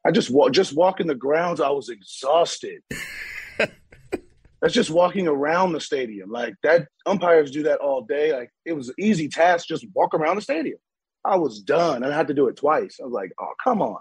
I 0.06 0.10
just 0.10 0.30
walk, 0.30 0.52
just 0.52 0.74
walking 0.74 1.06
the 1.06 1.14
grounds. 1.14 1.60
I 1.60 1.70
was 1.70 1.88
exhausted. 1.88 2.82
That's 4.60 4.74
just 4.74 4.90
walking 4.90 5.26
around 5.26 5.72
the 5.72 5.80
stadium. 5.80 6.30
Like 6.30 6.54
that, 6.62 6.88
umpires 7.06 7.50
do 7.50 7.62
that 7.64 7.80
all 7.80 8.02
day. 8.02 8.32
Like 8.32 8.50
it 8.64 8.74
was 8.74 8.88
an 8.88 8.94
easy 8.98 9.28
task, 9.28 9.66
just 9.66 9.86
walk 9.94 10.14
around 10.14 10.36
the 10.36 10.42
stadium. 10.42 10.78
I 11.24 11.36
was 11.36 11.60
done, 11.60 12.02
I 12.02 12.14
had 12.14 12.28
to 12.28 12.34
do 12.34 12.48
it 12.48 12.56
twice. 12.56 12.98
I 13.00 13.04
was 13.04 13.12
like, 13.12 13.32
"Oh, 13.38 13.52
come 13.62 13.82
on!" 13.82 14.00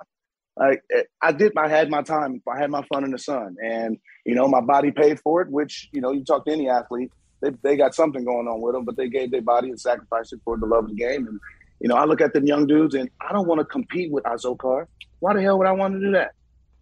Like 0.55 0.83
eh, 0.93 1.03
I 1.21 1.31
did. 1.31 1.53
I 1.57 1.67
had 1.67 1.89
my 1.89 2.01
time. 2.01 2.41
I 2.47 2.59
had 2.59 2.69
my 2.69 2.83
fun 2.93 3.03
in 3.03 3.11
the 3.11 3.17
sun, 3.17 3.55
and 3.63 3.97
you 4.25 4.35
know, 4.35 4.47
my 4.47 4.61
body 4.61 4.91
paid 4.91 5.19
for 5.19 5.41
it. 5.41 5.49
Which 5.49 5.89
you 5.91 6.01
know, 6.01 6.11
you 6.11 6.23
talk 6.23 6.45
to 6.45 6.51
any 6.51 6.69
athlete, 6.69 7.11
they 7.41 7.51
they 7.63 7.77
got 7.77 7.95
something 7.95 8.23
going 8.23 8.47
on 8.47 8.61
with 8.61 8.73
them, 8.73 8.85
but 8.85 8.97
they 8.97 9.09
gave 9.09 9.31
their 9.31 9.41
body 9.41 9.69
and 9.69 9.79
sacrificed 9.79 10.33
it 10.33 10.39
for 10.43 10.57
the 10.57 10.65
love 10.65 10.85
of 10.85 10.89
the 10.89 10.95
game. 10.95 11.27
And 11.27 11.39
You 11.79 11.89
know, 11.89 11.95
I 11.95 12.05
look 12.05 12.21
at 12.21 12.33
them 12.33 12.45
young 12.45 12.67
dudes 12.67 12.95
and 12.95 13.09
I 13.21 13.31
don't 13.31 13.47
want 13.47 13.59
to 13.59 13.65
compete 13.65 14.11
with 14.11 14.23
Azocar. 14.25 14.87
Why 15.19 15.33
the 15.33 15.41
hell 15.41 15.57
would 15.57 15.67
I 15.67 15.71
want 15.71 15.95
to 15.95 15.99
do 15.99 16.11
that? 16.11 16.31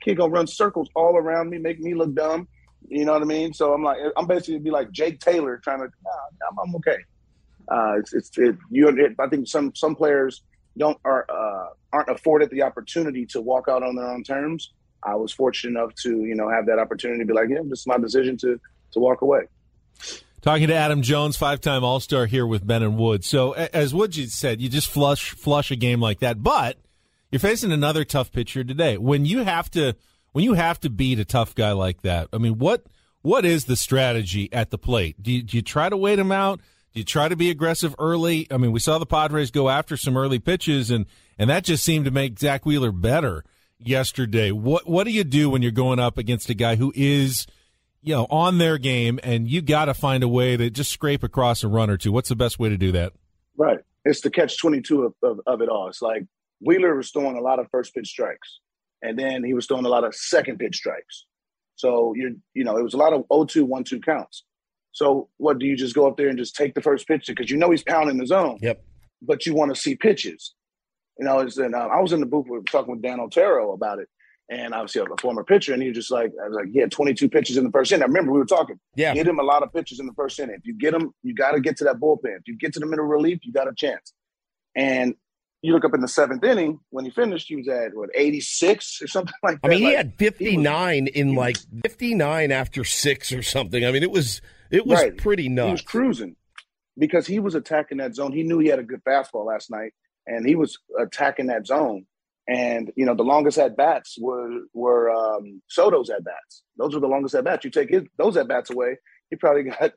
Kid 0.02 0.16
gonna 0.16 0.32
run 0.32 0.48
circles 0.48 0.90
all 0.96 1.18
around 1.18 1.50
me, 1.50 1.58
make 1.58 1.80
me 1.80 1.94
look 1.94 2.14
dumb. 2.14 2.48
You 2.88 3.06
know 3.06 3.14
what 3.14 3.22
I 3.22 3.26
mean? 3.26 3.54
So 3.54 3.74
I'm 3.74 3.84
like, 3.84 3.98
I'm 4.16 4.28
basically 4.28 4.60
be 4.60 4.72
like 4.72 4.92
Jake 4.92 5.20
Taylor 5.20 5.58
trying 5.58 5.80
to. 5.80 5.86
I'm, 5.86 6.60
I'm 6.60 6.76
okay. 6.76 6.98
Uh, 7.68 8.00
it's 8.00 8.14
it's 8.14 8.38
it, 8.38 8.56
you. 8.70 8.88
It, 8.88 9.16
I 9.20 9.28
think 9.28 9.48
some 9.48 9.74
some 9.76 9.96
players 9.96 10.42
don't 10.78 10.98
are 11.04 11.26
uh, 11.30 11.74
aren't 11.92 12.10
afforded 12.10 12.50
the 12.52 12.62
opportunity 12.62 13.26
to 13.28 13.42
walk 13.42 13.68
out 13.68 13.84
on 13.84 13.96
their 13.96 14.08
own 14.08 14.24
terms. 14.24 14.72
I 15.04 15.16
was 15.16 15.34
fortunate 15.34 15.80
enough 15.80 15.96
to 16.04 16.10
you 16.24 16.36
know 16.36 16.50
have 16.50 16.68
that 16.68 16.80
opportunity 16.80 17.20
to 17.22 17.26
be 17.26 17.34
like, 17.34 17.50
yeah, 17.50 17.60
this 17.64 17.80
is 17.80 17.88
my 17.88 17.98
decision 17.98 18.38
to 18.38 18.60
to 18.92 19.00
walk 19.00 19.22
away. 19.22 19.42
Talking 20.42 20.68
to 20.68 20.76
Adam 20.76 21.02
Jones, 21.02 21.36
five-time 21.36 21.84
All-Star 21.84 22.28
here 22.28 22.46
with 22.46 22.66
Ben 22.66 22.84
and 22.84 22.98
Wood. 22.98 23.26
So 23.26 23.54
as 23.54 23.94
Wood 23.94 24.14
said, 24.14 24.62
you 24.62 24.70
just 24.70 24.88
flush 24.88 25.32
flush 25.32 25.72
a 25.72 25.76
game 25.76 26.00
like 26.00 26.20
that, 26.20 26.42
but 26.42 26.78
you're 27.32 27.40
facing 27.40 27.72
another 27.72 28.04
tough 28.04 28.32
pitcher 28.32 28.64
today. 28.64 28.98
When 28.98 29.26
you 29.26 29.44
have 29.44 29.70
to 29.72 29.96
when 30.32 30.44
you 30.44 30.54
have 30.54 30.80
to 30.82 30.90
beat 30.90 31.20
a 31.20 31.26
tough 31.26 31.56
guy 31.56 31.72
like 31.72 32.02
that, 32.02 32.28
I 32.32 32.38
mean, 32.38 32.58
what 32.58 32.86
what 33.22 33.46
is 33.46 33.66
the 33.66 33.76
strategy 33.76 34.52
at 34.54 34.70
the 34.70 34.78
plate? 34.78 35.22
Do 35.22 35.32
you, 35.32 35.44
do 35.44 35.58
you 35.58 35.62
try 35.62 35.90
to 35.90 35.98
wait 35.98 36.20
him 36.20 36.32
out? 36.32 36.60
Do 36.94 37.00
you 37.00 37.04
try 37.04 37.28
to 37.28 37.36
be 37.36 37.50
aggressive 37.50 37.94
early? 38.00 38.48
I 38.50 38.58
mean, 38.58 38.72
we 38.72 38.80
saw 38.80 38.98
the 38.98 39.06
Padres 39.06 39.52
go 39.52 39.70
after 39.70 39.98
some 39.98 40.16
early 40.16 40.40
pitches, 40.40 40.90
and 40.90 41.06
and 41.38 41.50
that 41.50 41.64
just 41.64 41.84
seemed 41.84 42.06
to 42.06 42.12
make 42.12 42.40
Zack 42.40 42.66
Wheeler 42.66 42.92
better 42.92 43.44
yesterday. 43.78 44.52
What 44.52 44.88
what 44.88 45.04
do 45.04 45.12
you 45.12 45.24
do 45.24 45.50
when 45.50 45.62
you're 45.62 45.72
going 45.72 46.00
up 46.00 46.18
against 46.18 46.50
a 46.50 46.54
guy 46.54 46.76
who 46.76 46.94
is 46.96 47.46
you 48.02 48.16
know 48.16 48.28
on 48.30 48.58
their 48.58 48.78
game, 48.78 49.20
and 49.24 49.48
you 49.48 49.62
got 49.62 49.86
to 49.86 49.94
find 49.94 50.24
a 50.24 50.28
way 50.28 50.56
to 50.56 50.70
just 50.70 50.92
scrape 50.92 51.24
across 51.24 51.64
a 51.64 51.68
run 51.68 51.90
or 51.90 51.98
two? 51.98 52.12
What's 52.12 52.30
the 52.30 52.36
best 52.36 52.60
way 52.60 52.70
to 52.70 52.78
do 52.78 52.94
that? 52.94 53.14
Right. 53.58 53.80
It's 54.06 54.22
the 54.22 54.32
catch 54.32 54.58
twenty 54.58 54.82
two 54.82 55.04
of, 55.04 55.14
of, 55.22 55.42
of 55.46 55.62
it 55.62 55.70
all. 55.70 55.90
It's 55.90 56.02
like 56.02 56.24
Wheeler 56.60 56.96
was 56.96 57.12
throwing 57.12 57.38
a 57.38 57.42
lot 57.42 57.60
of 57.60 57.68
first 57.72 57.94
pitch 57.94 58.08
strikes, 58.08 58.60
and 59.02 59.18
then 59.18 59.44
he 59.44 59.54
was 59.54 59.68
throwing 59.68 59.86
a 59.86 59.90
lot 59.90 60.04
of 60.04 60.16
second 60.16 60.58
pitch 60.60 60.78
strikes. 60.78 61.26
So 61.76 62.14
you 62.16 62.38
you 62.54 62.64
know 62.64 62.78
it 62.78 62.84
was 62.84 62.94
a 62.94 62.98
lot 62.98 63.14
of 63.14 63.22
0-2, 63.32 63.68
1-2 63.68 64.04
counts. 64.04 64.44
So 64.92 65.30
what 65.38 65.60
do 65.60 65.68
you 65.68 65.76
just 65.76 65.94
go 65.94 66.08
up 66.08 66.18
there 66.18 66.28
and 66.28 66.38
just 66.38 66.56
take 66.56 66.74
the 66.74 66.82
first 66.82 67.08
pitch 67.08 67.26
because 67.28 67.52
you 67.52 67.58
know 67.58 67.70
he's 67.70 67.84
pounding 67.84 68.18
the 68.18 68.26
zone. 68.26 68.58
Yep. 68.62 68.84
But 69.22 69.46
you 69.46 69.54
want 69.54 69.74
to 69.74 69.80
see 69.80 69.96
pitches. 69.96 70.56
You 71.20 71.26
know, 71.26 71.40
it's, 71.40 71.58
and 71.58 71.76
uh, 71.76 71.88
I 71.92 72.02
was 72.02 72.14
in 72.14 72.20
the 72.20 72.26
booth 72.26 72.46
with, 72.48 72.66
talking 72.66 72.94
with 72.94 73.02
Dan 73.04 73.20
Otero 73.20 73.74
about 73.74 74.00
it, 74.00 74.08
and 74.50 74.74
obviously 74.74 75.02
a 75.02 75.22
former 75.22 75.44
pitcher, 75.44 75.74
and 75.74 75.82
he 75.82 75.90
was 75.90 75.98
just 75.98 76.12
like, 76.12 76.32
I 76.44 76.48
was 76.48 76.56
like, 76.56 76.74
had 76.76 76.92
22 76.92 77.30
pitches 77.30 77.58
in 77.58 77.64
the 77.64 77.72
first 77.72 77.92
inning. 77.92 78.04
I 78.04 78.06
remember 78.06 78.32
we 78.32 78.40
were 78.40 78.46
talking. 78.46 78.80
Yeah. 78.96 79.14
Get 79.14 79.28
him 79.28 79.40
a 79.40 79.44
lot 79.44 79.62
of 79.62 79.72
pitches 79.74 80.00
in 80.00 80.06
the 80.08 80.14
first 80.14 80.40
inning. 80.40 80.56
If 80.56 80.66
you 80.66 80.76
get 80.76 80.94
him, 80.94 81.12
you 81.22 81.36
got 81.36 81.52
to 81.52 81.60
get 81.60 81.78
to 81.78 81.84
that 81.84 81.98
bullpen. 81.98 82.38
If 82.38 82.48
you 82.48 82.58
get 82.58 82.74
to 82.74 82.80
the 82.80 82.86
middle 82.86 83.06
relief, 83.06 83.40
you 83.44 83.52
got 83.54 83.68
a 83.68 83.74
chance. 83.76 84.14
And 84.76 85.16
you 85.62 85.74
look 85.74 85.86
up 85.86 85.94
in 85.94 86.02
the 86.02 86.08
seventh 86.08 86.44
inning 86.44 86.80
when 86.92 87.06
he 87.06 87.12
finished, 87.12 87.48
he 87.48 87.56
was 87.56 87.68
at 87.68 87.96
what 87.96 88.10
86 88.14 89.02
or 89.02 89.08
something 89.08 89.34
like 89.44 89.60
that. 89.62 89.68
I 89.68 89.70
mean, 89.70 89.80
he 89.80 89.86
Like, 89.86 89.98
had 89.98 90.14
59 90.18 91.08
in 91.08 91.36
like 91.36 91.58
59 91.84 92.52
after 92.52 92.84
six 92.84 93.32
or 93.32 93.42
something. 93.42 93.86
I 93.86 93.92
mean, 93.92 94.04
it 94.04 94.12
was 94.12 94.42
it 94.70 94.86
was 94.86 95.02
Right. 95.02 95.18
pretty 95.18 95.50
nuts. 95.50 95.68
He 95.68 95.72
was 95.72 95.82
cruising 95.82 96.36
because 96.98 97.26
he 97.28 97.40
was 97.40 97.56
attacking 97.56 97.98
that 98.00 98.16
zone. 98.16 98.32
He 98.34 98.44
knew 98.44 98.60
he 98.60 98.68
had 98.68 98.80
a 98.80 98.84
good 98.84 99.04
fastball 99.04 99.46
last 99.46 99.72
night, 99.72 99.94
and 100.26 100.46
he 100.48 100.56
was 100.56 100.78
attacking 101.00 101.48
that 101.48 101.66
zone. 101.68 102.06
And 102.50 102.92
you 102.96 103.06
know, 103.06 103.16
the 103.16 103.24
longest 103.24 103.58
at 103.58 103.76
bats 103.76 104.18
were 104.20 104.50
were 104.74 105.10
um, 105.12 105.62
Soto's 105.68 106.10
at 106.10 106.24
bats. 106.24 106.64
Those 106.78 106.94
were 106.94 107.02
the 107.02 107.08
longest 107.08 107.36
at 107.36 107.44
bats. 107.44 107.66
You 107.66 107.72
take 107.72 107.90
his 107.90 108.04
those 108.18 108.38
at 108.38 108.48
bats 108.48 108.70
away, 108.70 108.98
he 109.30 109.36
probably 109.36 109.64
got 109.80 109.92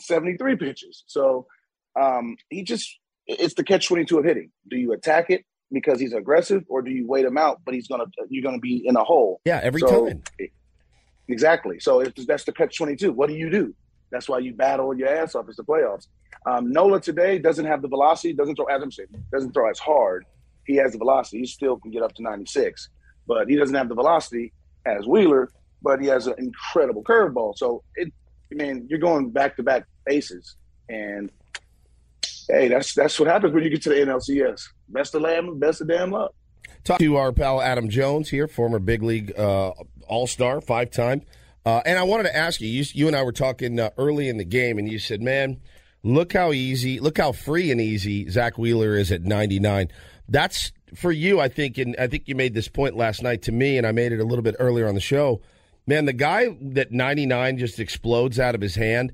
seventy 0.00 0.36
three 0.36 0.56
pitches. 0.56 1.04
So 1.06 1.46
um, 2.00 2.36
he 2.50 2.62
just 2.64 2.98
it's 3.26 3.54
the 3.54 3.64
catch 3.64 3.86
twenty 3.88 4.04
two 4.04 4.18
of 4.18 4.24
hitting. 4.24 4.50
Do 4.68 4.76
you 4.76 4.92
attack 4.92 5.30
it 5.30 5.44
because 5.72 5.98
he's 6.00 6.12
aggressive, 6.12 6.64
or 6.68 6.82
do 6.82 6.90
you 6.90 7.06
wait 7.06 7.24
him 7.24 7.36
out? 7.38 7.60
But 7.64 7.74
he's 7.74 7.88
gonna 7.88 8.04
you're 8.28 8.42
gonna 8.42 8.58
be 8.58 8.82
in 8.86 8.96
a 8.96 9.04
hole. 9.04 9.40
Yeah, 9.44 9.60
every 9.62 9.80
So- 9.80 10.06
time. 10.08 10.22
Exactly. 11.28 11.80
So 11.80 12.00
if 12.00 12.14
that's 12.26 12.44
the 12.44 12.52
catch 12.52 12.76
twenty 12.76 12.96
two. 12.96 13.12
What 13.12 13.28
do 13.28 13.34
you 13.34 13.50
do? 13.50 13.74
That's 14.10 14.28
why 14.28 14.38
you 14.38 14.52
battle 14.52 14.94
your 14.96 15.08
ass 15.08 15.34
off. 15.34 15.46
It's 15.48 15.56
the 15.56 15.64
playoffs. 15.64 16.06
Um, 16.46 16.70
Nola 16.70 17.00
today 17.00 17.38
doesn't 17.38 17.64
have 17.64 17.80
the 17.82 17.88
velocity. 17.88 18.34
Doesn't 18.34 18.56
throw. 18.56 18.66
As 18.66 18.82
I'm 18.82 18.90
saying, 18.92 19.08
doesn't 19.32 19.52
throw 19.52 19.70
as 19.70 19.78
hard. 19.78 20.26
He 20.66 20.76
has 20.76 20.92
the 20.92 20.98
velocity. 20.98 21.38
He 21.38 21.46
still 21.46 21.78
can 21.78 21.90
get 21.90 22.02
up 22.02 22.14
to 22.16 22.22
ninety 22.22 22.44
six, 22.46 22.90
but 23.26 23.48
he 23.48 23.56
doesn't 23.56 23.74
have 23.74 23.88
the 23.88 23.94
velocity 23.94 24.52
as 24.84 25.06
Wheeler. 25.06 25.50
But 25.82 26.00
he 26.00 26.06
has 26.08 26.26
an 26.26 26.34
incredible 26.38 27.02
curveball. 27.02 27.56
So 27.56 27.82
it. 27.96 28.12
I 28.52 28.56
mean, 28.56 28.86
you're 28.88 28.98
going 29.00 29.30
back 29.30 29.56
to 29.56 29.62
back 29.62 29.84
aces, 30.08 30.56
and 30.90 31.30
hey, 32.48 32.68
that's 32.68 32.94
that's 32.94 33.18
what 33.18 33.28
happens 33.28 33.54
when 33.54 33.64
you 33.64 33.70
get 33.70 33.82
to 33.82 33.88
the 33.90 33.96
NLCS. 33.96 34.68
Best 34.88 35.14
of 35.14 35.22
lamb, 35.22 35.58
best 35.58 35.80
of 35.80 35.88
damn 35.88 36.10
luck. 36.10 36.32
Talk 36.84 36.98
to 36.98 37.16
our 37.16 37.32
pal 37.32 37.60
Adam 37.60 37.88
Jones 37.88 38.28
here, 38.28 38.46
former 38.46 38.78
big 38.78 39.02
league 39.02 39.32
uh, 39.38 39.72
All 40.06 40.26
Star, 40.26 40.60
five 40.60 40.90
time. 40.90 41.22
Uh, 41.66 41.80
and 41.86 41.98
I 41.98 42.02
wanted 42.02 42.24
to 42.24 42.36
ask 42.36 42.60
you, 42.60 42.68
you, 42.68 42.84
you 42.92 43.06
and 43.06 43.16
I 43.16 43.22
were 43.22 43.32
talking 43.32 43.80
uh, 43.80 43.90
early 43.96 44.28
in 44.28 44.36
the 44.36 44.44
game, 44.44 44.78
and 44.78 44.88
you 44.88 44.98
said, 44.98 45.22
"Man, 45.22 45.60
look 46.02 46.32
how 46.32 46.52
easy, 46.52 47.00
look 47.00 47.18
how 47.18 47.32
free 47.32 47.70
and 47.70 47.80
easy 47.80 48.28
Zack 48.28 48.58
Wheeler 48.58 48.96
is 48.96 49.10
at 49.10 49.22
99." 49.22 49.88
That's 50.28 50.72
for 50.94 51.10
you, 51.10 51.40
I 51.40 51.48
think, 51.48 51.78
and 51.78 51.96
I 51.98 52.06
think 52.06 52.28
you 52.28 52.34
made 52.34 52.54
this 52.54 52.68
point 52.68 52.96
last 52.96 53.22
night 53.22 53.42
to 53.42 53.52
me, 53.52 53.78
and 53.78 53.86
I 53.86 53.92
made 53.92 54.12
it 54.12 54.20
a 54.20 54.24
little 54.24 54.42
bit 54.42 54.56
earlier 54.58 54.88
on 54.88 54.94
the 54.94 55.00
show. 55.00 55.40
Man, 55.86 56.06
the 56.06 56.12
guy 56.12 56.56
that 56.60 56.92
99 56.92 57.58
just 57.58 57.78
explodes 57.78 58.38
out 58.38 58.54
of 58.54 58.60
his 58.60 58.74
hand. 58.74 59.12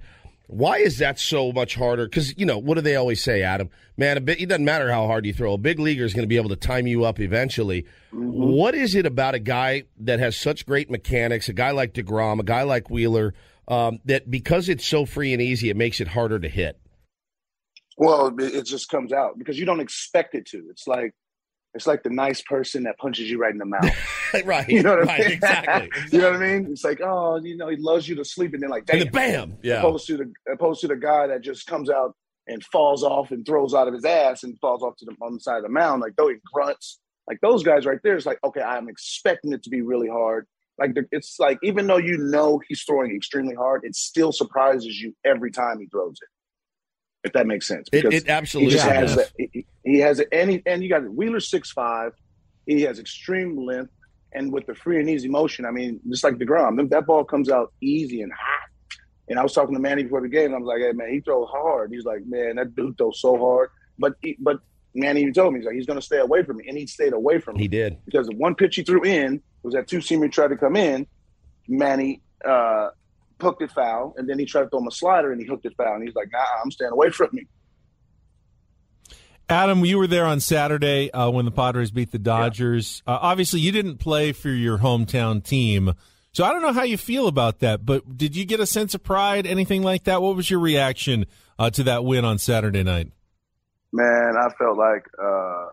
Why 0.50 0.78
is 0.78 0.98
that 0.98 1.20
so 1.20 1.52
much 1.52 1.76
harder? 1.76 2.06
Because 2.06 2.36
you 2.36 2.44
know 2.44 2.58
what 2.58 2.74
do 2.74 2.80
they 2.80 2.96
always 2.96 3.22
say, 3.22 3.42
Adam? 3.42 3.70
Man, 3.96 4.16
a 4.16 4.20
bit, 4.20 4.40
it 4.40 4.48
doesn't 4.48 4.64
matter 4.64 4.90
how 4.90 5.06
hard 5.06 5.24
you 5.24 5.32
throw. 5.32 5.52
A 5.52 5.58
big 5.58 5.78
leaguer 5.78 6.04
is 6.04 6.12
going 6.12 6.24
to 6.24 6.28
be 6.28 6.36
able 6.36 6.48
to 6.48 6.56
time 6.56 6.88
you 6.88 7.04
up 7.04 7.20
eventually. 7.20 7.86
What 8.10 8.74
is 8.74 8.96
it 8.96 9.06
about 9.06 9.36
a 9.36 9.38
guy 9.38 9.84
that 10.00 10.18
has 10.18 10.36
such 10.36 10.66
great 10.66 10.90
mechanics, 10.90 11.48
a 11.48 11.52
guy 11.52 11.70
like 11.70 11.94
Degrom, 11.94 12.40
a 12.40 12.42
guy 12.42 12.64
like 12.64 12.90
Wheeler, 12.90 13.32
um, 13.68 14.00
that 14.06 14.28
because 14.28 14.68
it's 14.68 14.84
so 14.84 15.06
free 15.06 15.32
and 15.32 15.40
easy, 15.40 15.70
it 15.70 15.76
makes 15.76 16.00
it 16.00 16.08
harder 16.08 16.40
to 16.40 16.48
hit? 16.48 16.80
Well, 17.96 18.34
it 18.40 18.66
just 18.66 18.88
comes 18.88 19.12
out 19.12 19.38
because 19.38 19.56
you 19.56 19.66
don't 19.66 19.80
expect 19.80 20.34
it 20.34 20.46
to. 20.46 20.66
It's 20.70 20.88
like 20.88 21.14
it's 21.74 21.86
like 21.86 22.02
the 22.02 22.10
nice 22.10 22.42
person 22.42 22.82
that 22.84 22.98
punches 22.98 23.30
you 23.30 23.38
right 23.38 23.52
in 23.52 23.58
the 23.58 23.64
mouth. 23.64 24.44
right, 24.44 24.68
You 24.68 24.82
know 24.82 24.96
what 24.96 25.06
right, 25.06 25.20
I 25.20 25.24
mean? 25.24 25.32
exactly, 25.32 25.90
you 26.12 26.18
know 26.20 26.32
what 26.32 26.42
I 26.42 26.46
mean? 26.58 26.68
It's 26.70 26.84
like, 26.84 27.00
oh, 27.00 27.40
you 27.42 27.56
know, 27.56 27.68
he 27.68 27.76
loves 27.76 28.08
you 28.08 28.16
to 28.16 28.24
sleep, 28.24 28.54
and 28.54 28.62
then 28.62 28.70
like, 28.70 28.84
And 28.92 29.02
then 29.02 29.10
bam, 29.12 29.56
yeah. 29.62 29.78
Opposed 29.78 30.06
to 30.08 30.16
the 30.16 30.32
opposed 30.52 30.80
to 30.82 30.88
the 30.88 30.96
guy 30.96 31.26
that 31.28 31.42
just 31.42 31.66
comes 31.66 31.88
out 31.90 32.14
and 32.46 32.64
falls 32.64 33.04
off 33.04 33.30
and 33.30 33.46
throws 33.46 33.74
out 33.74 33.86
of 33.86 33.94
his 33.94 34.04
ass 34.04 34.42
and 34.42 34.58
falls 34.60 34.82
off 34.82 34.96
to 34.96 35.04
the 35.04 35.14
on 35.22 35.34
the 35.34 35.40
side 35.40 35.58
of 35.58 35.62
the 35.62 35.68
mound, 35.68 36.00
like 36.02 36.14
though 36.16 36.28
he 36.28 36.36
grunts. 36.52 36.98
Like 37.28 37.38
those 37.42 37.62
guys 37.62 37.86
right 37.86 37.98
there, 38.02 38.16
it's 38.16 38.26
like, 38.26 38.40
okay, 38.42 38.62
I'm 38.62 38.88
expecting 38.88 39.52
it 39.52 39.62
to 39.62 39.70
be 39.70 39.82
really 39.82 40.08
hard. 40.08 40.46
Like 40.78 40.94
the, 40.94 41.04
it's 41.12 41.36
like 41.38 41.58
even 41.62 41.86
though 41.86 41.98
you 41.98 42.16
know 42.18 42.60
he's 42.66 42.82
throwing 42.82 43.14
extremely 43.14 43.54
hard, 43.54 43.82
it 43.84 43.94
still 43.94 44.32
surprises 44.32 44.98
you 45.00 45.14
every 45.24 45.52
time 45.52 45.78
he 45.78 45.86
throws 45.86 46.16
it. 46.20 46.28
If 47.28 47.32
that 47.34 47.46
makes 47.46 47.68
sense, 47.68 47.86
It- 47.92 48.02
Because 48.02 48.22
it 48.22 48.28
absolutely 48.28 48.70
he 48.72 48.76
just 48.78 48.88
does. 48.88 49.10
has 49.10 49.16
that. 49.16 49.30
He, 49.52 49.66
he 49.84 49.98
has 50.00 50.20
it, 50.20 50.28
and 50.32 50.50
he, 50.50 50.62
and 50.66 50.82
you 50.82 50.88
got 50.88 51.08
Wheeler 51.08 51.40
six 51.40 51.70
five. 51.70 52.12
He 52.66 52.82
has 52.82 52.98
extreme 52.98 53.56
length, 53.64 53.92
and 54.32 54.52
with 54.52 54.66
the 54.66 54.74
free 54.74 55.00
and 55.00 55.08
easy 55.08 55.28
motion, 55.28 55.64
I 55.64 55.70
mean, 55.70 56.00
just 56.08 56.22
like 56.24 56.34
Degrom, 56.34 56.76
that- 56.76 56.90
that 56.90 57.06
ball 57.06 57.24
comes 57.24 57.48
out 57.50 57.72
easy 57.80 58.22
and 58.22 58.32
hot. 58.32 58.68
And 59.28 59.38
I 59.38 59.42
was 59.42 59.52
talking 59.52 59.74
to 59.74 59.80
Manny 59.80 60.02
before 60.02 60.20
the 60.20 60.28
game. 60.28 60.46
And 60.46 60.54
I 60.56 60.58
was 60.58 60.66
like, 60.66 60.80
"Hey 60.80 60.92
man, 60.92 61.10
he 61.12 61.20
throws 61.20 61.48
hard." 61.50 61.92
He's 61.92 62.04
like, 62.04 62.26
"Man, 62.26 62.56
that 62.56 62.74
dude 62.74 62.98
throws 62.98 63.20
so 63.20 63.38
hard." 63.38 63.70
But 63.98 64.14
he, 64.22 64.36
but 64.40 64.58
Manny 64.94 65.20
even 65.20 65.32
told 65.32 65.52
me 65.54 65.60
he's 65.60 65.66
like, 65.66 65.76
he's 65.76 65.86
going 65.86 66.00
to 66.00 66.04
stay 66.04 66.18
away 66.18 66.42
from 66.42 66.56
me, 66.56 66.64
and 66.68 66.76
he 66.76 66.84
stayed 66.86 67.12
away 67.12 67.38
from 67.38 67.56
me. 67.56 67.62
He 67.62 67.68
did 67.68 67.98
because 68.04 68.26
the 68.26 68.34
one 68.34 68.56
pitch 68.56 68.74
he 68.74 68.82
threw 68.82 69.04
in 69.04 69.40
was 69.62 69.74
that 69.74 69.86
two 69.86 69.98
seamer 69.98 70.30
tried 70.32 70.48
to 70.48 70.56
come 70.56 70.74
in. 70.74 71.06
Manny 71.68 72.20
uh, 72.44 72.88
hooked 73.40 73.62
it 73.62 73.70
foul, 73.70 74.14
and 74.16 74.28
then 74.28 74.38
he 74.38 74.44
tried 74.46 74.64
to 74.64 74.68
throw 74.70 74.80
him 74.80 74.88
a 74.88 74.90
slider, 74.90 75.30
and 75.32 75.40
he 75.40 75.46
hooked 75.46 75.64
it 75.64 75.74
foul. 75.76 75.94
And 75.94 76.02
he's 76.04 76.14
like, 76.16 76.28
"Nah, 76.32 76.44
I'm 76.64 76.70
staying 76.70 76.90
away 76.92 77.10
from 77.10 77.28
me." 77.32 77.46
Adam, 79.50 79.84
you 79.84 79.98
were 79.98 80.06
there 80.06 80.26
on 80.26 80.38
Saturday 80.38 81.10
uh, 81.10 81.28
when 81.28 81.44
the 81.44 81.50
Padres 81.50 81.90
beat 81.90 82.12
the 82.12 82.20
Dodgers. 82.20 83.02
Uh, 83.04 83.18
obviously, 83.20 83.58
you 83.58 83.72
didn't 83.72 83.96
play 83.96 84.30
for 84.30 84.48
your 84.48 84.78
hometown 84.78 85.42
team, 85.42 85.92
so 86.32 86.44
I 86.44 86.52
don't 86.52 86.62
know 86.62 86.72
how 86.72 86.84
you 86.84 86.96
feel 86.96 87.26
about 87.26 87.58
that. 87.58 87.84
But 87.84 88.16
did 88.16 88.36
you 88.36 88.44
get 88.44 88.60
a 88.60 88.66
sense 88.66 88.94
of 88.94 89.02
pride, 89.02 89.46
anything 89.46 89.82
like 89.82 90.04
that? 90.04 90.22
What 90.22 90.36
was 90.36 90.48
your 90.48 90.60
reaction 90.60 91.26
uh, 91.58 91.68
to 91.70 91.82
that 91.82 92.04
win 92.04 92.24
on 92.24 92.38
Saturday 92.38 92.84
night? 92.84 93.08
Man, 93.92 94.34
I 94.40 94.50
felt 94.56 94.78
like 94.78 95.04
uh, 95.20 95.66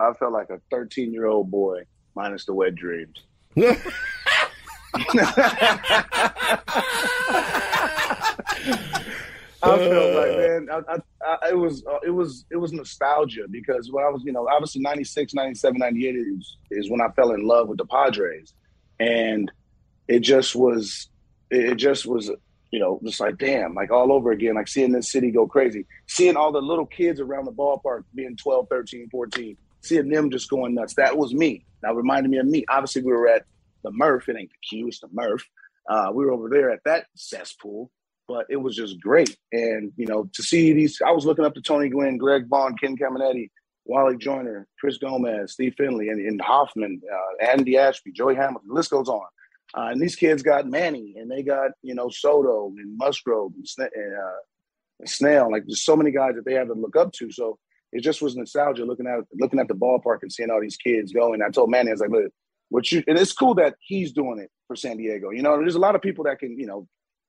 I 0.00 0.12
felt 0.18 0.32
like 0.32 0.50
a 0.50 0.60
13 0.72 1.12
year 1.12 1.26
old 1.26 1.48
boy 1.48 1.82
minus 2.16 2.44
the 2.44 2.54
wet 2.54 2.74
dreams. 2.74 3.22
I 9.70 9.78
felt 9.78 10.14
like 10.14 10.36
man, 10.36 10.68
I, 10.70 10.94
I, 10.94 10.98
I, 11.24 11.50
it 11.50 11.58
was 11.58 11.84
uh, 11.86 11.98
it 12.04 12.10
was 12.10 12.44
it 12.50 12.56
was 12.56 12.72
nostalgia 12.72 13.46
because 13.50 13.90
when 13.92 14.04
I 14.04 14.08
was 14.08 14.22
you 14.24 14.32
know 14.32 14.48
obviously 14.50 14.82
96, 14.82 15.34
97, 15.34 15.78
98 15.78 16.16
is, 16.16 16.56
is 16.70 16.90
when 16.90 17.00
I 17.00 17.08
fell 17.10 17.32
in 17.32 17.46
love 17.46 17.68
with 17.68 17.78
the 17.78 17.86
Padres, 17.86 18.54
and 18.98 19.50
it 20.08 20.20
just 20.20 20.56
was 20.56 21.08
it 21.50 21.76
just 21.76 22.06
was 22.06 22.30
you 22.72 22.80
know, 22.80 22.98
just 23.04 23.20
like 23.20 23.36
damn, 23.36 23.74
like 23.74 23.90
all 23.90 24.10
over 24.10 24.32
again, 24.32 24.54
like 24.54 24.66
seeing 24.66 24.92
this 24.92 25.12
city 25.12 25.30
go 25.30 25.46
crazy, 25.46 25.86
seeing 26.08 26.36
all 26.36 26.50
the 26.50 26.60
little 26.60 26.86
kids 26.86 27.20
around 27.20 27.44
the 27.44 27.52
ballpark 27.52 28.04
being 28.14 28.34
12, 28.34 28.66
13, 28.68 29.10
14, 29.10 29.56
seeing 29.82 30.08
them 30.08 30.30
just 30.30 30.48
going 30.48 30.74
nuts. 30.74 30.94
That 30.94 31.16
was 31.16 31.34
me. 31.34 31.66
That 31.82 31.94
reminded 31.94 32.30
me 32.30 32.38
of 32.38 32.46
me. 32.46 32.64
Obviously, 32.68 33.02
we 33.02 33.12
were 33.12 33.28
at 33.28 33.44
the 33.84 33.90
Murph. 33.92 34.28
It 34.28 34.36
ain't 34.38 34.50
the 34.50 34.56
Q, 34.66 34.88
it's 34.88 35.00
the 35.00 35.08
Murph. 35.12 35.44
Uh, 35.88 36.10
we 36.14 36.24
were 36.24 36.32
over 36.32 36.48
there 36.48 36.70
at 36.70 36.82
that 36.84 37.06
cesspool, 37.14 37.90
but 38.32 38.46
it 38.48 38.56
was 38.56 38.74
just 38.74 38.98
great. 38.98 39.36
And 39.52 39.92
you 39.96 40.06
know, 40.06 40.30
to 40.32 40.42
see 40.42 40.72
these, 40.72 41.00
I 41.06 41.10
was 41.10 41.26
looking 41.26 41.44
up 41.44 41.54
to 41.54 41.60
Tony 41.60 41.90
Gwynn, 41.90 42.16
Greg 42.16 42.48
Vaughn, 42.48 42.76
Ken 42.78 42.96
Caminiti, 42.96 43.50
Wally 43.84 44.16
Joyner, 44.16 44.66
Chris 44.80 44.96
Gomez, 44.96 45.52
Steve 45.52 45.74
Finley, 45.76 46.08
and, 46.08 46.18
and 46.18 46.40
Hoffman, 46.40 47.02
uh, 47.12 47.44
Andy 47.44 47.76
Ashby, 47.76 48.10
Joey 48.12 48.34
Hamilton. 48.34 48.68
The 48.68 48.74
list 48.74 48.90
goes 48.90 49.08
on. 49.08 49.26
Uh, 49.74 49.88
and 49.90 50.00
these 50.00 50.16
kids 50.16 50.42
got 50.42 50.66
Manny, 50.66 51.14
and 51.18 51.30
they 51.30 51.42
got 51.42 51.72
you 51.82 51.94
know 51.94 52.08
Soto 52.08 52.68
and 52.78 52.96
Musgrove 52.96 53.52
and, 53.54 53.66
Sna- 53.66 53.90
and, 53.94 54.14
uh, 54.14 54.40
and 55.00 55.08
Snell. 55.10 55.52
Like 55.52 55.64
there's 55.66 55.84
so 55.84 55.96
many 55.96 56.10
guys 56.10 56.34
that 56.36 56.46
they 56.46 56.54
have 56.54 56.68
to 56.68 56.74
look 56.74 56.96
up 56.96 57.12
to. 57.14 57.30
So 57.30 57.58
it 57.92 58.00
just 58.00 58.22
was 58.22 58.34
nostalgia 58.34 58.86
looking 58.86 59.06
at 59.06 59.24
looking 59.38 59.60
at 59.60 59.68
the 59.68 59.74
ballpark 59.74 60.18
and 60.22 60.32
seeing 60.32 60.50
all 60.50 60.60
these 60.62 60.76
kids 60.78 61.12
go. 61.12 61.34
And 61.34 61.42
I 61.42 61.50
told 61.50 61.70
Manny, 61.70 61.90
I 61.90 61.92
was 61.92 62.00
like, 62.00 62.10
look, 62.10 62.32
what 62.70 62.90
you 62.90 63.02
and 63.06 63.18
it's 63.18 63.34
cool 63.34 63.56
that 63.56 63.74
he's 63.80 64.12
doing 64.12 64.38
it 64.38 64.50
for 64.68 64.74
San 64.74 64.96
Diego. 64.96 65.28
You 65.30 65.42
know, 65.42 65.58
there's 65.58 65.74
a 65.74 65.80
lot 65.80 65.94
of 65.94 66.00
people 66.00 66.24
that 66.24 66.38
can, 66.38 66.58
you 66.58 66.66
know, 66.66 66.88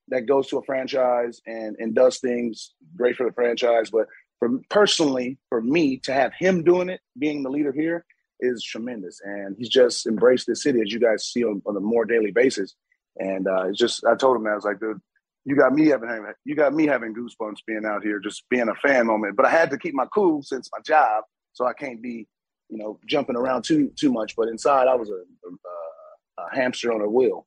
that 0.10 0.28
goes 0.28 0.48
to 0.50 0.58
a 0.58 0.64
franchise 0.64 1.42
and 1.46 1.76
and 1.80 1.96
does 1.96 2.20
things 2.20 2.74
great 2.96 3.16
for 3.16 3.26
the 3.26 3.34
franchise. 3.34 3.90
But 3.90 4.08
for 4.40 4.50
personally, 4.70 5.38
for 5.50 5.62
me 5.62 5.98
to 6.00 6.14
have 6.14 6.34
him 6.38 6.64
doing 6.64 6.90
it, 6.90 7.02
being 7.18 7.44
the 7.44 7.50
leader 7.50 7.72
here, 7.72 8.06
is 8.40 8.64
tremendous. 8.64 9.20
And 9.24 9.56
he's 9.58 9.70
just 9.70 10.06
embraced 10.06 10.48
the 10.48 10.56
city 10.56 10.82
as 10.82 10.92
you 10.92 11.00
guys 11.00 11.26
see 11.26 11.44
on, 11.44 11.62
on 11.66 11.78
a 11.78 11.80
more 11.80 12.06
daily 12.06 12.32
basis. 12.32 12.76
And 13.18 13.48
uh, 13.48 13.70
it's 13.70 13.80
just 13.80 14.04
I 14.06 14.16
told 14.16 14.38
him 14.38 14.48
I 14.48 14.56
was 14.56 14.66
like, 14.66 14.80
dude, 14.80 15.00
you 15.46 15.56
got 15.56 15.74
me 15.74 15.88
having 15.88 16.10
you 16.46 16.56
got 16.56 16.74
me 16.74 16.88
having 16.88 17.14
goosebumps 17.14 17.60
being 17.68 17.86
out 17.86 18.04
here, 18.04 18.20
just 18.20 18.44
being 18.50 18.70
a 18.70 18.76
fan 18.76 19.08
moment. 19.08 19.36
But 19.36 19.46
I 19.46 19.50
had 19.50 19.70
to 19.72 19.78
keep 19.78 19.94
my 19.94 20.06
cool 20.14 20.42
since 20.42 20.70
my 20.72 20.80
job, 20.86 21.24
so 21.54 21.66
I 21.66 21.74
can't 21.74 22.02
be, 22.02 22.28
you 22.70 22.78
know, 22.78 23.00
jumping 23.08 23.36
around 23.36 23.64
too 23.64 23.92
too 24.00 24.12
much. 24.12 24.36
But 24.36 24.48
inside, 24.48 24.88
I 24.88 24.96
was 24.96 25.10
a, 25.10 25.14
a, 25.14 26.44
a 26.44 26.56
hamster 26.56 26.92
on 26.92 27.02
a 27.02 27.10
wheel. 27.10 27.46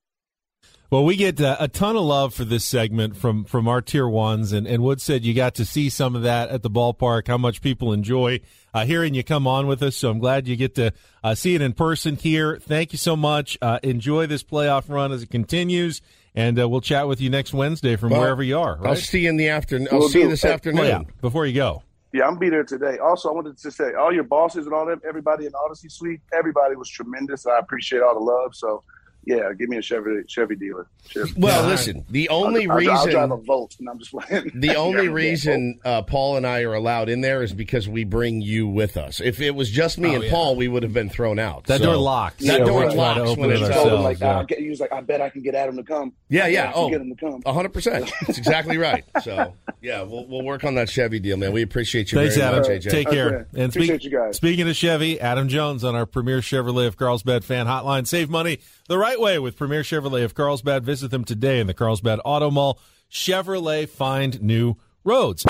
Well, 0.89 1.03
we 1.03 1.17
get 1.17 1.41
uh, 1.41 1.57
a 1.59 1.67
ton 1.67 1.97
of 1.97 2.03
love 2.03 2.33
for 2.33 2.45
this 2.45 2.63
segment 2.63 3.17
from 3.17 3.43
from 3.43 3.67
our 3.67 3.81
tier 3.81 4.07
ones, 4.07 4.53
and, 4.53 4.65
and 4.65 4.81
Wood 4.81 5.01
said 5.01 5.25
you 5.25 5.33
got 5.33 5.55
to 5.55 5.65
see 5.65 5.89
some 5.89 6.15
of 6.15 6.21
that 6.23 6.47
at 6.49 6.63
the 6.63 6.69
ballpark. 6.69 7.27
How 7.27 7.37
much 7.37 7.61
people 7.61 7.91
enjoy 7.91 8.39
uh, 8.73 8.85
hearing 8.85 9.13
you 9.13 9.21
come 9.23 9.47
on 9.47 9.67
with 9.67 9.83
us. 9.83 9.97
So 9.97 10.09
I'm 10.09 10.19
glad 10.19 10.47
you 10.47 10.55
get 10.55 10.75
to 10.75 10.93
uh, 11.25 11.35
see 11.35 11.55
it 11.55 11.61
in 11.61 11.73
person 11.73 12.15
here. 12.15 12.57
Thank 12.57 12.93
you 12.93 12.97
so 12.97 13.17
much. 13.17 13.57
Uh, 13.61 13.79
enjoy 13.83 14.27
this 14.27 14.43
playoff 14.43 14.87
run 14.87 15.11
as 15.11 15.23
it 15.23 15.29
continues, 15.29 16.01
and 16.33 16.57
uh, 16.57 16.69
we'll 16.69 16.79
chat 16.79 17.07
with 17.09 17.19
you 17.19 17.29
next 17.29 17.53
Wednesday 17.53 17.97
from 17.97 18.11
Well, 18.11 18.21
wherever 18.21 18.41
you 18.41 18.57
are. 18.57 18.77
Right? 18.77 18.91
I'll 18.91 18.95
see 18.95 19.23
you 19.23 19.29
in 19.29 19.35
the 19.35 19.49
afternoon. 19.49 19.89
I'll 19.91 19.99
Will 19.99 20.09
see 20.09 20.21
you 20.21 20.29
this 20.29 20.43
Hey, 20.43 20.53
afternoon. 20.53 20.85
Oh, 20.85 20.87
yeah. 20.87 21.01
Before 21.19 21.45
you 21.45 21.53
go, 21.53 21.83
Yeah, 22.13 22.27
I'm 22.27 22.37
be 22.37 22.49
there 22.49 22.63
today. 22.63 22.97
Also, 22.99 23.27
I 23.29 23.33
wanted 23.33 23.57
to 23.57 23.71
say 23.71 23.93
all 23.93 24.13
your 24.13 24.23
bosses 24.23 24.65
and 24.67 24.73
all 24.73 24.85
them, 24.85 25.01
everybody 25.05 25.47
in 25.47 25.51
Audacy 25.51 25.91
Suite, 25.91 26.21
everybody 26.33 26.77
was 26.77 26.89
tremendous. 26.89 27.45
I 27.45 27.59
appreciate 27.59 28.01
all 28.03 28.13
the 28.13 28.21
love. 28.23 28.55
So, 28.55 28.83
yeah, 29.27 29.51
give 29.53 29.67
me 29.69 29.77
a 29.77 29.81
Chevy 29.81 30.23
Chevy 30.27 30.55
dealer. 30.55 30.87
Chevy. 31.09 31.33
Well, 31.37 31.67
listen, 31.67 32.05
the 32.09 32.29
only 32.29 32.65
I'll, 32.65 32.71
I'll- 32.71 32.77
reason 32.77 32.95
I'll 32.95 33.07
drive 33.07 33.31
a 33.31 33.37
Volt, 33.37 33.75
and 33.79 33.89
I'm 33.89 33.99
just 33.99 34.11
playing. 34.11 34.51
The 34.55 34.75
only 34.77 35.03
Yeah, 35.05 35.11
reason 35.11 35.79
uh, 35.85 36.01
Paul 36.01 36.37
and 36.37 36.47
I 36.47 36.61
are 36.61 36.73
allowed 36.73 37.09
in 37.09 37.21
there 37.21 37.43
is 37.43 37.53
because 37.53 37.87
we 37.89 38.03
bring 38.05 38.41
you 38.41 38.67
with 38.67 38.97
us. 38.97 39.19
If 39.19 39.39
it 39.41 39.51
was 39.51 39.69
just 39.69 39.97
me 39.97 40.11
Oh, 40.11 40.15
and 40.15 40.23
yeah. 40.23 40.29
Paul, 40.31 40.55
we 40.55 40.67
would 40.67 40.83
have 40.83 40.93
been 40.93 41.09
thrown 41.09 41.37
out. 41.39 41.65
That 41.65 41.79
So- 41.81 41.87
door 41.87 41.95
locks. 41.97 42.43
That 42.45 42.59
Yeah, 42.59 42.65
door 42.65 42.79
we're 42.85 42.89
to 42.89 42.95
locks 42.95 43.19
open 43.19 43.41
when 43.41 43.49
it 43.51 43.53
it's 43.61 43.63
I 43.63 43.65
open. 43.65 43.75
told 43.89 43.93
him 43.93 44.03
like, 44.03 44.19
yeah. 44.19 44.37
I'll 44.39 44.45
he 44.57 44.69
was 44.69 44.79
like, 44.79 44.91
I 44.93 45.01
bet 45.01 45.21
I 45.21 45.29
can 45.29 45.41
get 45.43 45.55
Adam 45.55 45.75
to 45.77 45.83
come. 45.83 46.13
Yeah, 46.29 46.47
yeah. 46.47 46.69
I 46.69 46.71
can 46.71 46.73
Oh, 46.75 46.89
get 46.89 47.01
him 47.01 47.15
to 47.15 47.19
come. 47.19 47.41
hundred 47.53 47.73
percent. 47.73 48.09
That's 48.25 48.37
exactly 48.37 48.77
right. 48.77 49.03
So, 49.23 49.53
yeah, 49.81 50.01
we'll 50.03 50.25
we'll 50.27 50.43
work 50.43 50.63
on 50.63 50.75
that 50.75 50.89
Chevy 50.89 51.19
deal, 51.19 51.35
man. 51.37 51.51
We 51.51 51.61
appreciate 51.63 52.11
you 52.11 52.17
Thanks, 52.19 52.35
very 52.35 52.47
Adam. 52.47 52.61
much, 52.61 52.69
AJ. 52.69 52.89
Take 52.91 53.09
care. 53.09 53.27
Okay. 53.51 53.61
And 53.63 53.73
speak- 53.73 53.89
Appreciate 53.89 54.03
you 54.11 54.17
guys. 54.17 54.35
Speaking 54.37 54.69
of 54.69 54.75
Chevy, 54.75 55.19
Adam 55.19 55.47
Jones 55.49 55.83
on 55.83 55.95
our 55.95 56.05
Premier 56.05 56.39
Chevrolet 56.39 56.87
of 56.87 56.95
Carlsbad 56.97 57.43
fan 57.43 57.65
hotline. 57.65 58.07
Save 58.07 58.29
money 58.29 58.59
the 58.87 58.97
right 58.97 59.19
way 59.19 59.37
with 59.37 59.57
Premier 59.57 59.81
Chevrolet 59.81 60.23
of 60.23 60.33
Carlsbad. 60.33 60.83
Visit 60.83 61.11
them 61.11 61.23
today 61.23 61.59
in 61.59 61.67
the 61.67 61.73
Carlsbad 61.73 62.19
Auto 62.25 62.49
Mall. 62.49 62.79
Chevrolet 63.11 63.87
find 63.87 64.41
new 64.41 64.75
roads. 65.03 65.45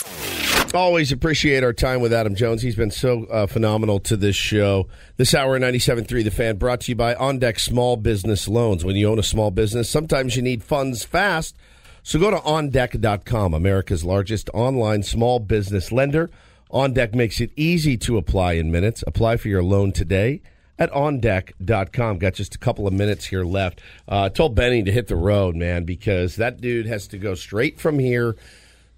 Always 0.74 1.12
appreciate 1.12 1.64
our 1.64 1.72
time 1.72 2.02
with 2.02 2.12
Adam 2.12 2.36
Jones. 2.36 2.62
He's 2.62 2.76
been 2.76 2.92
so 2.92 3.26
uh, 3.26 3.48
phenomenal 3.48 4.00
to 4.02 4.18
this 4.18 4.36
show. 4.36 4.88
This 5.16 5.34
hour, 5.34 5.58
97.3 5.58 6.24
The 6.24 6.32
Fan, 6.32 6.58
brought 6.58 6.82
to 6.82 6.92
you 6.92 6.96
by 6.96 7.16
OnDeck 7.16 7.60
Small 7.60 7.96
Business 7.96 8.48
Loans. 8.48 8.84
When 8.84 8.96
you 8.96 9.08
own 9.08 9.18
a 9.18 9.24
small 9.24 9.50
business, 9.50 9.90
sometimes 9.90 10.36
you 10.36 10.42
need 10.42 10.64
funds 10.64 11.06
fast. 11.06 11.56
So 12.04 12.20
go 12.20 12.32
to 12.32 12.38
OnDeck.com, 12.38 13.54
America's 13.54 14.04
largest 14.04 14.50
online 14.54 15.04
small 15.04 15.40
business 15.40 15.92
lender. 15.92 16.30
OnDeck 16.72 17.16
makes 17.16 17.40
it 17.40 17.52
easy 17.56 17.98
to 18.00 18.18
apply 18.18 18.54
in 18.54 18.72
minutes. 18.72 19.04
Apply 19.08 19.38
for 19.38 19.48
your 19.48 19.64
loan 19.64 19.94
today 19.94 20.42
at 20.80 20.92
OnDeck.com. 20.92 22.18
Got 22.20 22.34
just 22.34 22.56
a 22.56 22.60
couple 22.60 22.88
of 22.88 22.94
minutes 22.94 23.26
here 23.26 23.44
left. 23.44 23.82
Uh, 24.08 24.30
told 24.30 24.56
Benny 24.56 24.84
to 24.84 24.92
hit 24.92 25.08
the 25.08 25.16
road, 25.16 25.56
man, 25.56 25.84
because 25.84 26.36
that 26.38 26.62
dude 26.62 26.86
has 26.86 27.08
to 27.10 27.18
go 27.18 27.36
straight 27.36 27.80
from 27.80 28.00
here 28.00 28.36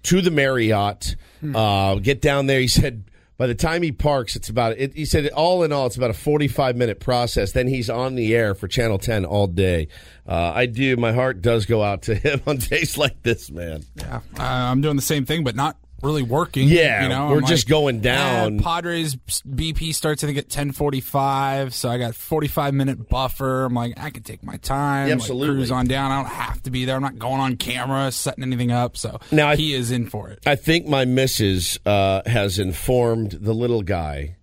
to 0.04 0.20
the 0.20 0.30
Marriott, 0.30 1.16
uh, 1.54 1.96
get 1.96 2.22
down 2.22 2.46
there. 2.46 2.60
He 2.60 2.68
said 2.68 3.04
by 3.40 3.46
the 3.46 3.54
time 3.54 3.82
he 3.82 3.90
parks, 3.90 4.36
it's 4.36 4.50
about. 4.50 4.76
It, 4.76 4.94
he 4.94 5.06
said 5.06 5.26
all 5.28 5.62
in 5.62 5.72
all, 5.72 5.86
it's 5.86 5.96
about 5.96 6.10
a 6.10 6.14
forty-five 6.14 6.76
minute 6.76 7.00
process. 7.00 7.52
Then 7.52 7.68
he's 7.68 7.88
on 7.88 8.14
the 8.14 8.36
air 8.36 8.54
for 8.54 8.68
Channel 8.68 8.98
Ten 8.98 9.24
all 9.24 9.46
day. 9.46 9.88
Uh, 10.28 10.52
I 10.54 10.66
do. 10.66 10.94
My 10.98 11.12
heart 11.12 11.40
does 11.40 11.64
go 11.64 11.82
out 11.82 12.02
to 12.02 12.14
him 12.14 12.42
on 12.46 12.58
days 12.58 12.98
like 12.98 13.22
this, 13.22 13.50
man. 13.50 13.84
Yeah, 13.96 14.20
uh, 14.38 14.42
I'm 14.42 14.82
doing 14.82 14.96
the 14.96 15.00
same 15.00 15.24
thing, 15.24 15.42
but 15.42 15.56
not 15.56 15.78
really 16.02 16.22
working. 16.22 16.68
Yeah, 16.68 17.02
you 17.02 17.08
know, 17.08 17.28
we're 17.28 17.38
I'm 17.38 17.46
just 17.46 17.68
going 17.68 18.00
down. 18.00 18.58
"Eh, 18.58 18.62
Padres 18.62 19.16
BP 19.16 19.94
starts 19.94 20.22
I 20.24 20.26
think 20.28 20.38
at 20.38 20.48
10:45, 20.48 21.72
so 21.74 21.88
I 21.88 21.98
got 21.98 22.14
45 22.14 22.74
minute 22.74 23.08
buffer. 23.08 23.64
I'm 23.64 23.74
like, 23.74 23.94
I 23.98 24.10
can 24.10 24.22
take 24.22 24.42
my 24.42 24.56
time, 24.56 25.08
Yeah, 25.08 25.14
like, 25.14 25.22
absolutely. 25.22 25.56
cruise 25.56 25.70
on 25.70 25.86
down. 25.86 26.10
I 26.12 26.16
don't 26.22 26.30
have 26.32 26.62
to 26.64 26.70
be 26.70 26.84
there. 26.84 26.96
I'm 26.96 27.02
not 27.02 27.18
going 27.18 27.40
on 27.40 27.56
camera, 27.56 28.10
setting 28.12 28.44
anything 28.44 28.70
up. 28.70 28.96
So 28.96 29.18
Now, 29.30 29.50
I- 29.50 29.56
he 29.56 29.74
is 29.74 29.90
in 29.90 30.06
for 30.08 30.30
it. 30.30 30.40
I 30.46 30.56
think 30.56 30.86
my 30.86 31.04
missus 31.04 31.78
uh, 31.86 32.22
has 32.26 32.58
informed 32.58 33.32
the 33.40 33.52
little 33.54 33.82
guy 33.82 34.36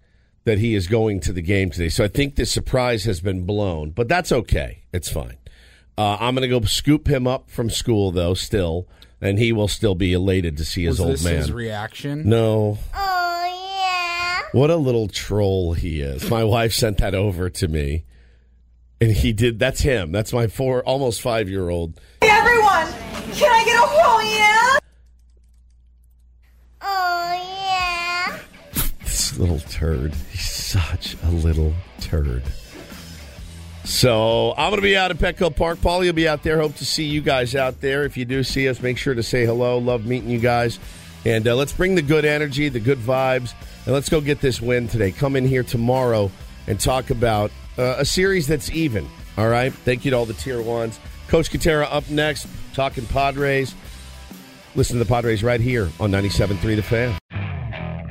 that 0.45 0.59
he 0.59 0.75
is 0.75 0.87
going 0.87 1.19
to 1.19 1.33
the 1.33 1.41
game 1.41 1.69
today. 1.69 1.89
So 1.89 2.03
I 2.05 2.07
think 2.07 2.35
the 2.35 2.45
surprise 2.45 3.03
has 3.03 3.19
been 3.19 3.43
blown, 3.45 3.91
but 3.91 4.07
that's 4.07 4.31
okay. 4.31 4.83
It's 4.93 5.09
fine. 5.09 5.37
Uh, 5.97 6.15
I'm 6.19 6.35
going 6.35 6.47
to 6.49 6.59
go 6.59 6.65
scoop 6.65 7.07
him 7.07 7.25
up 7.27 7.49
from 7.49 7.69
school, 7.69 8.11
though, 8.11 8.33
still, 8.33 8.87
and 9.21 9.39
he 9.39 9.51
will 9.51 9.67
still 9.67 9.95
be 9.95 10.13
elated 10.13 10.57
to 10.57 10.65
see 10.65 10.83
his 10.85 10.99
Was 10.99 10.99
old 10.99 11.11
this 11.13 11.23
man. 11.23 11.35
his 11.37 11.51
reaction? 11.51 12.27
No. 12.29 12.77
Oh, 12.95 13.79
yeah. 13.79 14.41
What 14.51 14.69
a 14.69 14.75
little 14.75 15.07
troll 15.07 15.73
he 15.73 16.01
is. 16.01 16.29
My 16.29 16.43
wife 16.43 16.73
sent 16.73 16.97
that 16.99 17.15
over 17.15 17.49
to 17.49 17.67
me. 17.67 18.03
And 18.99 19.11
he 19.11 19.31
did. 19.31 19.59
That's 19.59 19.81
him. 19.81 20.11
That's 20.11 20.33
my 20.33 20.47
four, 20.47 20.81
almost 20.83 21.21
five 21.21 21.47
year 21.47 21.69
old. 21.69 21.99
Hey 22.21 22.29
everyone, 22.31 22.87
can 23.33 23.51
I 23.51 23.63
get 23.63 23.75
a 23.75 23.85
oh 23.85 24.21
yeah? 24.23 24.79
Oh 26.81 27.33
yeah. 27.61 28.39
This 29.03 29.37
little 29.37 29.59
turd. 29.59 30.13
He's 30.31 30.49
such 30.49 31.15
a 31.23 31.29
little 31.29 31.73
turd. 32.01 32.41
So 33.87 34.51
I'm 34.57 34.69
going 34.69 34.75
to 34.75 34.81
be 34.81 34.97
out 34.97 35.11
at 35.11 35.17
Petco 35.17 35.55
Park. 35.55 35.79
Paul, 35.81 36.03
you'll 36.03 36.13
be 36.13 36.27
out 36.27 36.43
there. 36.43 36.59
Hope 36.59 36.75
to 36.75 36.85
see 36.85 37.05
you 37.05 37.21
guys 37.21 37.55
out 37.55 37.79
there. 37.79 38.03
If 38.03 38.17
you 38.17 38.25
do 38.25 38.43
see 38.43 38.67
us, 38.67 38.81
make 38.81 38.97
sure 38.97 39.15
to 39.15 39.23
say 39.23 39.45
hello. 39.45 39.77
Love 39.77 40.05
meeting 40.05 40.29
you 40.29 40.39
guys. 40.39 40.77
And 41.23 41.47
uh, 41.47 41.55
let's 41.55 41.71
bring 41.71 41.95
the 41.95 42.01
good 42.01 42.25
energy, 42.25 42.67
the 42.67 42.81
good 42.81 42.97
vibes, 42.99 43.53
and 43.85 43.93
let's 43.93 44.09
go 44.09 44.19
get 44.19 44.41
this 44.41 44.61
win 44.61 44.89
today. 44.89 45.11
Come 45.11 45.37
in 45.37 45.47
here 45.47 45.63
tomorrow 45.63 46.29
and 46.67 46.77
talk 46.77 47.11
about 47.11 47.49
uh, 47.77 47.95
a 47.97 48.05
series 48.05 48.45
that's 48.45 48.69
even. 48.71 49.07
All 49.37 49.47
right. 49.47 49.73
Thank 49.73 50.03
you 50.03 50.11
to 50.11 50.17
all 50.17 50.25
the 50.25 50.33
tier 50.33 50.61
ones. 50.61 50.99
Coach 51.29 51.49
Katera 51.49 51.87
up 51.89 52.09
next, 52.09 52.45
talking 52.73 53.05
Padres. 53.05 53.73
Listen 54.75 54.97
to 54.97 55.03
the 55.03 55.09
Padres 55.09 55.43
right 55.43 55.61
here 55.61 55.89
on 55.97 56.11
97.3 56.11 56.75
The 56.75 56.83
Fan. 56.83 57.17